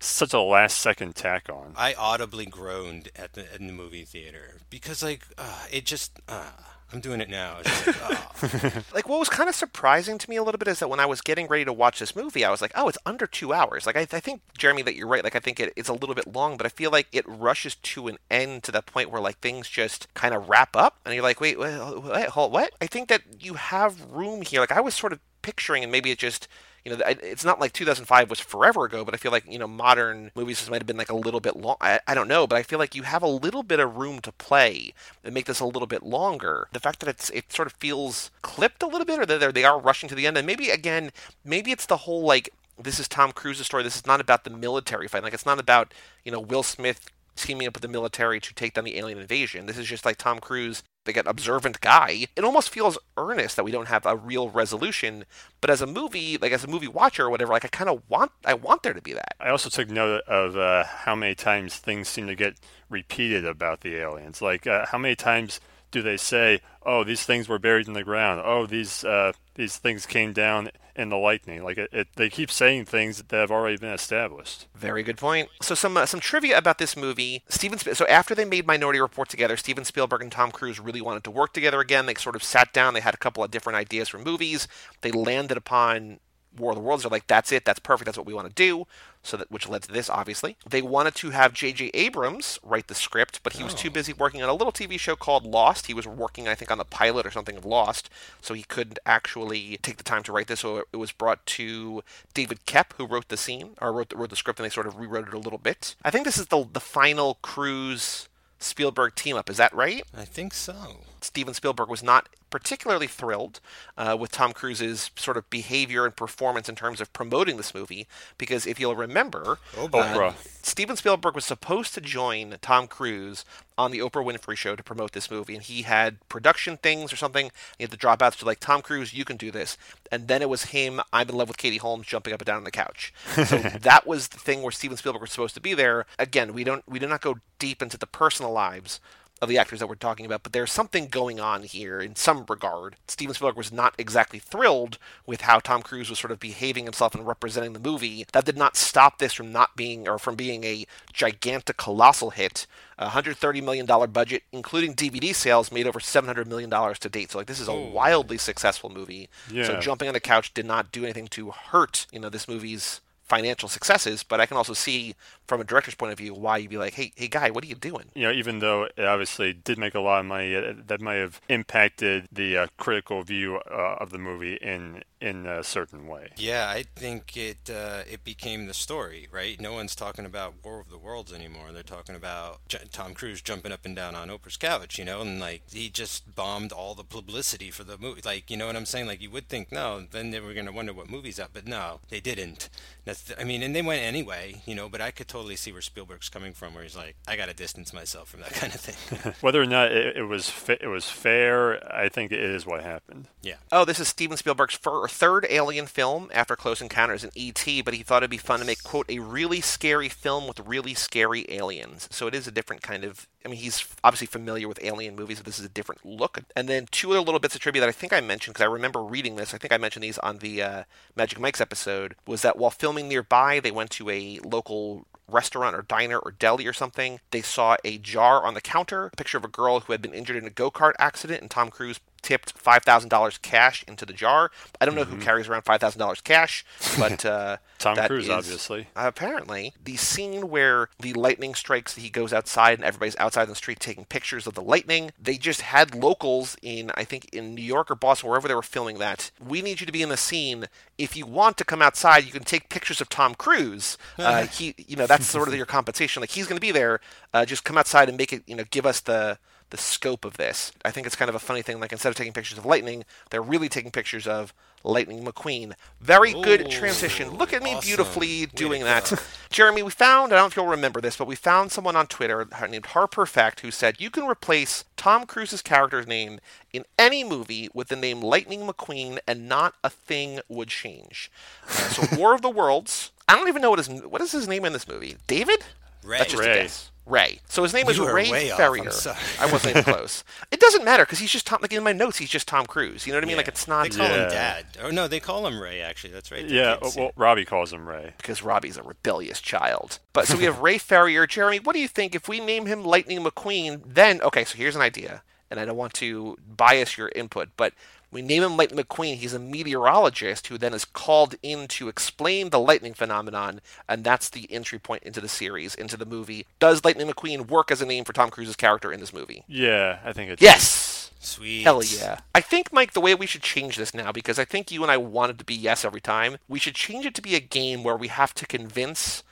such 0.00 0.34
a 0.34 0.40
last 0.40 0.78
second 0.78 1.14
tack 1.14 1.48
on. 1.48 1.74
I 1.76 1.94
audibly 1.94 2.46
groaned 2.46 3.10
at 3.14 3.34
the 3.34 3.54
in 3.54 3.68
the 3.68 3.72
movie 3.72 4.04
theater 4.04 4.60
because 4.70 5.02
like 5.02 5.22
uh, 5.38 5.66
it 5.70 5.86
just. 5.86 6.20
Uh, 6.28 6.50
I'm 6.94 7.00
doing 7.00 7.20
it 7.20 7.28
now. 7.28 7.56
Like, 7.56 7.66
oh. 7.88 8.82
like, 8.94 9.08
what 9.08 9.18
was 9.18 9.28
kind 9.28 9.48
of 9.48 9.56
surprising 9.56 10.16
to 10.16 10.30
me 10.30 10.36
a 10.36 10.44
little 10.44 10.58
bit 10.58 10.68
is 10.68 10.78
that 10.78 10.88
when 10.88 11.00
I 11.00 11.06
was 11.06 11.20
getting 11.20 11.48
ready 11.48 11.64
to 11.64 11.72
watch 11.72 11.98
this 11.98 12.14
movie, 12.14 12.44
I 12.44 12.50
was 12.52 12.62
like, 12.62 12.70
oh, 12.76 12.88
it's 12.88 12.98
under 13.04 13.26
two 13.26 13.52
hours. 13.52 13.84
Like, 13.84 13.96
I, 13.96 14.02
I 14.02 14.20
think, 14.20 14.42
Jeremy, 14.56 14.82
that 14.82 14.94
you're 14.94 15.08
right. 15.08 15.24
Like, 15.24 15.34
I 15.34 15.40
think 15.40 15.58
it, 15.58 15.72
it's 15.74 15.88
a 15.88 15.92
little 15.92 16.14
bit 16.14 16.32
long, 16.32 16.56
but 16.56 16.66
I 16.66 16.68
feel 16.68 16.92
like 16.92 17.08
it 17.10 17.24
rushes 17.26 17.74
to 17.74 18.06
an 18.06 18.18
end 18.30 18.62
to 18.62 18.72
the 18.72 18.80
point 18.80 19.10
where, 19.10 19.20
like, 19.20 19.40
things 19.40 19.68
just 19.68 20.06
kind 20.14 20.32
of 20.34 20.48
wrap 20.48 20.76
up. 20.76 21.00
And 21.04 21.12
you're 21.14 21.24
like, 21.24 21.40
wait, 21.40 21.58
wait, 21.58 21.76
wait 22.00 22.28
hold, 22.28 22.52
what? 22.52 22.72
I 22.80 22.86
think 22.86 23.08
that 23.08 23.22
you 23.40 23.54
have 23.54 24.00
room 24.12 24.42
here. 24.42 24.60
Like, 24.60 24.70
I 24.70 24.80
was 24.80 24.94
sort 24.94 25.12
of 25.12 25.18
picturing, 25.44 25.84
and 25.84 25.92
maybe 25.92 26.10
it 26.10 26.18
just 26.18 26.48
you 26.84 26.94
know, 26.94 27.02
it's 27.06 27.46
not 27.46 27.60
like 27.60 27.72
2005 27.72 28.28
was 28.28 28.40
forever 28.40 28.84
ago, 28.84 29.06
but 29.06 29.14
I 29.14 29.16
feel 29.16 29.32
like, 29.32 29.50
you 29.50 29.58
know, 29.58 29.66
modern 29.66 30.30
movies 30.34 30.68
might 30.68 30.82
have 30.82 30.86
been 30.86 30.98
like 30.98 31.10
a 31.10 31.16
little 31.16 31.40
bit 31.40 31.56
long. 31.56 31.76
I, 31.80 32.00
I 32.06 32.14
don't 32.14 32.28
know, 32.28 32.46
but 32.46 32.56
I 32.56 32.62
feel 32.62 32.78
like 32.78 32.94
you 32.94 33.04
have 33.04 33.22
a 33.22 33.26
little 33.26 33.62
bit 33.62 33.80
of 33.80 33.96
room 33.96 34.20
to 34.20 34.32
play 34.32 34.92
and 35.24 35.32
make 35.32 35.46
this 35.46 35.60
a 35.60 35.64
little 35.64 35.86
bit 35.86 36.02
longer. 36.02 36.68
The 36.72 36.80
fact 36.80 37.00
that 37.00 37.08
it's 37.08 37.30
it 37.30 37.50
sort 37.50 37.66
of 37.66 37.72
feels 37.74 38.30
clipped 38.42 38.82
a 38.82 38.86
little 38.86 39.06
bit, 39.06 39.18
or 39.18 39.24
that 39.24 39.54
they 39.54 39.64
are 39.64 39.80
rushing 39.80 40.10
to 40.10 40.14
the 40.14 40.26
end, 40.26 40.36
and 40.36 40.46
maybe 40.46 40.68
again, 40.68 41.10
maybe 41.42 41.72
it's 41.72 41.86
the 41.86 41.98
whole 41.98 42.22
like 42.22 42.50
this 42.78 43.00
is 43.00 43.08
Tom 43.08 43.32
Cruise's 43.32 43.64
story. 43.64 43.82
This 43.82 43.96
is 43.96 44.06
not 44.06 44.20
about 44.20 44.44
the 44.44 44.50
military 44.50 45.08
fight. 45.08 45.22
Like 45.22 45.32
it's 45.34 45.46
not 45.46 45.58
about 45.58 45.94
you 46.22 46.32
know 46.32 46.40
Will 46.40 46.62
Smith 46.62 47.00
teaming 47.34 47.66
up 47.66 47.74
with 47.74 47.82
the 47.82 47.88
military 47.88 48.40
to 48.40 48.52
take 48.52 48.74
down 48.74 48.84
the 48.84 48.98
alien 48.98 49.18
invasion. 49.18 49.64
This 49.64 49.78
is 49.78 49.86
just 49.86 50.04
like 50.04 50.18
Tom 50.18 50.38
Cruise 50.38 50.82
they 51.04 51.12
get 51.12 51.26
observant 51.26 51.80
guy. 51.80 52.26
It 52.36 52.44
almost 52.44 52.70
feels 52.70 52.98
earnest 53.16 53.56
that 53.56 53.64
we 53.64 53.70
don't 53.70 53.88
have 53.88 54.06
a 54.06 54.16
real 54.16 54.48
resolution. 54.50 55.24
But 55.60 55.70
as 55.70 55.80
a 55.80 55.86
movie, 55.86 56.38
like 56.38 56.52
as 56.52 56.64
a 56.64 56.68
movie 56.68 56.88
watcher 56.88 57.26
or 57.26 57.30
whatever, 57.30 57.52
like 57.52 57.64
I 57.64 57.68
kind 57.68 57.90
of 57.90 58.02
want, 58.08 58.32
I 58.44 58.54
want 58.54 58.82
there 58.82 58.92
to 58.92 59.02
be 59.02 59.12
that. 59.12 59.34
I 59.40 59.50
also 59.50 59.68
took 59.68 59.88
note 59.88 60.22
of 60.26 60.56
uh, 60.56 60.84
how 60.84 61.14
many 61.14 61.34
times 61.34 61.76
things 61.76 62.08
seem 62.08 62.26
to 62.26 62.34
get 62.34 62.54
repeated 62.88 63.44
about 63.44 63.82
the 63.82 63.96
aliens. 63.96 64.40
Like 64.40 64.66
uh, 64.66 64.86
how 64.86 64.98
many 64.98 65.14
times 65.14 65.60
do 65.94 66.02
they 66.02 66.16
say, 66.16 66.60
"Oh, 66.84 67.04
these 67.04 67.22
things 67.22 67.48
were 67.48 67.60
buried 67.60 67.86
in 67.86 67.92
the 67.92 68.02
ground. 68.02 68.42
Oh, 68.44 68.66
these 68.66 69.04
uh, 69.04 69.32
these 69.54 69.76
things 69.76 70.06
came 70.06 70.32
down 70.32 70.70
in 70.96 71.08
the 71.08 71.16
lightning"? 71.16 71.62
Like 71.62 71.78
it, 71.78 71.88
it, 71.92 72.08
they 72.16 72.28
keep 72.28 72.50
saying 72.50 72.86
things 72.86 73.22
that 73.22 73.36
have 73.36 73.52
already 73.52 73.76
been 73.76 73.92
established. 73.92 74.66
Very 74.74 75.04
good 75.04 75.16
point. 75.16 75.50
So 75.62 75.76
some 75.76 75.96
uh, 75.96 76.04
some 76.04 76.18
trivia 76.18 76.58
about 76.58 76.78
this 76.78 76.96
movie. 76.96 77.44
Steven. 77.48 77.78
So 77.78 78.04
after 78.06 78.34
they 78.34 78.44
made 78.44 78.66
Minority 78.66 79.00
Report 79.00 79.28
together, 79.28 79.56
Steven 79.56 79.84
Spielberg 79.84 80.20
and 80.20 80.32
Tom 80.32 80.50
Cruise 80.50 80.80
really 80.80 81.00
wanted 81.00 81.22
to 81.24 81.30
work 81.30 81.52
together 81.52 81.78
again. 81.78 82.06
They 82.06 82.14
sort 82.14 82.34
of 82.34 82.42
sat 82.42 82.72
down. 82.72 82.92
They 82.92 83.00
had 83.00 83.14
a 83.14 83.18
couple 83.18 83.44
of 83.44 83.52
different 83.52 83.76
ideas 83.76 84.08
for 84.08 84.18
movies. 84.18 84.66
They 85.02 85.12
landed 85.12 85.56
upon 85.56 86.18
War 86.56 86.72
of 86.72 86.76
the 86.76 86.82
Worlds. 86.82 87.02
They're 87.02 87.10
like, 87.10 87.26
that's 87.26 87.52
it, 87.52 87.64
that's 87.64 87.78
perfect, 87.78 88.06
that's 88.06 88.18
what 88.18 88.26
we 88.26 88.34
want 88.34 88.48
to 88.48 88.54
do. 88.54 88.86
So 89.22 89.38
that 89.38 89.50
which 89.50 89.68
led 89.68 89.82
to 89.82 89.92
this, 89.92 90.10
obviously. 90.10 90.56
They 90.68 90.82
wanted 90.82 91.14
to 91.16 91.30
have 91.30 91.54
J.J. 91.54 91.90
Abrams 91.94 92.58
write 92.62 92.88
the 92.88 92.94
script, 92.94 93.40
but 93.42 93.54
he 93.54 93.62
oh. 93.62 93.66
was 93.66 93.74
too 93.74 93.88
oh. 93.88 93.92
busy 93.92 94.12
working 94.12 94.42
on 94.42 94.48
a 94.50 94.54
little 94.54 94.72
TV 94.72 95.00
show 95.00 95.16
called 95.16 95.46
Lost. 95.46 95.86
He 95.86 95.94
was 95.94 96.06
working, 96.06 96.46
I 96.46 96.54
think, 96.54 96.70
on 96.70 96.78
the 96.78 96.84
pilot 96.84 97.26
or 97.26 97.30
something 97.30 97.56
of 97.56 97.64
Lost, 97.64 98.10
so 98.42 98.52
he 98.52 98.62
couldn't 98.62 98.98
actually 99.06 99.78
take 99.82 99.96
the 99.96 100.04
time 100.04 100.22
to 100.24 100.32
write 100.32 100.48
this. 100.48 100.60
So 100.60 100.84
it 100.92 100.96
was 100.96 101.12
brought 101.12 101.44
to 101.46 102.02
David 102.34 102.66
Koepp, 102.66 102.92
who 102.98 103.06
wrote 103.06 103.28
the 103.28 103.36
scene 103.36 103.70
or 103.80 103.92
wrote 103.92 104.10
the, 104.10 104.16
wrote 104.16 104.30
the 104.30 104.36
script, 104.36 104.60
and 104.60 104.64
they 104.64 104.70
sort 104.70 104.86
of 104.86 104.98
rewrote 104.98 105.28
it 105.28 105.34
a 105.34 105.38
little 105.38 105.58
bit. 105.58 105.94
I 106.04 106.10
think 106.10 106.24
this 106.24 106.38
is 106.38 106.46
the 106.46 106.68
the 106.70 106.80
final 106.80 107.38
Cruise 107.40 108.28
Spielberg 108.58 109.14
team 109.14 109.36
up. 109.36 109.48
Is 109.48 109.56
that 109.56 109.74
right? 109.74 110.02
I 110.16 110.24
think 110.24 110.52
so. 110.52 110.98
Steven 111.24 111.54
Spielberg 111.54 111.88
was 111.88 112.02
not 112.02 112.28
particularly 112.50 113.08
thrilled 113.08 113.58
uh, 113.98 114.16
with 114.18 114.30
Tom 114.30 114.52
Cruise's 114.52 115.10
sort 115.16 115.36
of 115.36 115.50
behavior 115.50 116.04
and 116.04 116.14
performance 116.14 116.68
in 116.68 116.76
terms 116.76 117.00
of 117.00 117.12
promoting 117.12 117.56
this 117.56 117.74
movie, 117.74 118.06
because 118.38 118.66
if 118.66 118.78
you'll 118.78 118.94
remember, 118.94 119.58
oh, 119.76 119.88
uh, 119.92 120.32
Steven 120.62 120.96
Spielberg 120.96 121.34
was 121.34 121.44
supposed 121.44 121.94
to 121.94 122.00
join 122.00 122.56
Tom 122.62 122.86
Cruise 122.86 123.44
on 123.76 123.90
the 123.90 123.98
Oprah 123.98 124.24
Winfrey 124.24 124.56
Show 124.56 124.76
to 124.76 124.84
promote 124.84 125.12
this 125.12 125.30
movie, 125.30 125.54
and 125.54 125.64
he 125.64 125.82
had 125.82 126.26
production 126.28 126.76
things 126.76 127.12
or 127.12 127.16
something. 127.16 127.50
He 127.76 127.82
had 127.82 127.90
to 127.90 127.96
drop 127.96 128.22
out 128.22 128.34
to 128.34 128.44
like 128.44 128.60
Tom 128.60 128.82
Cruise, 128.82 129.12
you 129.12 129.24
can 129.24 129.36
do 129.36 129.50
this, 129.50 129.76
and 130.12 130.28
then 130.28 130.40
it 130.40 130.48
was 130.48 130.66
him. 130.66 131.00
I'm 131.12 131.28
in 131.28 131.34
love 131.34 131.48
with 131.48 131.56
Katie 131.56 131.78
Holmes, 131.78 132.06
jumping 132.06 132.32
up 132.32 132.40
and 132.40 132.46
down 132.46 132.58
on 132.58 132.64
the 132.64 132.70
couch. 132.70 133.12
So 133.34 133.58
that 133.80 134.06
was 134.06 134.28
the 134.28 134.38
thing 134.38 134.62
where 134.62 134.70
Steven 134.70 134.96
Spielberg 134.96 135.22
was 135.22 135.32
supposed 135.32 135.54
to 135.54 135.60
be 135.60 135.74
there. 135.74 136.06
Again, 136.18 136.52
we 136.52 136.62
don't 136.62 136.88
we 136.88 137.00
do 137.00 137.08
not 137.08 137.20
go 137.20 137.38
deep 137.58 137.82
into 137.82 137.98
the 137.98 138.06
personal 138.06 138.52
lives 138.52 139.00
of 139.42 139.48
the 139.48 139.58
actors 139.58 139.80
that 139.80 139.88
we're 139.88 139.96
talking 139.96 140.24
about, 140.24 140.42
but 140.42 140.52
there's 140.52 140.72
something 140.72 141.08
going 141.08 141.40
on 141.40 141.64
here 141.64 142.00
in 142.00 142.14
some 142.14 142.44
regard. 142.48 142.96
Steven 143.08 143.34
Spielberg 143.34 143.56
was 143.56 143.72
not 143.72 143.94
exactly 143.98 144.38
thrilled 144.38 144.96
with 145.26 145.42
how 145.42 145.58
Tom 145.58 145.82
Cruise 145.82 146.08
was 146.08 146.18
sort 146.18 146.30
of 146.30 146.40
behaving 146.40 146.84
himself 146.84 147.14
and 147.14 147.26
representing 147.26 147.72
the 147.72 147.80
movie. 147.80 148.26
That 148.32 148.44
did 148.44 148.56
not 148.56 148.76
stop 148.76 149.18
this 149.18 149.34
from 149.34 149.52
not 149.52 149.76
being 149.76 150.08
or 150.08 150.18
from 150.18 150.36
being 150.36 150.64
a 150.64 150.86
gigantic, 151.12 151.76
colossal 151.76 152.30
hit. 152.30 152.66
A 152.96 153.08
$130 153.08 153.60
million 153.60 153.86
budget, 154.12 154.44
including 154.52 154.94
DVD 154.94 155.34
sales, 155.34 155.72
made 155.72 155.88
over 155.88 155.98
$700 155.98 156.46
million 156.46 156.70
to 156.70 157.08
date. 157.08 157.32
So, 157.32 157.38
like, 157.38 157.48
this 157.48 157.58
is 157.58 157.66
a 157.66 157.74
wildly 157.74 158.38
successful 158.38 158.88
movie. 158.88 159.28
Yeah. 159.50 159.64
So, 159.64 159.80
jumping 159.80 160.06
on 160.06 160.14
the 160.14 160.20
couch 160.20 160.54
did 160.54 160.64
not 160.64 160.92
do 160.92 161.02
anything 161.02 161.26
to 161.28 161.50
hurt, 161.50 162.06
you 162.12 162.20
know, 162.20 162.28
this 162.28 162.46
movie's 162.46 163.00
financial 163.24 163.68
successes, 163.68 164.22
but 164.22 164.40
I 164.40 164.46
can 164.46 164.56
also 164.56 164.74
see 164.74 165.14
from 165.46 165.60
a 165.60 165.64
director's 165.64 165.94
point 165.94 166.12
of 166.12 166.18
view 166.18 166.34
why 166.34 166.58
you'd 166.58 166.70
be 166.70 166.78
like, 166.78 166.94
hey, 166.94 167.12
hey, 167.16 167.28
guy, 167.28 167.50
what 167.50 167.64
are 167.64 167.66
you 167.66 167.74
doing? 167.74 168.06
You 168.14 168.24
know, 168.24 168.32
even 168.32 168.60
though 168.60 168.84
it 168.96 169.04
obviously 169.04 169.52
did 169.52 169.78
make 169.78 169.94
a 169.94 170.00
lot 170.00 170.20
of 170.20 170.26
money, 170.26 170.54
that 170.54 171.00
might 171.00 171.16
have 171.16 171.40
impacted 171.48 172.28
the 172.32 172.56
uh, 172.56 172.66
critical 172.78 173.22
view 173.22 173.56
uh, 173.56 173.96
of 174.00 174.10
the 174.10 174.18
movie 174.18 174.54
in 174.54 175.02
in 175.24 175.46
a 175.46 175.64
certain 175.64 176.06
way. 176.06 176.28
Yeah, 176.36 176.68
I 176.68 176.84
think 176.96 177.34
it 177.34 177.70
uh, 177.70 178.02
it 178.10 178.24
became 178.24 178.66
the 178.66 178.74
story, 178.74 179.26
right? 179.32 179.58
No 179.58 179.72
one's 179.72 179.94
talking 179.94 180.26
about 180.26 180.54
War 180.62 180.80
of 180.80 180.90
the 180.90 180.98
Worlds 180.98 181.32
anymore. 181.32 181.72
They're 181.72 181.82
talking 181.82 182.14
about 182.14 182.60
J- 182.68 182.80
Tom 182.92 183.14
Cruise 183.14 183.40
jumping 183.40 183.72
up 183.72 183.86
and 183.86 183.96
down 183.96 184.14
on 184.14 184.28
Oprah's 184.28 184.58
couch, 184.58 184.98
you 184.98 185.04
know, 185.04 185.22
and 185.22 185.40
like 185.40 185.62
he 185.72 185.88
just 185.88 186.34
bombed 186.34 186.72
all 186.72 186.94
the 186.94 187.04
publicity 187.04 187.70
for 187.70 187.84
the 187.84 187.96
movie. 187.96 188.20
Like, 188.22 188.50
you 188.50 188.58
know 188.58 188.66
what 188.66 188.76
I'm 188.76 188.84
saying? 188.84 189.06
Like, 189.06 189.22
you 189.22 189.30
would 189.30 189.48
think 189.48 189.72
no, 189.72 190.04
then 190.10 190.30
they 190.30 190.40
were 190.40 190.52
going 190.52 190.66
to 190.66 190.72
wonder 190.72 190.92
what 190.92 191.08
movie's 191.10 191.40
up, 191.40 191.50
but 191.54 191.66
no, 191.66 192.00
they 192.10 192.20
didn't. 192.20 192.68
That's 193.06 193.22
the, 193.22 193.40
I 193.40 193.44
mean, 193.44 193.62
and 193.62 193.74
they 193.74 193.82
went 193.82 194.02
anyway, 194.02 194.62
you 194.66 194.74
know. 194.74 194.90
But 194.90 195.00
I 195.00 195.10
could 195.10 195.28
totally 195.34 195.56
see 195.56 195.72
where 195.72 195.82
Spielberg's 195.82 196.28
coming 196.28 196.52
from, 196.52 196.74
where 196.74 196.84
he's 196.84 196.94
like, 196.96 197.16
I 197.26 197.34
got 197.34 197.46
to 197.48 197.54
distance 197.54 197.92
myself 197.92 198.28
from 198.28 198.40
that 198.42 198.52
kind 198.52 198.72
of 198.72 198.80
thing. 198.80 199.34
Whether 199.40 199.60
or 199.60 199.66
not 199.66 199.90
it, 199.90 200.16
it 200.16 200.22
was 200.22 200.48
fa- 200.48 200.80
it 200.80 200.86
was 200.86 201.10
fair, 201.10 201.82
I 201.92 202.08
think 202.08 202.30
it 202.30 202.38
is 202.38 202.64
what 202.64 202.84
happened. 202.84 203.26
yeah. 203.42 203.56
Oh, 203.72 203.84
this 203.84 203.98
is 203.98 204.06
Steven 204.06 204.36
Spielberg's 204.36 204.76
fir- 204.76 205.08
third 205.08 205.44
Alien 205.50 205.86
film 205.86 206.30
after 206.32 206.54
Close 206.54 206.80
Encounters 206.80 207.24
and 207.24 207.32
E.T., 207.34 207.82
but 207.82 207.94
he 207.94 208.04
thought 208.04 208.22
it'd 208.22 208.30
be 208.30 208.36
fun 208.36 208.60
to 208.60 208.64
make, 208.64 208.84
quote, 208.84 209.10
a 209.10 209.18
really 209.18 209.60
scary 209.60 210.08
film 210.08 210.46
with 210.46 210.60
really 210.60 210.94
scary 210.94 211.44
aliens. 211.48 212.08
So 212.12 212.28
it 212.28 212.34
is 212.34 212.46
a 212.46 212.52
different 212.52 212.82
kind 212.82 213.02
of. 213.02 213.26
I 213.44 213.48
mean, 213.50 213.58
he's 213.58 213.84
obviously 214.04 214.28
familiar 214.28 214.68
with 214.68 214.78
alien 214.82 215.16
movies, 215.16 215.38
but 215.38 215.46
this 215.46 215.58
is 215.58 215.66
a 215.66 215.68
different 215.68 216.06
look. 216.06 216.38
And 216.56 216.68
then 216.68 216.86
two 216.92 217.10
other 217.10 217.20
little 217.20 217.40
bits 217.40 217.56
of 217.56 217.60
trivia 217.60 217.80
that 217.80 217.88
I 217.88 217.92
think 217.92 218.12
I 218.12 218.20
mentioned, 218.20 218.54
because 218.54 218.64
I 218.66 218.72
remember 218.72 219.02
reading 219.02 219.34
this. 219.36 219.52
I 219.52 219.58
think 219.58 219.72
I 219.72 219.78
mentioned 219.78 220.04
these 220.04 220.18
on 220.18 220.38
the 220.38 220.62
uh, 220.62 220.82
Magic 221.16 221.40
Mike's 221.40 221.60
episode, 221.60 222.14
was 222.26 222.42
that 222.42 222.56
while 222.56 222.70
filming 222.70 223.08
nearby, 223.08 223.58
they 223.60 223.72
went 223.72 223.90
to 223.90 224.08
a 224.08 224.38
local 224.44 225.06
restaurant 225.28 225.74
or 225.74 225.82
diner 225.82 226.18
or 226.18 226.32
deli 226.32 226.66
or 226.66 226.72
something. 226.72 227.20
They 227.30 227.42
saw 227.42 227.76
a 227.84 227.98
jar 227.98 228.44
on 228.44 228.54
the 228.54 228.60
counter, 228.60 229.06
a 229.06 229.16
picture 229.16 229.38
of 229.38 229.44
a 229.44 229.48
girl 229.48 229.80
who 229.80 229.92
had 229.92 230.02
been 230.02 230.14
injured 230.14 230.36
in 230.36 230.46
a 230.46 230.50
go 230.50 230.70
kart 230.70 230.94
accident, 230.98 231.40
and 231.42 231.50
Tom 231.50 231.70
Cruise 231.70 232.00
tipped 232.24 232.56
$5,000 232.62 233.42
cash 233.42 233.84
into 233.86 234.04
the 234.04 234.12
jar. 234.12 234.50
I 234.80 234.86
don't 234.86 234.94
know 234.94 235.04
who 235.04 235.18
carries 235.18 235.46
around 235.46 235.64
$5,000 235.64 236.24
cash, 236.24 236.64
but 236.98 237.24
uh, 237.24 237.58
Tom 237.78 237.96
Cruise, 237.96 238.24
is- 238.24 238.30
obviously. 238.30 238.88
Apparently, 238.96 239.74
the 239.84 239.96
scene 239.96 240.48
where 240.48 240.88
the 240.98 241.12
lightning 241.12 241.54
strikes, 241.54 241.94
he 241.94 242.08
goes 242.10 242.32
outside 242.32 242.78
and 242.78 242.84
everybody's 242.84 243.16
outside 243.16 243.44
in 243.44 243.50
the 243.50 243.54
street 243.54 243.78
taking 243.78 244.06
pictures 244.06 244.46
of 244.46 244.54
the 244.54 244.62
lightning. 244.62 245.12
They 245.22 245.36
just 245.36 245.60
had 245.60 245.94
locals 245.94 246.56
in, 246.62 246.90
I 246.96 247.04
think, 247.04 247.28
in 247.32 247.54
New 247.54 247.62
York 247.62 247.90
or 247.90 247.94
Boston, 247.94 248.30
wherever 248.30 248.48
they 248.48 248.54
were 248.54 248.62
filming 248.62 248.98
that. 248.98 249.30
We 249.46 249.60
need 249.62 249.80
you 249.80 249.86
to 249.86 249.92
be 249.92 250.02
in 250.02 250.08
the 250.08 250.16
scene. 250.16 250.66
If 250.96 251.16
you 251.16 251.26
want 251.26 251.58
to 251.58 251.64
come 251.64 251.82
outside, 251.82 252.24
you 252.24 252.32
can 252.32 252.44
take 252.44 252.70
pictures 252.70 253.00
of 253.02 253.08
Tom 253.10 253.34
Cruise. 253.34 253.98
Uh, 254.18 254.46
he, 254.46 254.74
you 254.78 254.96
know, 254.96 255.06
that's 255.06 255.26
sort 255.26 255.48
of 255.48 255.54
your 255.54 255.66
compensation. 255.66 256.22
Like 256.22 256.30
he's 256.30 256.46
going 256.46 256.56
to 256.56 256.60
be 256.60 256.72
there. 256.72 257.00
Uh, 257.34 257.44
just 257.44 257.64
come 257.64 257.76
outside 257.76 258.08
and 258.08 258.16
make 258.16 258.32
it. 258.32 258.42
You 258.46 258.56
know, 258.56 258.64
give 258.70 258.86
us 258.86 259.00
the 259.00 259.38
the 259.74 259.82
scope 259.82 260.24
of 260.24 260.36
this. 260.36 260.70
I 260.84 260.92
think 260.92 261.04
it's 261.04 261.16
kind 261.16 261.28
of 261.28 261.34
a 261.34 261.40
funny 261.40 261.60
thing. 261.60 261.80
Like 261.80 261.90
instead 261.90 262.10
of 262.10 262.14
taking 262.14 262.32
pictures 262.32 262.56
of 262.58 262.64
lightning, 262.64 263.04
they're 263.30 263.42
really 263.42 263.68
taking 263.68 263.90
pictures 263.90 264.24
of 264.24 264.54
Lightning 264.84 265.24
McQueen. 265.24 265.72
Very 266.00 266.32
good 266.32 266.70
transition. 266.70 267.36
Look 267.36 267.52
at 267.52 267.60
me 267.60 267.74
awesome. 267.74 267.88
beautifully 267.88 268.46
doing 268.46 268.84
that. 268.84 269.12
Jeremy, 269.50 269.82
we 269.82 269.90
found, 269.90 270.32
I 270.32 270.36
don't 270.36 270.42
know 270.44 270.46
if 270.46 270.56
you'll 270.56 270.66
remember 270.66 271.00
this, 271.00 271.16
but 271.16 271.26
we 271.26 271.34
found 271.34 271.72
someone 271.72 271.96
on 271.96 272.06
Twitter 272.06 272.46
named 272.70 272.86
Harper 272.86 273.26
Fact 273.26 273.60
who 273.60 273.72
said 273.72 274.00
you 274.00 274.10
can 274.10 274.28
replace 274.28 274.84
Tom 274.96 275.26
Cruise's 275.26 275.62
character's 275.62 276.06
name 276.06 276.38
in 276.72 276.84
any 276.96 277.24
movie 277.24 277.68
with 277.74 277.88
the 277.88 277.96
name 277.96 278.20
Lightning 278.20 278.68
McQueen 278.68 279.18
and 279.26 279.48
not 279.48 279.74
a 279.82 279.90
thing 279.90 280.38
would 280.48 280.68
change. 280.68 281.32
Uh, 281.64 281.88
so 281.88 282.16
War 282.16 282.32
of 282.32 282.42
the 282.42 282.50
Worlds, 282.50 283.10
I 283.28 283.34
don't 283.34 283.48
even 283.48 283.62
know 283.62 283.70
what 283.70 283.84
his 283.84 283.88
what 283.88 284.20
is 284.20 284.30
his 284.30 284.46
name 284.46 284.64
in 284.64 284.72
this 284.72 284.86
movie? 284.86 285.16
David? 285.26 285.64
Ray. 286.04 286.18
That's 286.18 286.30
just 286.32 286.42
a 286.42 286.46
Ray. 286.46 286.62
guess. 286.62 286.90
Ray. 287.06 287.40
So 287.50 287.62
his 287.62 287.74
name 287.74 287.86
is 287.90 287.98
You 287.98 288.04
were 288.04 288.14
Ray 288.14 288.30
way 288.30 288.50
off. 288.50 288.58
I'm 288.58 288.64
Ferrier. 288.64 288.90
sorry. 288.90 289.18
I 289.38 289.50
wasn't 289.52 289.76
even 289.76 289.84
close. 289.84 290.24
It 290.50 290.60
doesn't 290.60 290.84
matter 290.84 291.04
because 291.04 291.18
he's 291.18 291.30
just 291.30 291.46
Tom. 291.46 291.58
Like 291.60 291.72
in 291.74 291.82
my 291.82 291.92
notes, 291.92 292.16
he's 292.16 292.30
just 292.30 292.48
Tom 292.48 292.64
Cruise. 292.64 293.06
You 293.06 293.12
know 293.12 293.18
what 293.18 293.24
I 293.24 293.26
mean? 293.26 293.36
Like 293.36 293.48
it's 293.48 293.68
not 293.68 293.82
They 293.90 293.96
call 293.98 294.06
Yeah. 294.08 294.24
him 294.24 294.30
Dad. 294.30 294.66
Oh 294.82 294.90
no, 294.90 295.06
they 295.08 295.20
call 295.20 295.46
him 295.46 295.60
Ray. 295.60 295.82
Actually, 295.82 296.14
that's 296.14 296.32
right. 296.32 296.48
The 296.48 296.54
Yeah, 296.54 296.76
kids, 296.80 296.96
well, 296.96 297.10
Robbie 297.16 297.44
calls 297.44 297.72
him 297.72 297.86
Ray. 297.86 298.14
because 298.16 298.42
Robbie's 298.42 298.78
a 298.78 298.82
rebellious 298.82 299.40
child. 299.42 299.98
But 300.14 300.26
so 300.28 300.38
we 300.38 300.44
have 300.44 300.60
Ray 300.60 300.78
Ferrier. 300.78 301.26
Jeremy, 301.26 301.58
what 301.58 301.74
do 301.74 301.80
you 301.80 301.88
think 301.88 302.14
if 302.14 302.26
we 302.28 302.40
name 302.40 302.64
him 302.66 302.84
Lightning 302.84 303.22
McQueen? 303.22 303.82
Then, 303.84 304.22
okay, 304.22 304.44
so 304.44 304.56
here's 304.56 304.76
an 304.76 304.82
idea, 304.82 305.22
and 305.54 305.60
I 305.60 305.64
don't 305.64 305.76
want 305.76 305.94
to 305.94 306.36
bias 306.56 306.98
your 306.98 307.12
input, 307.14 307.50
but 307.56 307.72
we 308.10 308.22
name 308.22 308.42
him 308.42 308.56
Lightning 308.56 308.82
McQueen. 308.82 309.16
He's 309.16 309.34
a 309.34 309.38
meteorologist 309.38 310.48
who 310.48 310.58
then 310.58 310.74
is 310.74 310.84
called 310.84 311.36
in 311.42 311.68
to 311.68 311.88
explain 311.88 312.50
the 312.50 312.60
lightning 312.60 312.94
phenomenon, 312.94 313.60
and 313.88 314.02
that's 314.02 314.28
the 314.28 314.50
entry 314.52 314.78
point 314.78 315.02
into 315.02 315.20
the 315.20 315.28
series, 315.28 315.74
into 315.74 315.96
the 315.96 316.06
movie. 316.06 316.46
Does 316.58 316.84
Lightning 316.84 317.08
McQueen 317.08 317.48
work 317.48 317.70
as 317.70 317.80
a 317.80 317.86
name 317.86 318.04
for 318.04 318.12
Tom 318.12 318.30
Cruise's 318.30 318.56
character 318.56 318.92
in 318.92 319.00
this 319.00 319.12
movie? 319.12 319.44
Yeah, 319.46 319.98
I 320.04 320.12
think 320.12 320.30
it 320.30 320.38
does. 320.38 320.42
Yes. 320.42 321.10
Sweet. 321.18 321.62
Hell 321.62 321.82
yeah. 321.82 322.18
I 322.34 322.40
think, 322.40 322.72
Mike, 322.72 322.92
the 322.92 323.00
way 323.00 323.14
we 323.14 323.26
should 323.26 323.42
change 323.42 323.76
this 323.76 323.94
now, 323.94 324.12
because 324.12 324.38
I 324.38 324.44
think 324.44 324.70
you 324.70 324.82
and 324.82 324.92
I 324.92 324.98
wanted 324.98 325.38
to 325.38 325.44
be 325.44 325.54
yes 325.54 325.84
every 325.84 326.00
time, 326.00 326.36
we 326.48 326.58
should 326.58 326.74
change 326.74 327.06
it 327.06 327.14
to 327.14 327.22
be 327.22 327.34
a 327.34 327.40
game 327.40 327.82
where 327.82 327.96
we 327.96 328.08
have 328.08 328.34
to 328.34 328.46
convince 328.46 329.22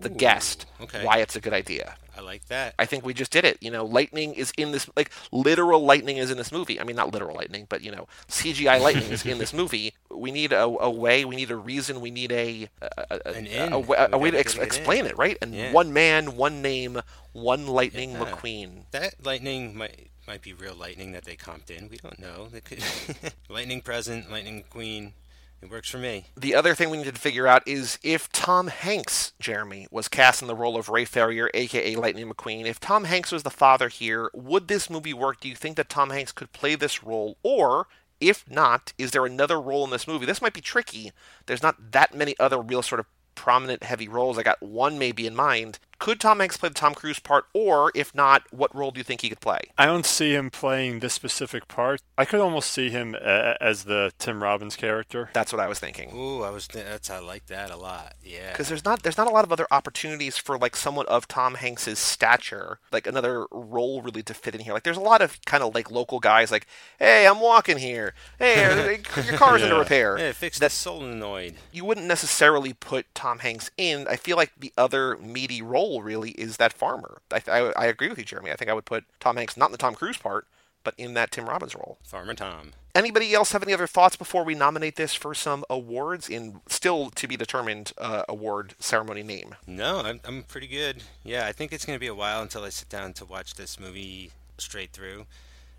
the 0.00 0.08
guest 0.08 0.66
okay. 0.80 1.04
why 1.04 1.18
it's 1.18 1.36
a 1.36 1.40
good 1.40 1.52
idea. 1.52 1.96
I 2.16 2.20
like 2.20 2.46
that. 2.48 2.74
I 2.78 2.84
think 2.84 3.06
we 3.06 3.14
just 3.14 3.30
did 3.32 3.44
it. 3.46 3.56
You 3.62 3.70
know, 3.70 3.86
lightning 3.86 4.34
is 4.34 4.52
in 4.58 4.72
this, 4.72 4.88
like, 4.96 5.10
literal 5.32 5.82
lightning 5.82 6.18
is 6.18 6.30
in 6.30 6.36
this 6.36 6.52
movie. 6.52 6.78
I 6.78 6.84
mean, 6.84 6.94
not 6.94 7.10
literal 7.10 7.34
lightning, 7.34 7.66
but, 7.70 7.82
you 7.82 7.90
know, 7.90 8.06
CGI 8.28 8.78
lightning 8.80 9.10
is 9.10 9.24
in 9.24 9.38
this 9.38 9.54
movie. 9.60 9.94
We 10.10 10.30
need 10.30 10.52
a, 10.52 10.64
a 10.64 10.90
way, 10.90 11.24
we 11.24 11.36
need 11.36 11.50
a 11.50 11.56
reason, 11.56 12.02
we 12.02 12.10
need 12.10 12.30
a, 12.30 12.68
a, 12.82 12.88
a, 13.10 13.20
a, 13.24 14.08
a, 14.12 14.18
way- 14.18 14.30
to 14.30 14.38
ex- 14.38 14.52
get 14.54 14.60
it 14.60 14.62
in. 14.62 14.66
explain 14.66 15.06
it, 15.06 15.16
right? 15.16 15.38
And 15.40 15.54
Yeah. 15.54 15.72
one 15.72 15.94
man, 15.94 16.36
one 16.36 16.60
name, 16.60 17.00
one 17.32 17.66
Lightning 17.66 18.12
Yeah. 18.12 18.24
McQueen. 18.26 18.90
That 18.90 19.14
lightning 19.24 19.74
might 19.76 20.08
might 20.28 20.42
be 20.42 20.52
real 20.52 20.74
lightning 20.74 21.12
that 21.12 21.24
they 21.24 21.34
comped 21.34 21.70
in. 21.70 21.88
We 21.88 21.96
don't 21.96 22.18
know. 22.18 22.48
Could 22.64 22.84
lightning 23.48 23.80
present, 23.80 24.30
lightning 24.30 24.64
queen. 24.70 25.14
It 25.62 25.70
works 25.70 25.88
for 25.88 25.98
me. 25.98 26.26
The 26.36 26.56
other 26.56 26.74
thing 26.74 26.90
we 26.90 26.96
need 26.96 27.14
to 27.14 27.20
figure 27.20 27.46
out 27.46 27.62
is 27.68 28.00
if 28.02 28.28
Tom 28.32 28.66
Hanks, 28.66 29.32
Jeremy, 29.38 29.86
was 29.92 30.08
cast 30.08 30.42
in 30.42 30.48
the 30.48 30.56
role 30.56 30.76
of 30.76 30.88
Ray 30.88 31.04
Ferrier, 31.04 31.50
aka 31.54 31.94
Lightning 31.94 32.28
McQueen, 32.28 32.66
if 32.66 32.80
Tom 32.80 33.04
Hanks 33.04 33.30
was 33.30 33.44
the 33.44 33.50
father 33.50 33.88
here, 33.88 34.28
would 34.34 34.66
this 34.66 34.90
movie 34.90 35.14
work? 35.14 35.38
Do 35.38 35.48
you 35.48 35.54
think 35.54 35.76
that 35.76 35.88
Tom 35.88 36.10
Hanks 36.10 36.32
could 36.32 36.52
play 36.52 36.74
this 36.74 37.04
role? 37.04 37.36
Or, 37.44 37.86
if 38.20 38.44
not, 38.50 38.92
is 38.98 39.12
there 39.12 39.24
another 39.24 39.60
role 39.60 39.84
in 39.84 39.90
this 39.90 40.08
movie? 40.08 40.26
This 40.26 40.42
might 40.42 40.52
be 40.52 40.60
tricky. 40.60 41.12
There's 41.46 41.62
not 41.62 41.92
that 41.92 42.12
many 42.12 42.34
other 42.40 42.60
real 42.60 42.82
sort 42.82 42.98
of 42.98 43.06
prominent 43.36 43.84
heavy 43.84 44.08
roles. 44.08 44.38
I 44.38 44.42
got 44.42 44.62
one 44.62 44.98
maybe 44.98 45.28
in 45.28 45.34
mind. 45.36 45.78
Could 46.02 46.18
Tom 46.18 46.40
Hanks 46.40 46.56
play 46.56 46.68
the 46.68 46.74
Tom 46.74 46.94
Cruise 46.94 47.20
part? 47.20 47.44
Or, 47.54 47.92
if 47.94 48.12
not, 48.12 48.42
what 48.50 48.74
role 48.74 48.90
do 48.90 48.98
you 48.98 49.04
think 49.04 49.20
he 49.20 49.28
could 49.28 49.38
play? 49.38 49.60
I 49.78 49.86
don't 49.86 50.04
see 50.04 50.34
him 50.34 50.50
playing 50.50 50.98
this 50.98 51.14
specific 51.14 51.68
part. 51.68 52.02
I 52.18 52.24
could 52.24 52.40
almost 52.40 52.72
see 52.72 52.90
him 52.90 53.14
a- 53.14 53.56
as 53.60 53.84
the 53.84 54.12
Tim 54.18 54.42
Robbins 54.42 54.74
character. 54.74 55.30
That's 55.32 55.52
what 55.52 55.60
I 55.60 55.68
was 55.68 55.78
thinking. 55.78 56.10
Ooh, 56.12 56.42
I 56.42 56.50
was. 56.50 56.66
th- 56.66 56.84
That's 56.84 57.08
I 57.08 57.20
like 57.20 57.46
that 57.46 57.70
a 57.70 57.76
lot. 57.76 58.14
Yeah. 58.24 58.50
because 58.50 58.68
there's 58.68 58.84
not 58.84 59.04
there's 59.04 59.16
not 59.16 59.28
a 59.28 59.30
lot 59.30 59.44
of 59.44 59.52
other 59.52 59.68
opportunities 59.70 60.36
for 60.36 60.58
like 60.58 60.74
someone 60.74 61.06
of 61.06 61.28
Tom 61.28 61.54
Hanks's 61.54 62.00
stature, 62.00 62.80
like 62.90 63.06
another 63.06 63.46
role 63.52 64.02
really 64.02 64.24
to 64.24 64.34
fit 64.34 64.56
in 64.56 64.60
here. 64.62 64.72
Like 64.72 64.82
there's 64.82 64.96
a 64.96 65.00
lot 65.00 65.22
of 65.22 65.38
kind 65.46 65.62
of 65.62 65.72
like 65.72 65.88
local 65.88 66.18
guys, 66.18 66.50
like, 66.50 66.66
hey, 66.98 67.28
I'm 67.28 67.38
walking 67.40 67.78
here. 67.78 68.12
Hey, 68.40 69.02
your 69.24 69.36
car's 69.38 69.62
under 69.62 69.76
Yeah. 69.76 69.80
repair. 69.80 70.18
Yeah, 70.18 70.32
fix 70.32 70.58
That- 70.58 70.70
the 70.72 70.74
solenoid. 70.74 71.54
You 71.70 71.84
wouldn't 71.84 72.08
necessarily 72.08 72.72
put 72.72 73.06
Tom 73.14 73.38
Hanks 73.38 73.70
in. 73.76 74.08
I 74.08 74.16
feel 74.16 74.36
like 74.36 74.50
the 74.58 74.72
other 74.76 75.16
meaty 75.18 75.62
role 75.62 75.91
really 76.00 76.30
is 76.30 76.56
that 76.56 76.72
farmer. 76.72 77.18
I, 77.30 77.42
I, 77.48 77.58
I 77.76 77.86
agree 77.86 78.08
with 78.08 78.18
you, 78.18 78.24
Jeremy. 78.24 78.52
I 78.52 78.56
think 78.56 78.70
I 78.70 78.74
would 78.74 78.84
put 78.84 79.04
Tom 79.20 79.36
Hanks 79.36 79.56
not 79.56 79.66
in 79.66 79.72
the 79.72 79.78
Tom 79.78 79.94
Cruise 79.94 80.16
part, 80.16 80.46
but 80.84 80.94
in 80.96 81.14
that 81.14 81.30
Tim 81.30 81.48
Robbins 81.48 81.74
role. 81.74 81.98
Farmer 82.02 82.34
Tom. 82.34 82.72
Anybody 82.94 83.32
else 83.34 83.52
have 83.52 83.62
any 83.62 83.72
other 83.72 83.86
thoughts 83.86 84.16
before 84.16 84.44
we 84.44 84.54
nominate 84.54 84.96
this 84.96 85.14
for 85.14 85.34
some 85.34 85.64
awards 85.70 86.28
in 86.28 86.60
still 86.68 87.10
to 87.10 87.26
be 87.26 87.36
determined 87.36 87.92
uh, 87.96 88.24
award 88.28 88.74
ceremony 88.78 89.22
name? 89.22 89.54
No, 89.66 90.00
I'm, 90.00 90.20
I'm 90.24 90.42
pretty 90.42 90.66
good. 90.66 91.02
Yeah, 91.24 91.46
I 91.46 91.52
think 91.52 91.72
it's 91.72 91.86
going 91.86 91.96
to 91.96 92.00
be 92.00 92.06
a 92.06 92.14
while 92.14 92.42
until 92.42 92.64
I 92.64 92.68
sit 92.68 92.88
down 92.88 93.14
to 93.14 93.24
watch 93.24 93.54
this 93.54 93.80
movie 93.80 94.32
straight 94.58 94.92
through 94.92 95.26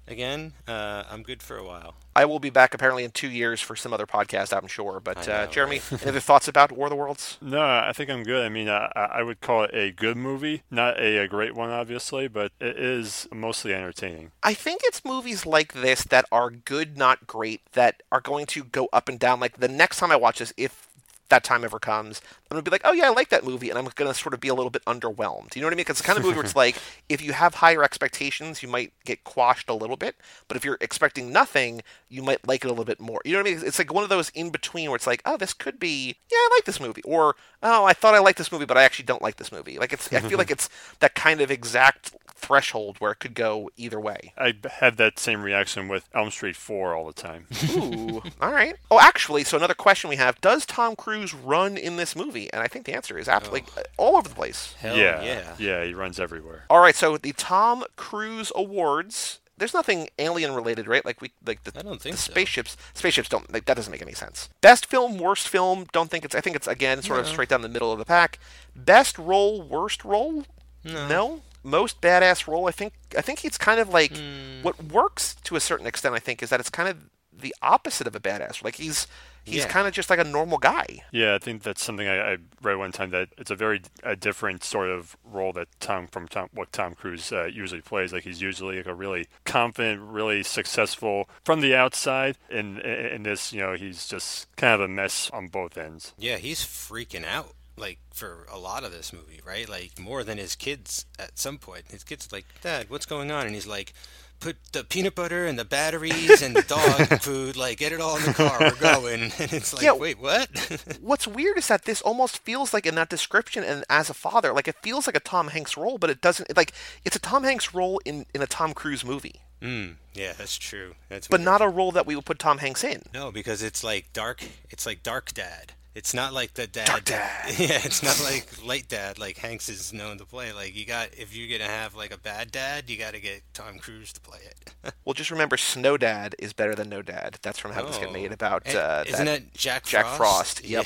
again. 0.07 0.53
Uh, 0.67 1.03
I'm 1.09 1.23
good 1.23 1.41
for 1.41 1.57
a 1.57 1.63
while. 1.63 1.95
I 2.15 2.25
will 2.25 2.39
be 2.39 2.49
back 2.49 2.73
apparently 2.73 3.03
in 3.03 3.11
two 3.11 3.29
years 3.29 3.59
for 3.59 3.75
some 3.75 3.91
other 3.91 4.05
podcast, 4.05 4.55
I'm 4.55 4.67
sure. 4.67 4.99
But 4.99 5.27
I 5.27 5.43
uh, 5.43 5.45
know, 5.45 5.51
Jeremy, 5.51 5.81
any 5.91 6.07
other 6.07 6.19
thoughts 6.19 6.47
about 6.47 6.71
War 6.71 6.87
of 6.87 6.91
the 6.91 6.95
Worlds? 6.95 7.37
No, 7.41 7.61
I 7.61 7.91
think 7.93 8.09
I'm 8.09 8.23
good. 8.23 8.45
I 8.45 8.49
mean, 8.49 8.69
I, 8.69 8.85
I 8.95 9.23
would 9.23 9.41
call 9.41 9.63
it 9.63 9.71
a 9.73 9.91
good 9.91 10.17
movie, 10.17 10.63
not 10.69 10.99
a, 10.99 11.17
a 11.17 11.27
great 11.27 11.55
one, 11.55 11.69
obviously, 11.69 12.27
but 12.27 12.51
it 12.59 12.77
is 12.77 13.27
mostly 13.33 13.73
entertaining. 13.73 14.31
I 14.43 14.53
think 14.53 14.81
it's 14.83 15.03
movies 15.03 15.45
like 15.45 15.73
this 15.73 16.03
that 16.05 16.25
are 16.31 16.49
good, 16.51 16.97
not 16.97 17.25
great, 17.25 17.61
that 17.73 18.03
are 18.11 18.21
going 18.21 18.45
to 18.47 18.63
go 18.63 18.89
up 18.93 19.09
and 19.09 19.19
down. 19.19 19.39
Like 19.39 19.57
the 19.57 19.67
next 19.67 19.97
time 19.97 20.11
I 20.11 20.15
watch 20.15 20.39
this, 20.39 20.53
if 20.57 20.89
that 21.29 21.43
time 21.43 21.63
ever 21.63 21.79
comes, 21.79 22.21
I'm 22.25 22.55
gonna 22.55 22.63
be 22.63 22.71
like, 22.71 22.81
oh 22.85 22.93
yeah, 22.93 23.07
I 23.07 23.09
like 23.09 23.29
that 23.29 23.43
movie, 23.43 23.69
and 23.69 23.79
I'm 23.79 23.87
gonna 23.95 24.13
sort 24.13 24.33
of 24.33 24.39
be 24.39 24.47
a 24.47 24.53
little 24.53 24.69
bit 24.69 24.83
underwhelmed. 24.85 25.55
You 25.55 25.61
know 25.61 25.67
what 25.67 25.73
I 25.73 25.75
mean? 25.75 25.83
Because 25.85 25.99
it's 25.99 26.01
the 26.01 26.07
kind 26.07 26.17
of 26.17 26.23
movie 26.23 26.35
where 26.35 26.45
it's 26.45 26.55
like, 26.57 26.77
if 27.09 27.21
you 27.21 27.33
have 27.33 27.55
higher 27.55 27.83
expectations, 27.83 28.61
you 28.61 28.69
might 28.69 28.93
get 29.05 29.23
quashed 29.23 29.69
a 29.69 29.73
little 29.73 29.97
bit, 29.97 30.15
but 30.47 30.57
if 30.57 30.65
you're 30.65 30.77
expecting 30.81 31.31
nothing, 31.31 31.81
you 32.09 32.21
might 32.21 32.47
like 32.47 32.63
it 32.63 32.67
a 32.67 32.69
little 32.69 32.85
bit 32.85 32.99
more. 32.99 33.21
You 33.25 33.33
know 33.33 33.39
what 33.39 33.47
I 33.47 33.55
mean? 33.55 33.65
It's 33.65 33.79
like 33.79 33.93
one 33.93 34.03
of 34.03 34.09
those 34.09 34.29
in 34.29 34.49
between 34.49 34.89
where 34.89 34.95
it's 34.95 35.07
like, 35.07 35.21
oh, 35.25 35.37
this 35.37 35.53
could 35.53 35.79
be, 35.79 36.15
yeah, 36.31 36.37
I 36.37 36.49
like 36.55 36.65
this 36.65 36.79
movie, 36.79 37.01
or 37.03 37.35
oh, 37.61 37.85
I 37.85 37.93
thought 37.93 38.15
I 38.15 38.19
liked 38.19 38.37
this 38.37 38.51
movie, 38.51 38.65
but 38.65 38.77
I 38.77 38.83
actually 38.83 39.05
don't 39.05 39.21
like 39.21 39.37
this 39.37 39.51
movie. 39.51 39.77
Like 39.79 39.93
it's, 39.93 40.11
I 40.13 40.19
feel 40.19 40.37
like 40.37 40.51
it's 40.51 40.69
that 40.99 41.15
kind 41.15 41.41
of 41.41 41.51
exact 41.51 42.13
threshold 42.43 42.97
where 42.99 43.11
it 43.11 43.19
could 43.19 43.33
go 43.33 43.69
either 43.77 43.99
way. 43.99 44.33
I 44.37 44.53
had 44.79 44.97
that 44.97 45.17
same 45.17 45.43
reaction 45.43 45.87
with 45.87 46.09
Elm 46.13 46.29
Street 46.29 46.55
4 46.55 46.93
all 46.93 47.07
the 47.07 47.13
time. 47.13 47.47
Ooh, 47.75 48.21
all 48.41 48.51
right. 48.51 48.75
Oh, 48.91 48.99
actually, 48.99 49.43
so 49.43 49.57
another 49.57 49.73
question 49.73 50.09
we 50.09 50.17
have: 50.17 50.39
Does 50.41 50.65
Tom 50.65 50.95
Cruise 50.95 51.33
run 51.33 51.77
in 51.77 51.95
this 51.95 52.15
movie? 52.15 52.51
And 52.51 52.61
I 52.61 52.67
think 52.67 52.85
the 52.85 52.93
answer 52.93 53.17
is 53.17 53.27
absolutely 53.27 53.65
all 53.97 54.17
over 54.17 54.29
the 54.29 54.35
place. 54.35 54.75
Hell 54.79 54.97
yeah, 54.97 55.23
yeah. 55.23 55.55
yeah, 55.57 55.83
he 55.83 55.93
runs 55.93 56.19
everywhere. 56.19 56.65
All 56.69 56.79
right, 56.79 56.95
so 56.95 57.17
the 57.17 57.33
Tom 57.33 57.83
Cruise 57.95 58.51
Awards 58.55 59.39
there's 59.57 59.73
nothing 59.73 60.09
alien 60.17 60.53
related, 60.53 60.87
right? 60.87 61.05
Like 61.05 61.21
we 61.21 61.31
like 61.45 61.63
the, 61.63 61.71
I 61.77 61.83
don't 61.83 62.01
think 62.01 62.15
the 62.15 62.21
so. 62.21 62.31
spaceships. 62.31 62.75
Spaceships 62.93 63.29
don't 63.29 63.51
like 63.53 63.65
that 63.65 63.75
doesn't 63.75 63.91
make 63.91 64.01
any 64.01 64.13
sense. 64.13 64.49
Best 64.61 64.85
film, 64.85 65.17
worst 65.17 65.47
film. 65.47 65.85
Don't 65.91 66.09
think 66.09 66.25
it's. 66.25 66.35
I 66.35 66.41
think 66.41 66.55
it's 66.55 66.67
again 66.67 67.01
sort 67.01 67.19
of 67.19 67.27
straight 67.27 67.49
down 67.49 67.61
the 67.61 67.69
middle 67.69 67.91
of 67.91 67.99
the 67.99 68.05
pack. 68.05 68.39
Best 68.75 69.17
role, 69.17 69.61
worst 69.61 70.03
role. 70.03 70.45
No. 70.83 71.41
Most 71.63 72.01
badass 72.01 72.47
role. 72.47 72.67
I 72.67 72.71
think. 72.71 72.93
I 73.17 73.21
think 73.21 73.43
it's 73.45 73.57
kind 73.57 73.79
of 73.79 73.89
like 73.89 74.15
Hmm. 74.15 74.61
what 74.63 74.81
works 74.83 75.35
to 75.45 75.55
a 75.55 75.59
certain 75.59 75.87
extent. 75.87 76.13
I 76.15 76.19
think 76.19 76.43
is 76.43 76.49
that 76.49 76.59
it's 76.59 76.69
kind 76.69 76.89
of 76.89 76.97
the 77.35 77.55
opposite 77.61 78.05
of 78.05 78.15
a 78.15 78.19
badass. 78.19 78.63
Like 78.63 78.75
he's 78.75 79.07
he's 79.43 79.63
Yeah. 79.63 79.67
kind 79.67 79.87
of 79.87 79.93
just 79.93 80.09
like 80.09 80.19
a 80.19 80.23
normal 80.23 80.57
guy. 80.59 80.85
Yeah, 81.11 81.33
I 81.35 81.39
think 81.39 81.63
that's 81.63 81.83
something 81.83 82.07
I, 82.07 82.33
I 82.33 82.37
read 82.61 82.75
one 82.77 82.91
time 82.91 83.09
that 83.09 83.29
it's 83.37 83.49
a 83.51 83.55
very 83.55 83.81
a 84.03 84.15
different 84.15 84.63
sort 84.63 84.89
of 84.89 85.17
role 85.23 85.51
that 85.53 85.67
Tom 85.79 86.07
from 86.07 86.27
Tom 86.27 86.49
what 86.53 86.71
Tom 86.71 86.93
Cruise 86.93 87.31
uh, 87.31 87.45
usually 87.45 87.81
plays. 87.81 88.13
Like 88.13 88.23
he's 88.23 88.41
usually 88.41 88.77
like 88.77 88.85
a 88.85 88.93
really 88.93 89.27
confident, 89.45 90.01
really 90.01 90.43
successful 90.43 91.27
from 91.43 91.61
the 91.61 91.75
outside. 91.75 92.37
In 92.49 92.79
in 92.79 93.23
this, 93.23 93.51
you 93.51 93.61
know, 93.61 93.73
he's 93.73 94.07
just 94.07 94.53
kind 94.55 94.73
of 94.75 94.81
a 94.81 94.87
mess 94.87 95.29
on 95.31 95.47
both 95.47 95.77
ends. 95.77 96.13
Yeah, 96.17 96.37
he's 96.37 96.61
freaking 96.63 97.25
out. 97.25 97.55
Like 97.75 97.97
for 98.13 98.45
a 98.51 98.57
lot 98.59 98.83
of 98.83 98.91
this 98.91 99.11
movie, 99.11 99.41
right? 99.45 99.67
Like 99.67 99.99
more 99.99 100.23
than 100.23 100.37
his 100.37 100.55
kids 100.55 101.05
at 101.17 101.39
some 101.39 101.57
point. 101.57 101.85
His 101.89 102.03
kids 102.03 102.31
like, 102.31 102.45
Dad, 102.61 102.89
what's 102.89 103.05
going 103.07 103.31
on? 103.31 103.45
And 103.45 103.55
he's 103.55 103.67
like, 103.67 103.93
Put 104.39 104.57
the 104.73 104.83
peanut 104.83 105.15
butter 105.15 105.45
and 105.45 105.57
the 105.57 105.63
batteries 105.63 106.41
and 106.41 106.53
the 106.53 106.63
dog 106.63 107.07
food, 107.21 107.55
like 107.55 107.77
get 107.77 107.93
it 107.93 108.01
all 108.01 108.17
in 108.17 108.23
the 108.25 108.33
car. 108.33 108.57
We're 108.59 108.75
going. 108.75 109.21
And 109.39 109.53
it's 109.53 109.73
like, 109.73 109.83
Yeah. 109.83 109.93
wait, 109.93 110.19
what? 110.19 110.49
What's 111.01 111.25
weird 111.27 111.57
is 111.57 111.67
that 111.69 111.85
this 111.85 112.01
almost 112.01 112.39
feels 112.39 112.73
like 112.73 112.85
in 112.85 112.95
that 112.95 113.09
description 113.09 113.63
and 113.63 113.85
as 113.89 114.09
a 114.09 114.13
father, 114.13 114.51
like 114.51 114.67
it 114.67 114.75
feels 114.83 115.07
like 115.07 115.15
a 115.15 115.21
Tom 115.21 115.47
Hanks 115.47 115.77
role, 115.77 115.97
but 115.97 116.09
it 116.09 116.19
doesn't. 116.19 116.55
Like 116.57 116.73
it's 117.05 117.15
a 117.15 117.19
Tom 117.19 117.43
Hanks 117.45 117.73
role 117.73 118.01
in 118.03 118.25
in 118.33 118.41
a 118.41 118.47
Tom 118.47 118.73
Cruise 118.73 119.05
movie, 119.05 119.41
mm, 119.61 119.95
yeah, 120.13 120.33
that's 120.33 120.57
true. 120.57 120.95
That's 121.07 121.27
but 121.29 121.39
weird. 121.39 121.45
not 121.45 121.61
a 121.61 121.69
role 121.69 121.93
that 121.93 122.05
we 122.05 122.13
would 122.15 122.25
put 122.25 122.37
Tom 122.37 122.57
Hanks 122.57 122.83
in. 122.83 123.03
No, 123.13 123.31
because 123.31 123.63
it's 123.63 123.81
like 123.83 124.11
dark. 124.11 124.43
It's 124.69 124.85
like 124.85 125.03
dark 125.03 125.33
dad. 125.33 125.71
It's 125.95 126.13
not 126.13 126.33
like 126.33 126.55
the 126.55 126.65
dad. 126.67 126.87
Dark 126.87 127.05
dad. 127.05 127.53
Yeah, 127.59 127.79
it's 127.83 128.01
not 128.01 128.19
like 128.23 128.65
light 128.65 128.87
dad 128.87 129.19
like 129.19 129.37
Hanks 129.37 129.69
is 129.69 129.93
known 129.93 130.17
to 130.17 130.25
play. 130.25 130.51
Like 130.53 130.75
you 130.75 130.85
got 130.85 131.09
if 131.17 131.35
you're 131.35 131.55
gonna 131.57 131.69
have 131.69 131.93
like 131.95 132.13
a 132.13 132.17
bad 132.17 132.51
dad, 132.51 132.89
you 132.89 132.97
got 132.97 133.13
to 133.13 133.19
get 133.19 133.41
Tom 133.53 133.77
Cruise 133.77 134.11
to 134.13 134.21
play 134.21 134.39
it. 134.45 134.73
Well, 135.05 135.13
just 135.13 135.31
remember, 135.31 135.57
Snow 135.57 135.97
Dad 135.97 136.33
is 136.39 136.53
better 136.53 136.75
than 136.75 136.87
No 136.89 137.01
Dad. 137.01 137.37
That's 137.41 137.59
from 137.59 137.71
How 137.73 137.83
This 137.83 137.97
Get 137.97 138.07
Oh. 138.09 138.13
Made 138.13 138.31
about 138.31 138.73
uh, 138.73 139.03
isn't 139.05 139.25
that 139.25 139.41
that 139.51 139.53
Jack 139.53 139.83
Jack 139.85 140.05
Frost? 140.05 140.59
Frost, 140.61 140.65
yep. 140.65 140.85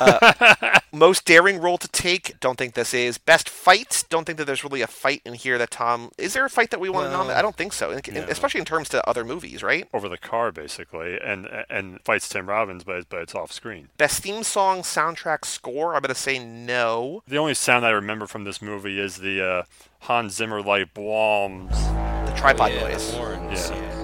Yeah. 0.00 0.78
most 0.94 1.24
daring 1.24 1.58
role 1.60 1.76
to 1.78 1.88
take. 1.88 2.38
Don't 2.40 2.56
think 2.56 2.74
this 2.74 2.94
is 2.94 3.18
best 3.18 3.48
fight. 3.48 4.04
Don't 4.08 4.24
think 4.24 4.38
that 4.38 4.44
there's 4.46 4.62
really 4.64 4.80
a 4.82 4.86
fight 4.86 5.20
in 5.24 5.34
here 5.34 5.58
that 5.58 5.70
Tom. 5.70 6.10
Is 6.18 6.32
there 6.34 6.44
a 6.44 6.50
fight 6.50 6.70
that 6.70 6.80
we 6.80 6.88
want 6.88 7.06
to 7.06 7.10
No. 7.10 7.18
nominate? 7.18 7.36
I 7.36 7.42
don't 7.42 7.56
think 7.56 7.72
so, 7.72 7.90
in- 7.90 8.00
in- 8.06 8.14
No. 8.14 8.26
especially 8.28 8.60
in 8.60 8.64
terms 8.64 8.88
to 8.90 9.06
other 9.08 9.24
movies, 9.24 9.62
right? 9.62 9.86
Over 9.92 10.08
the 10.08 10.16
car, 10.18 10.52
basically, 10.52 11.18
and 11.20 11.46
and 11.68 12.00
fights 12.04 12.28
Tim 12.28 12.48
Robbins, 12.48 12.84
but 12.84 13.08
but 13.08 13.20
it's 13.22 13.34
off 13.34 13.52
screen. 13.52 13.88
Best 13.98 14.22
theme 14.22 14.42
song, 14.44 14.82
soundtrack, 14.82 15.44
score. 15.44 15.94
I'm 15.94 16.02
gonna 16.02 16.14
say 16.14 16.38
no. 16.38 17.22
The 17.26 17.38
only 17.38 17.54
sound 17.54 17.84
I 17.84 17.90
remember 17.90 18.26
from 18.26 18.44
this 18.44 18.62
movie 18.62 19.00
is 19.00 19.16
the 19.16 19.42
uh, 19.44 19.62
Hans 20.00 20.34
Zimmer 20.34 20.62
like 20.62 20.94
blooms. 20.94 21.70
The 22.26 22.34
tripod 22.36 22.72
yeah, 22.72 22.80
noise. 22.88 23.10
The 23.10 23.16
horns. 23.18 23.70
Yeah. 23.70 23.76
Yeah. 23.76 24.03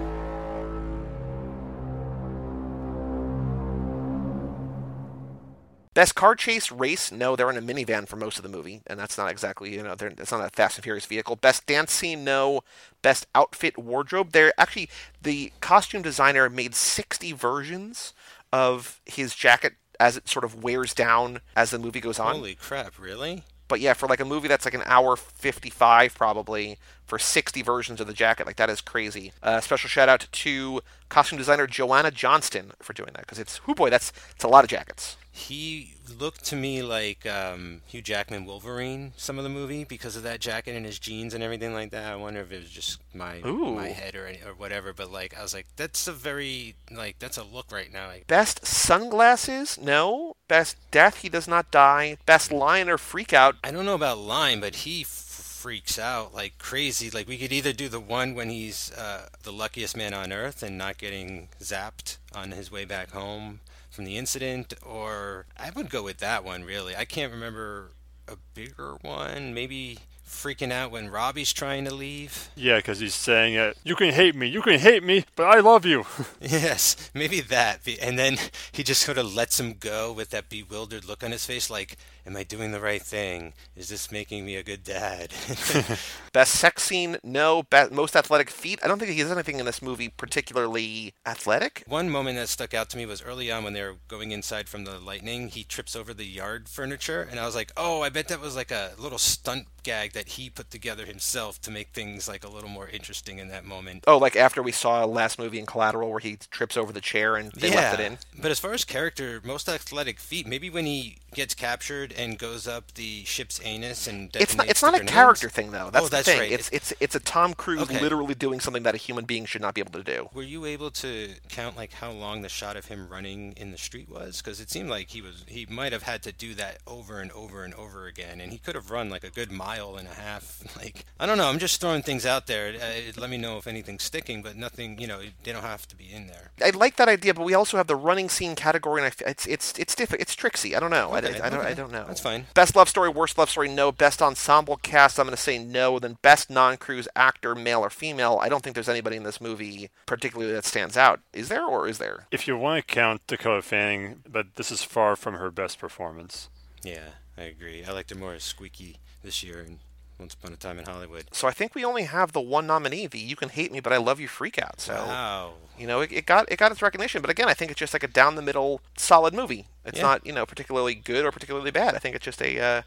Best 5.92 6.14
car 6.14 6.36
chase 6.36 6.70
race? 6.70 7.10
No, 7.10 7.34
they're 7.34 7.50
in 7.50 7.56
a 7.56 7.62
minivan 7.62 8.06
for 8.06 8.16
most 8.16 8.38
of 8.38 8.44
the 8.44 8.48
movie, 8.48 8.80
and 8.86 8.98
that's 8.98 9.18
not 9.18 9.30
exactly 9.30 9.74
you 9.74 9.82
know 9.82 9.96
they're, 9.96 10.08
it's 10.08 10.30
not 10.30 10.44
a 10.44 10.50
Fast 10.50 10.76
and 10.76 10.84
Furious 10.84 11.06
vehicle. 11.06 11.34
Best 11.34 11.66
dance 11.66 11.92
scene? 11.92 12.22
No. 12.22 12.62
Best 13.02 13.26
outfit 13.34 13.76
wardrobe? 13.76 14.30
They're 14.30 14.52
actually 14.56 14.88
the 15.20 15.52
costume 15.60 16.02
designer 16.02 16.48
made 16.48 16.74
60 16.74 17.32
versions 17.32 18.12
of 18.52 19.00
his 19.04 19.34
jacket 19.34 19.74
as 19.98 20.16
it 20.16 20.28
sort 20.28 20.44
of 20.44 20.62
wears 20.62 20.94
down 20.94 21.40
as 21.56 21.70
the 21.70 21.78
movie 21.78 22.00
goes 22.00 22.20
on. 22.20 22.36
Holy 22.36 22.54
crap! 22.54 22.98
Really? 22.98 23.44
But 23.66 23.80
yeah, 23.80 23.94
for 23.94 24.08
like 24.08 24.18
a 24.18 24.24
movie 24.24 24.48
that's 24.48 24.64
like 24.64 24.74
an 24.74 24.82
hour 24.84 25.14
55 25.14 26.14
probably 26.14 26.78
for 27.04 27.20
60 27.20 27.62
versions 27.62 28.00
of 28.00 28.08
the 28.08 28.12
jacket, 28.12 28.44
like 28.44 28.56
that 28.56 28.68
is 28.68 28.80
crazy. 28.80 29.32
Uh, 29.42 29.60
special 29.60 29.88
shout 29.88 30.08
out 30.08 30.26
to 30.30 30.80
costume 31.08 31.38
designer 31.38 31.68
Joanna 31.68 32.10
Johnston 32.10 32.72
for 32.82 32.92
doing 32.92 33.10
that 33.14 33.22
because 33.22 33.38
it's, 33.38 33.60
oh 33.68 33.74
boy, 33.74 33.88
that's 33.88 34.12
it's 34.34 34.42
a 34.42 34.48
lot 34.48 34.64
of 34.64 34.70
jackets. 34.70 35.16
He 35.32 35.94
looked 36.18 36.44
to 36.46 36.56
me 36.56 36.82
like 36.82 37.24
um, 37.24 37.82
Hugh 37.86 38.02
Jackman 38.02 38.44
Wolverine, 38.44 39.12
some 39.16 39.38
of 39.38 39.44
the 39.44 39.50
movie, 39.50 39.84
because 39.84 40.16
of 40.16 40.22
that 40.24 40.40
jacket 40.40 40.74
and 40.74 40.84
his 40.84 40.98
jeans 40.98 41.34
and 41.34 41.42
everything 41.42 41.72
like 41.72 41.90
that. 41.92 42.12
I 42.12 42.16
wonder 42.16 42.40
if 42.40 42.50
it 42.50 42.60
was 42.60 42.70
just 42.70 43.00
my 43.14 43.40
Ooh. 43.46 43.74
my 43.74 43.88
head 43.88 44.16
or 44.16 44.26
any, 44.26 44.40
or 44.44 44.54
whatever. 44.54 44.92
But 44.92 45.12
like, 45.12 45.38
I 45.38 45.42
was 45.42 45.54
like, 45.54 45.66
that's 45.76 46.08
a 46.08 46.12
very 46.12 46.74
like 46.90 47.18
that's 47.18 47.38
a 47.38 47.44
look 47.44 47.70
right 47.70 47.92
now. 47.92 48.08
Like, 48.08 48.26
Best 48.26 48.66
sunglasses? 48.66 49.78
No. 49.78 50.34
Best 50.48 50.76
death? 50.90 51.18
He 51.18 51.28
does 51.28 51.46
not 51.46 51.70
die. 51.70 52.18
Best 52.26 52.50
lion 52.50 52.88
or 52.88 52.98
freak 52.98 53.32
out? 53.32 53.56
I 53.62 53.70
don't 53.70 53.86
know 53.86 53.94
about 53.94 54.18
line, 54.18 54.60
but 54.60 54.76
he 54.76 55.04
freaks 55.04 55.98
out 55.98 56.34
like 56.34 56.58
crazy. 56.58 57.10
Like 57.10 57.28
we 57.28 57.36
could 57.36 57.52
either 57.52 57.72
do 57.72 57.88
the 57.88 58.00
one 58.00 58.34
when 58.34 58.48
he's 58.50 58.90
uh, 58.92 59.28
the 59.42 59.52
luckiest 59.52 59.96
man 59.96 60.14
on 60.14 60.32
earth 60.32 60.62
and 60.62 60.76
not 60.76 60.98
getting 60.98 61.48
zapped 61.60 62.16
on 62.34 62.52
his 62.52 62.72
way 62.72 62.84
back 62.84 63.10
home 63.10 63.60
from 64.00 64.06
the 64.06 64.16
incident, 64.16 64.72
or 64.80 65.44
I 65.58 65.68
would 65.76 65.90
go 65.90 66.02
with 66.02 66.20
that 66.20 66.42
one. 66.42 66.64
Really, 66.64 66.96
I 66.96 67.04
can't 67.04 67.30
remember 67.30 67.90
a 68.26 68.36
bigger 68.54 68.96
one. 69.02 69.52
Maybe 69.52 69.98
freaking 70.26 70.72
out 70.72 70.90
when 70.90 71.10
Robbie's 71.10 71.52
trying 71.52 71.84
to 71.84 71.94
leave. 71.94 72.48
Yeah, 72.56 72.76
because 72.76 73.00
he's 73.00 73.14
saying 73.14 73.56
it. 73.56 73.76
You 73.84 73.94
can 73.96 74.14
hate 74.14 74.34
me, 74.34 74.46
you 74.46 74.62
can 74.62 74.78
hate 74.78 75.04
me, 75.04 75.26
but 75.36 75.48
I 75.48 75.60
love 75.60 75.84
you. 75.84 76.06
Yes, 76.40 77.10
maybe 77.12 77.42
that. 77.42 77.80
And 78.00 78.18
then 78.18 78.38
he 78.72 78.82
just 78.82 79.02
sort 79.02 79.18
of 79.18 79.34
lets 79.34 79.60
him 79.60 79.74
go 79.78 80.14
with 80.14 80.30
that 80.30 80.48
bewildered 80.48 81.04
look 81.04 81.22
on 81.22 81.32
his 81.32 81.44
face, 81.44 81.68
like, 81.68 81.98
"Am 82.30 82.36
I 82.36 82.44
doing 82.44 82.70
the 82.70 82.78
right 82.78 83.02
thing? 83.02 83.54
Is 83.74 83.88
this 83.88 84.12
making 84.12 84.46
me 84.46 84.54
a 84.54 84.62
good 84.62 84.84
dad?" 84.84 85.32
Best 86.32 86.54
sex 86.54 86.84
scene? 86.84 87.16
No. 87.24 87.64
Best, 87.64 87.90
most 87.90 88.14
athletic 88.14 88.50
feat? 88.50 88.78
I 88.84 88.86
don't 88.86 89.00
think 89.00 89.10
he 89.10 89.20
does 89.20 89.32
anything 89.32 89.58
in 89.58 89.66
this 89.66 89.82
movie 89.82 90.08
particularly 90.08 91.12
athletic. 91.26 91.82
One 91.88 92.08
moment 92.08 92.36
that 92.38 92.48
stuck 92.48 92.72
out 92.72 92.88
to 92.90 92.96
me 92.96 93.04
was 93.04 93.20
early 93.20 93.50
on 93.50 93.64
when 93.64 93.72
they 93.72 93.82
were 93.82 93.96
going 94.06 94.30
inside 94.30 94.68
from 94.68 94.84
the 94.84 95.00
lightning. 95.00 95.48
He 95.48 95.64
trips 95.64 95.96
over 95.96 96.14
the 96.14 96.24
yard 96.24 96.68
furniture, 96.68 97.26
and 97.28 97.40
I 97.40 97.46
was 97.46 97.56
like, 97.56 97.72
"Oh, 97.76 98.02
I 98.02 98.10
bet 98.10 98.28
that 98.28 98.40
was 98.40 98.54
like 98.54 98.70
a 98.70 98.92
little 98.96 99.18
stunt 99.18 99.66
gag 99.82 100.12
that 100.12 100.28
he 100.28 100.50
put 100.50 100.70
together 100.70 101.06
himself 101.06 101.60
to 101.62 101.70
make 101.70 101.88
things 101.88 102.28
like 102.28 102.44
a 102.44 102.48
little 102.48 102.70
more 102.70 102.88
interesting 102.88 103.40
in 103.40 103.48
that 103.48 103.64
moment." 103.64 104.04
Oh, 104.06 104.18
like 104.18 104.36
after 104.36 104.62
we 104.62 104.70
saw 104.70 105.04
last 105.04 105.36
movie 105.36 105.58
in 105.58 105.66
Collateral 105.66 106.10
where 106.10 106.20
he 106.20 106.36
trips 106.36 106.76
over 106.76 106.92
the 106.92 107.00
chair 107.00 107.34
and 107.34 107.50
they 107.52 107.74
left 107.74 107.98
it 107.98 108.04
in. 108.04 108.18
But 108.38 108.52
as 108.52 108.60
far 108.60 108.72
as 108.72 108.84
character, 108.84 109.40
most 109.42 109.68
athletic 109.68 110.20
feat, 110.20 110.46
maybe 110.46 110.70
when 110.70 110.86
he 110.86 111.18
gets 111.34 111.54
captured 111.54 112.12
and 112.12 112.38
goes 112.38 112.66
up 112.66 112.92
the 112.94 113.24
ship's 113.24 113.60
anus 113.64 114.06
and 114.06 114.34
It's 114.36 114.56
not 114.56 114.68
it's 114.68 114.82
not 114.82 114.94
a 114.94 114.98
grenades. 114.98 115.12
character 115.12 115.48
thing 115.48 115.70
though. 115.70 115.90
That's 115.90 116.06
oh, 116.06 116.08
the 116.08 116.16
that's 116.16 116.28
thing. 116.28 116.40
right. 116.40 116.52
It's 116.52 116.68
it's 116.70 116.92
it's 117.00 117.14
a 117.14 117.20
Tom 117.20 117.54
Cruise 117.54 117.82
Okay. 117.82 118.00
literally 118.00 118.34
doing 118.34 118.60
something 118.60 118.82
that 118.82 118.94
a 118.94 118.98
human 118.98 119.24
being 119.24 119.44
should 119.44 119.62
not 119.62 119.74
be 119.74 119.80
able 119.80 119.92
to 119.92 120.02
do. 120.02 120.28
Were 120.34 120.42
you 120.42 120.64
able 120.66 120.90
to 120.92 121.34
count 121.48 121.76
like 121.76 121.92
how 121.94 122.10
long 122.10 122.42
the 122.42 122.48
shot 122.48 122.76
of 122.76 122.86
him 122.86 123.08
running 123.08 123.52
in 123.56 123.70
the 123.70 123.78
street 123.78 124.08
was? 124.08 124.42
Because 124.42 124.60
it 124.60 124.70
seemed 124.70 124.90
like 124.90 125.10
he 125.10 125.22
was 125.22 125.44
he 125.46 125.66
might 125.70 125.92
have 125.92 126.02
had 126.02 126.22
to 126.24 126.32
do 126.32 126.54
that 126.54 126.78
over 126.86 127.20
and 127.20 127.30
over 127.32 127.64
and 127.64 127.74
over 127.74 128.06
again, 128.06 128.40
and 128.40 128.52
he 128.52 128.58
could 128.58 128.74
have 128.74 128.90
run 128.90 129.08
like 129.10 129.24
a 129.24 129.30
good 129.30 129.52
mile 129.52 129.96
and 129.96 130.08
a 130.08 130.14
half. 130.14 130.62
Like 130.80 131.04
I 131.18 131.26
don't 131.26 131.36
know, 131.36 131.48
I'm 131.48 131.58
just 131.58 131.80
throwing 131.80 132.02
things 132.02 132.24
out 132.24 132.46
there. 132.46 132.72
Uh, 132.74 133.12
let 133.20 133.28
me 133.28 133.36
know 133.36 133.58
if 133.58 133.66
anything's 133.66 134.02
sticking, 134.04 134.40
but 134.40 134.56
nothing. 134.56 134.98
You 134.98 135.06
know, 135.06 135.20
they 135.44 135.52
don't 135.52 135.62
have 135.62 135.86
to 135.88 135.96
be 135.96 136.10
in 136.10 136.26
there. 136.26 136.52
I 136.64 136.70
like 136.70 136.96
that 136.96 137.08
idea, 137.08 137.34
but 137.34 137.44
we 137.44 137.52
also 137.54 137.76
have 137.76 137.86
the 137.86 137.96
running 137.96 138.28
scene 138.30 138.54
category, 138.54 139.02
and 139.02 139.12
I 139.12 139.30
it's 139.30 139.46
it's 139.46 139.78
it's 139.78 139.94
different. 139.94 140.22
It's 140.22 140.34
tricksy. 140.34 140.74
I 140.74 140.80
don't 140.80 140.90
know. 140.90 141.10
I, 141.12 141.19
Okay, 141.24 141.40
I 141.40 141.50
don't. 141.50 141.64
I 141.64 141.74
don't 141.74 141.92
know. 141.92 142.04
That's 142.06 142.20
fine. 142.20 142.46
Best 142.54 142.76
love 142.76 142.88
story, 142.88 143.08
worst 143.08 143.38
love 143.38 143.50
story, 143.50 143.68
no. 143.68 143.92
Best 143.92 144.20
ensemble 144.22 144.76
cast, 144.76 145.18
I'm 145.18 145.26
going 145.26 145.36
to 145.36 145.42
say 145.42 145.58
no. 145.58 145.98
Then 145.98 146.18
best 146.22 146.50
non-cruise 146.50 147.08
actor, 147.14 147.54
male 147.54 147.80
or 147.80 147.90
female. 147.90 148.38
I 148.40 148.48
don't 148.48 148.62
think 148.62 148.74
there's 148.74 148.88
anybody 148.88 149.16
in 149.16 149.22
this 149.22 149.40
movie 149.40 149.90
particularly 150.06 150.52
that 150.52 150.64
stands 150.64 150.96
out. 150.96 151.20
Is 151.32 151.48
there, 151.48 151.64
or 151.64 151.88
is 151.88 151.98
there? 151.98 152.26
if 152.30 152.46
you 152.48 152.56
want 152.56 152.86
to 152.86 152.94
count 152.94 153.26
Dakota 153.26 153.62
Fanning, 153.62 154.22
but 154.28 154.56
this 154.56 154.70
is 154.70 154.82
far 154.82 155.16
from 155.16 155.34
her 155.34 155.50
best 155.50 155.78
performance. 155.78 156.48
Yeah, 156.82 157.10
I 157.36 157.42
agree. 157.42 157.84
I 157.84 157.92
liked 157.92 158.10
her 158.10 158.16
more 158.16 158.34
as 158.34 158.44
Squeaky 158.44 158.96
this 159.22 159.42
year 159.42 159.60
and 159.60 159.78
Once 160.20 160.34
Upon 160.34 160.52
a 160.52 160.56
Time 160.56 160.78
in 160.78 160.84
Hollywood. 160.84 161.24
So 161.32 161.48
I 161.48 161.50
think 161.52 161.74
we 161.74 161.84
only 161.84 162.04
have 162.04 162.32
the 162.32 162.40
one 162.40 162.66
nominee, 162.66 163.06
the 163.08 163.18
"You 163.18 163.34
Can 163.36 163.48
Hate 163.48 163.72
Me, 163.72 163.80
But 163.80 163.92
I 163.92 163.96
Love 163.96 164.20
You" 164.20 164.28
freak 164.28 164.58
out. 164.62 164.80
So 164.80 164.94
Wow. 164.94 165.54
you 165.78 165.86
know, 165.86 166.00
it, 166.02 166.12
it 166.12 166.26
got 166.26 166.50
it 166.52 166.58
got 166.58 166.70
its 166.70 166.82
recognition. 166.82 167.20
But 167.22 167.30
again, 167.30 167.48
I 167.48 167.54
think 167.54 167.70
it's 167.70 167.80
just 167.80 167.92
like 167.94 168.02
a 168.04 168.08
down 168.08 168.36
the 168.36 168.42
middle, 168.42 168.80
solid 168.96 169.34
movie. 169.34 169.66
It's 169.84 169.96
Yeah. 169.98 170.02
not 170.04 170.26
you 170.26 170.32
know 170.32 170.46
particularly 170.46 170.94
good 170.94 171.24
or 171.24 171.32
particularly 171.32 171.70
bad. 171.72 171.94
I 171.94 171.98
think 171.98 172.14
it's 172.14 172.24
just 172.24 172.40
a 172.42 172.60
uh, 172.60 172.82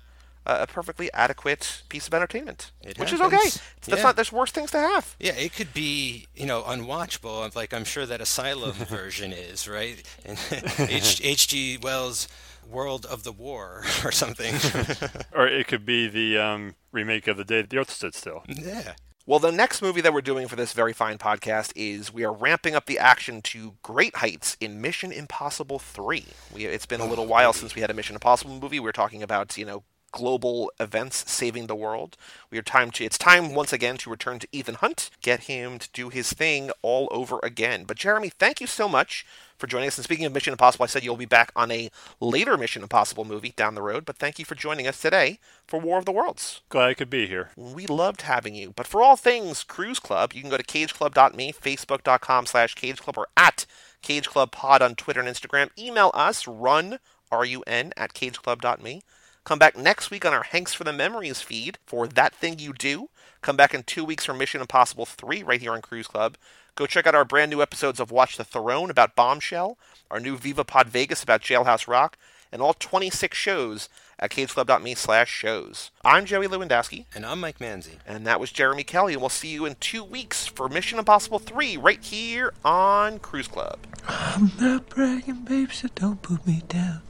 a 0.46 0.68
perfectly 0.68 1.10
adequate 1.14 1.84
piece 1.88 2.06
of 2.06 2.14
entertainment, 2.14 2.72
It 2.82 3.00
which 3.00 3.14
is 3.14 3.22
okay. 3.22 3.38
That's 3.38 3.88
Yeah. 3.88 4.04
not 4.04 4.16
there's 4.18 4.32
worse 4.32 4.52
things 4.52 4.72
to 4.72 4.78
have. 4.78 5.16
Yeah, 5.18 5.32
it 5.36 5.54
could 5.56 5.74
be, 5.74 6.28
you 6.36 6.46
know, 6.46 6.64
unwatchable. 6.64 7.56
Like 7.56 7.74
I'm 7.74 7.86
sure 7.86 8.06
that 8.06 8.20
Asylum 8.22 8.74
version 8.74 9.32
is, 9.32 9.68
right? 9.70 10.04
And 10.26 10.38
H- 10.80 11.22
H.G. 11.24 11.78
Wells' 11.82 12.28
World 12.74 13.06
of 13.06 13.24
the 13.24 13.32
War 13.32 13.84
or 14.04 14.12
something. 14.12 14.56
Or 15.34 15.48
it 15.48 15.68
could 15.68 15.86
be 15.86 16.08
the 16.08 16.38
um, 16.38 16.76
remake 16.92 17.28
of 17.28 17.38
The 17.38 17.44
Day 17.46 17.62
the 17.62 17.78
Earth 17.78 17.90
Stood 17.92 18.14
Still. 18.16 18.44
yeah. 18.48 18.94
Well, 19.26 19.40
the 19.40 19.54
next 19.54 19.82
movie 19.82 20.02
that 20.02 20.14
we're 20.14 20.20
doing 20.22 20.50
for 20.50 20.58
this 20.58 20.74
very 20.74 20.92
fine 20.92 21.18
podcast 21.18 21.72
is 21.78 22.14
we 22.14 22.26
are 22.26 22.34
ramping 22.34 22.76
up 22.76 22.88
the 22.88 23.00
action 23.00 23.42
to 23.44 23.76
great 23.82 24.18
heights 24.18 24.58
in 24.60 24.82
Mission 24.82 25.14
Impossible 25.14 25.80
3. 25.80 26.26
We, 26.54 26.66
it's 26.66 26.86
been 26.86 27.00
a 27.00 27.06
little 27.06 27.26
while 27.26 27.54
since 27.54 27.74
we 27.74 27.80
had 27.80 27.90
a 27.90 27.94
Mission 27.94 28.18
Impossible 28.18 28.60
movie. 28.60 28.82
We 28.82 28.90
are 28.90 28.92
talking 28.94 29.24
about, 29.24 29.58
you 29.58 29.64
know, 29.66 29.84
global 30.14 30.72
events 30.80 31.30
saving 31.30 31.68
the 31.68 31.76
world. 31.76 32.16
We 32.50 32.58
are 32.58 32.62
time 32.62 32.92
to 32.92 33.04
it's 33.04 33.18
time 33.18 33.54
once 33.54 33.74
again 33.74 33.98
to 33.98 34.10
return 34.10 34.40
to 34.40 34.48
Ethan 34.54 34.76
Hunt, 34.76 35.10
get 35.22 35.42
him 35.42 35.80
to 35.80 35.90
do 35.92 36.08
his 36.08 36.32
thing 36.32 36.72
all 36.82 37.10
over 37.12 37.40
again. 37.44 37.84
But 37.84 37.98
Jeremy, 37.98 38.30
thank 38.30 38.62
you 38.62 38.68
so 38.68 38.88
much 38.88 39.26
for 39.58 39.68
joining 39.68 39.88
us. 39.88 39.98
And 39.98 40.04
speaking 40.04 40.26
of 40.26 40.34
Mission 40.34 40.54
Impossible, 40.54 40.84
I 40.84 40.88
said 40.88 41.04
you'll 41.04 41.18
be 41.18 41.26
back 41.26 41.52
on 41.56 41.72
a 41.72 41.90
later 42.20 42.58
Mission 42.58 42.82
Impossible 42.82 43.26
movie 43.26 43.54
down 43.56 43.76
the 43.76 43.82
road, 43.82 44.06
but 44.06 44.18
thank 44.18 44.40
you 44.40 44.46
for 44.46 44.56
joining 44.56 44.88
us 44.88 45.02
today 45.02 45.40
for 45.68 45.80
War 45.80 45.98
of 45.98 46.06
the 46.06 46.12
Worlds. 46.12 46.62
Glad 46.70 46.90
I 46.90 46.94
could 46.94 47.10
be 47.10 47.28
here. 47.28 47.50
We 47.56 47.88
loved 47.88 48.22
having 48.22 48.56
you. 48.56 48.74
But 48.76 48.88
for 48.88 49.02
all 49.02 49.16
things 49.16 49.64
Cruise 49.64 50.00
Club, 50.00 50.34
you 50.34 50.42
can 50.42 50.50
go 50.50 50.58
to 50.58 50.64
cageclub.me, 50.64 51.54
facebook.com 51.54 52.46
slash 52.46 52.76
cageclub, 52.76 53.18
or 53.18 53.28
at 53.36 53.66
cageclubpod 54.04 54.82
on 54.82 54.96
Twitter 54.96 55.22
and 55.22 55.30
Instagram. 55.30 55.70
Email 55.78 56.12
us, 56.14 56.48
run, 56.48 57.00
R-U-N, 57.32 57.94
at 57.98 58.14
cageclub.me. 58.14 59.02
Come 59.46 59.60
back 59.60 59.78
next 59.78 60.10
week 60.10 60.24
on 60.24 60.34
our 60.34 60.44
Hanks 60.44 60.74
for 60.74 60.86
the 60.86 60.94
Memories 60.94 61.42
feed 61.42 61.78
for 61.86 62.08
That 62.08 62.34
Thing 62.34 62.60
You 62.60 62.72
Do. 62.72 63.10
Come 63.42 63.58
back 63.58 63.74
in 63.74 63.84
two 63.84 64.06
weeks 64.06 64.24
for 64.24 64.34
Mission 64.34 64.62
Impossible 64.62 65.06
3 65.06 65.44
right 65.44 65.60
here 65.60 65.74
on 65.74 65.82
Cruise 65.82 66.08
Club. 66.08 66.38
Go 66.76 66.86
check 66.86 67.06
out 67.06 67.14
our 67.14 67.26
brand 67.26 67.52
new 67.52 67.62
episodes 67.62 68.00
of 68.00 68.10
Watch 68.10 68.38
the 68.38 68.46
Throne 68.46 68.90
about 68.90 69.18
Bombshell, 69.18 69.78
our 70.10 70.22
new 70.22 70.38
Viva 70.38 70.64
Pod 70.64 70.88
Vegas 70.88 71.22
about 71.22 71.42
Jailhouse 71.42 71.90
Rock, 71.90 72.18
and 72.54 72.62
all 72.62 72.74
26 72.74 73.38
shows 73.38 73.90
at 74.18 74.32
cageclub.me 74.32 74.96
slash 74.96 75.30
shows. 75.30 75.92
I'm 76.06 76.24
Joey 76.24 76.48
Lewandowski. 76.48 77.04
And 77.14 77.26
I'm 77.26 77.42
Mike 77.42 77.60
Manzi. 77.60 77.98
And 78.08 78.26
that 78.26 78.40
was 78.40 78.50
Jeremy 78.50 78.86
Kelly, 78.86 79.12
and 79.12 79.22
we'll 79.22 79.28
see 79.28 79.50
you 79.50 79.66
in 79.66 79.76
two 79.82 80.06
weeks 80.06 80.48
for 80.48 80.70
Mission 80.70 81.00
Impossible 81.00 81.40
3 81.40 81.76
right 81.76 82.02
here 82.02 82.54
on 82.64 83.20
Cruise 83.20 83.50
Club. 83.50 83.80
I'm 84.08 84.54
not 84.58 84.88
bragging, 84.88 85.44
babe, 85.44 85.72
so 85.74 85.90
don't 85.96 86.22
put 86.22 86.48
me 86.48 86.64
down. 86.70 87.02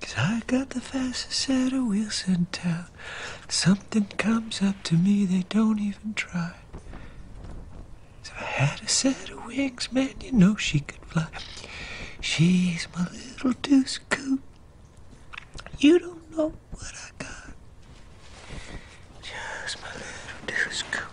Cause 0.00 0.14
I 0.16 0.42
got 0.46 0.70
the 0.70 0.80
fastest 0.80 1.32
set 1.38 1.72
of 1.72 1.86
wheels 1.86 2.24
in 2.26 2.46
town. 2.52 2.86
Something 3.48 4.06
comes 4.18 4.62
up 4.62 4.82
to 4.84 4.94
me, 4.96 5.24
they 5.26 5.44
don't 5.48 5.78
even 5.78 6.14
try. 6.14 6.52
So 8.22 8.32
I 8.38 8.44
had 8.44 8.80
a 8.82 8.88
set 8.88 9.30
of 9.30 9.46
wings, 9.46 9.92
man, 9.92 10.14
you 10.20 10.32
know 10.32 10.56
she 10.56 10.80
could 10.80 11.00
fly. 11.06 11.28
She's 12.20 12.86
my 12.96 13.06
little 13.10 13.52
deuce 13.62 13.98
coupe. 14.08 14.40
You 15.78 15.98
don't 15.98 16.30
know 16.36 16.52
what 16.72 16.92
I 16.94 17.10
got. 17.18 17.54
Just 19.22 19.80
my 19.82 19.92
little 19.92 20.46
deuce 20.46 20.82
coupe. 20.90 21.09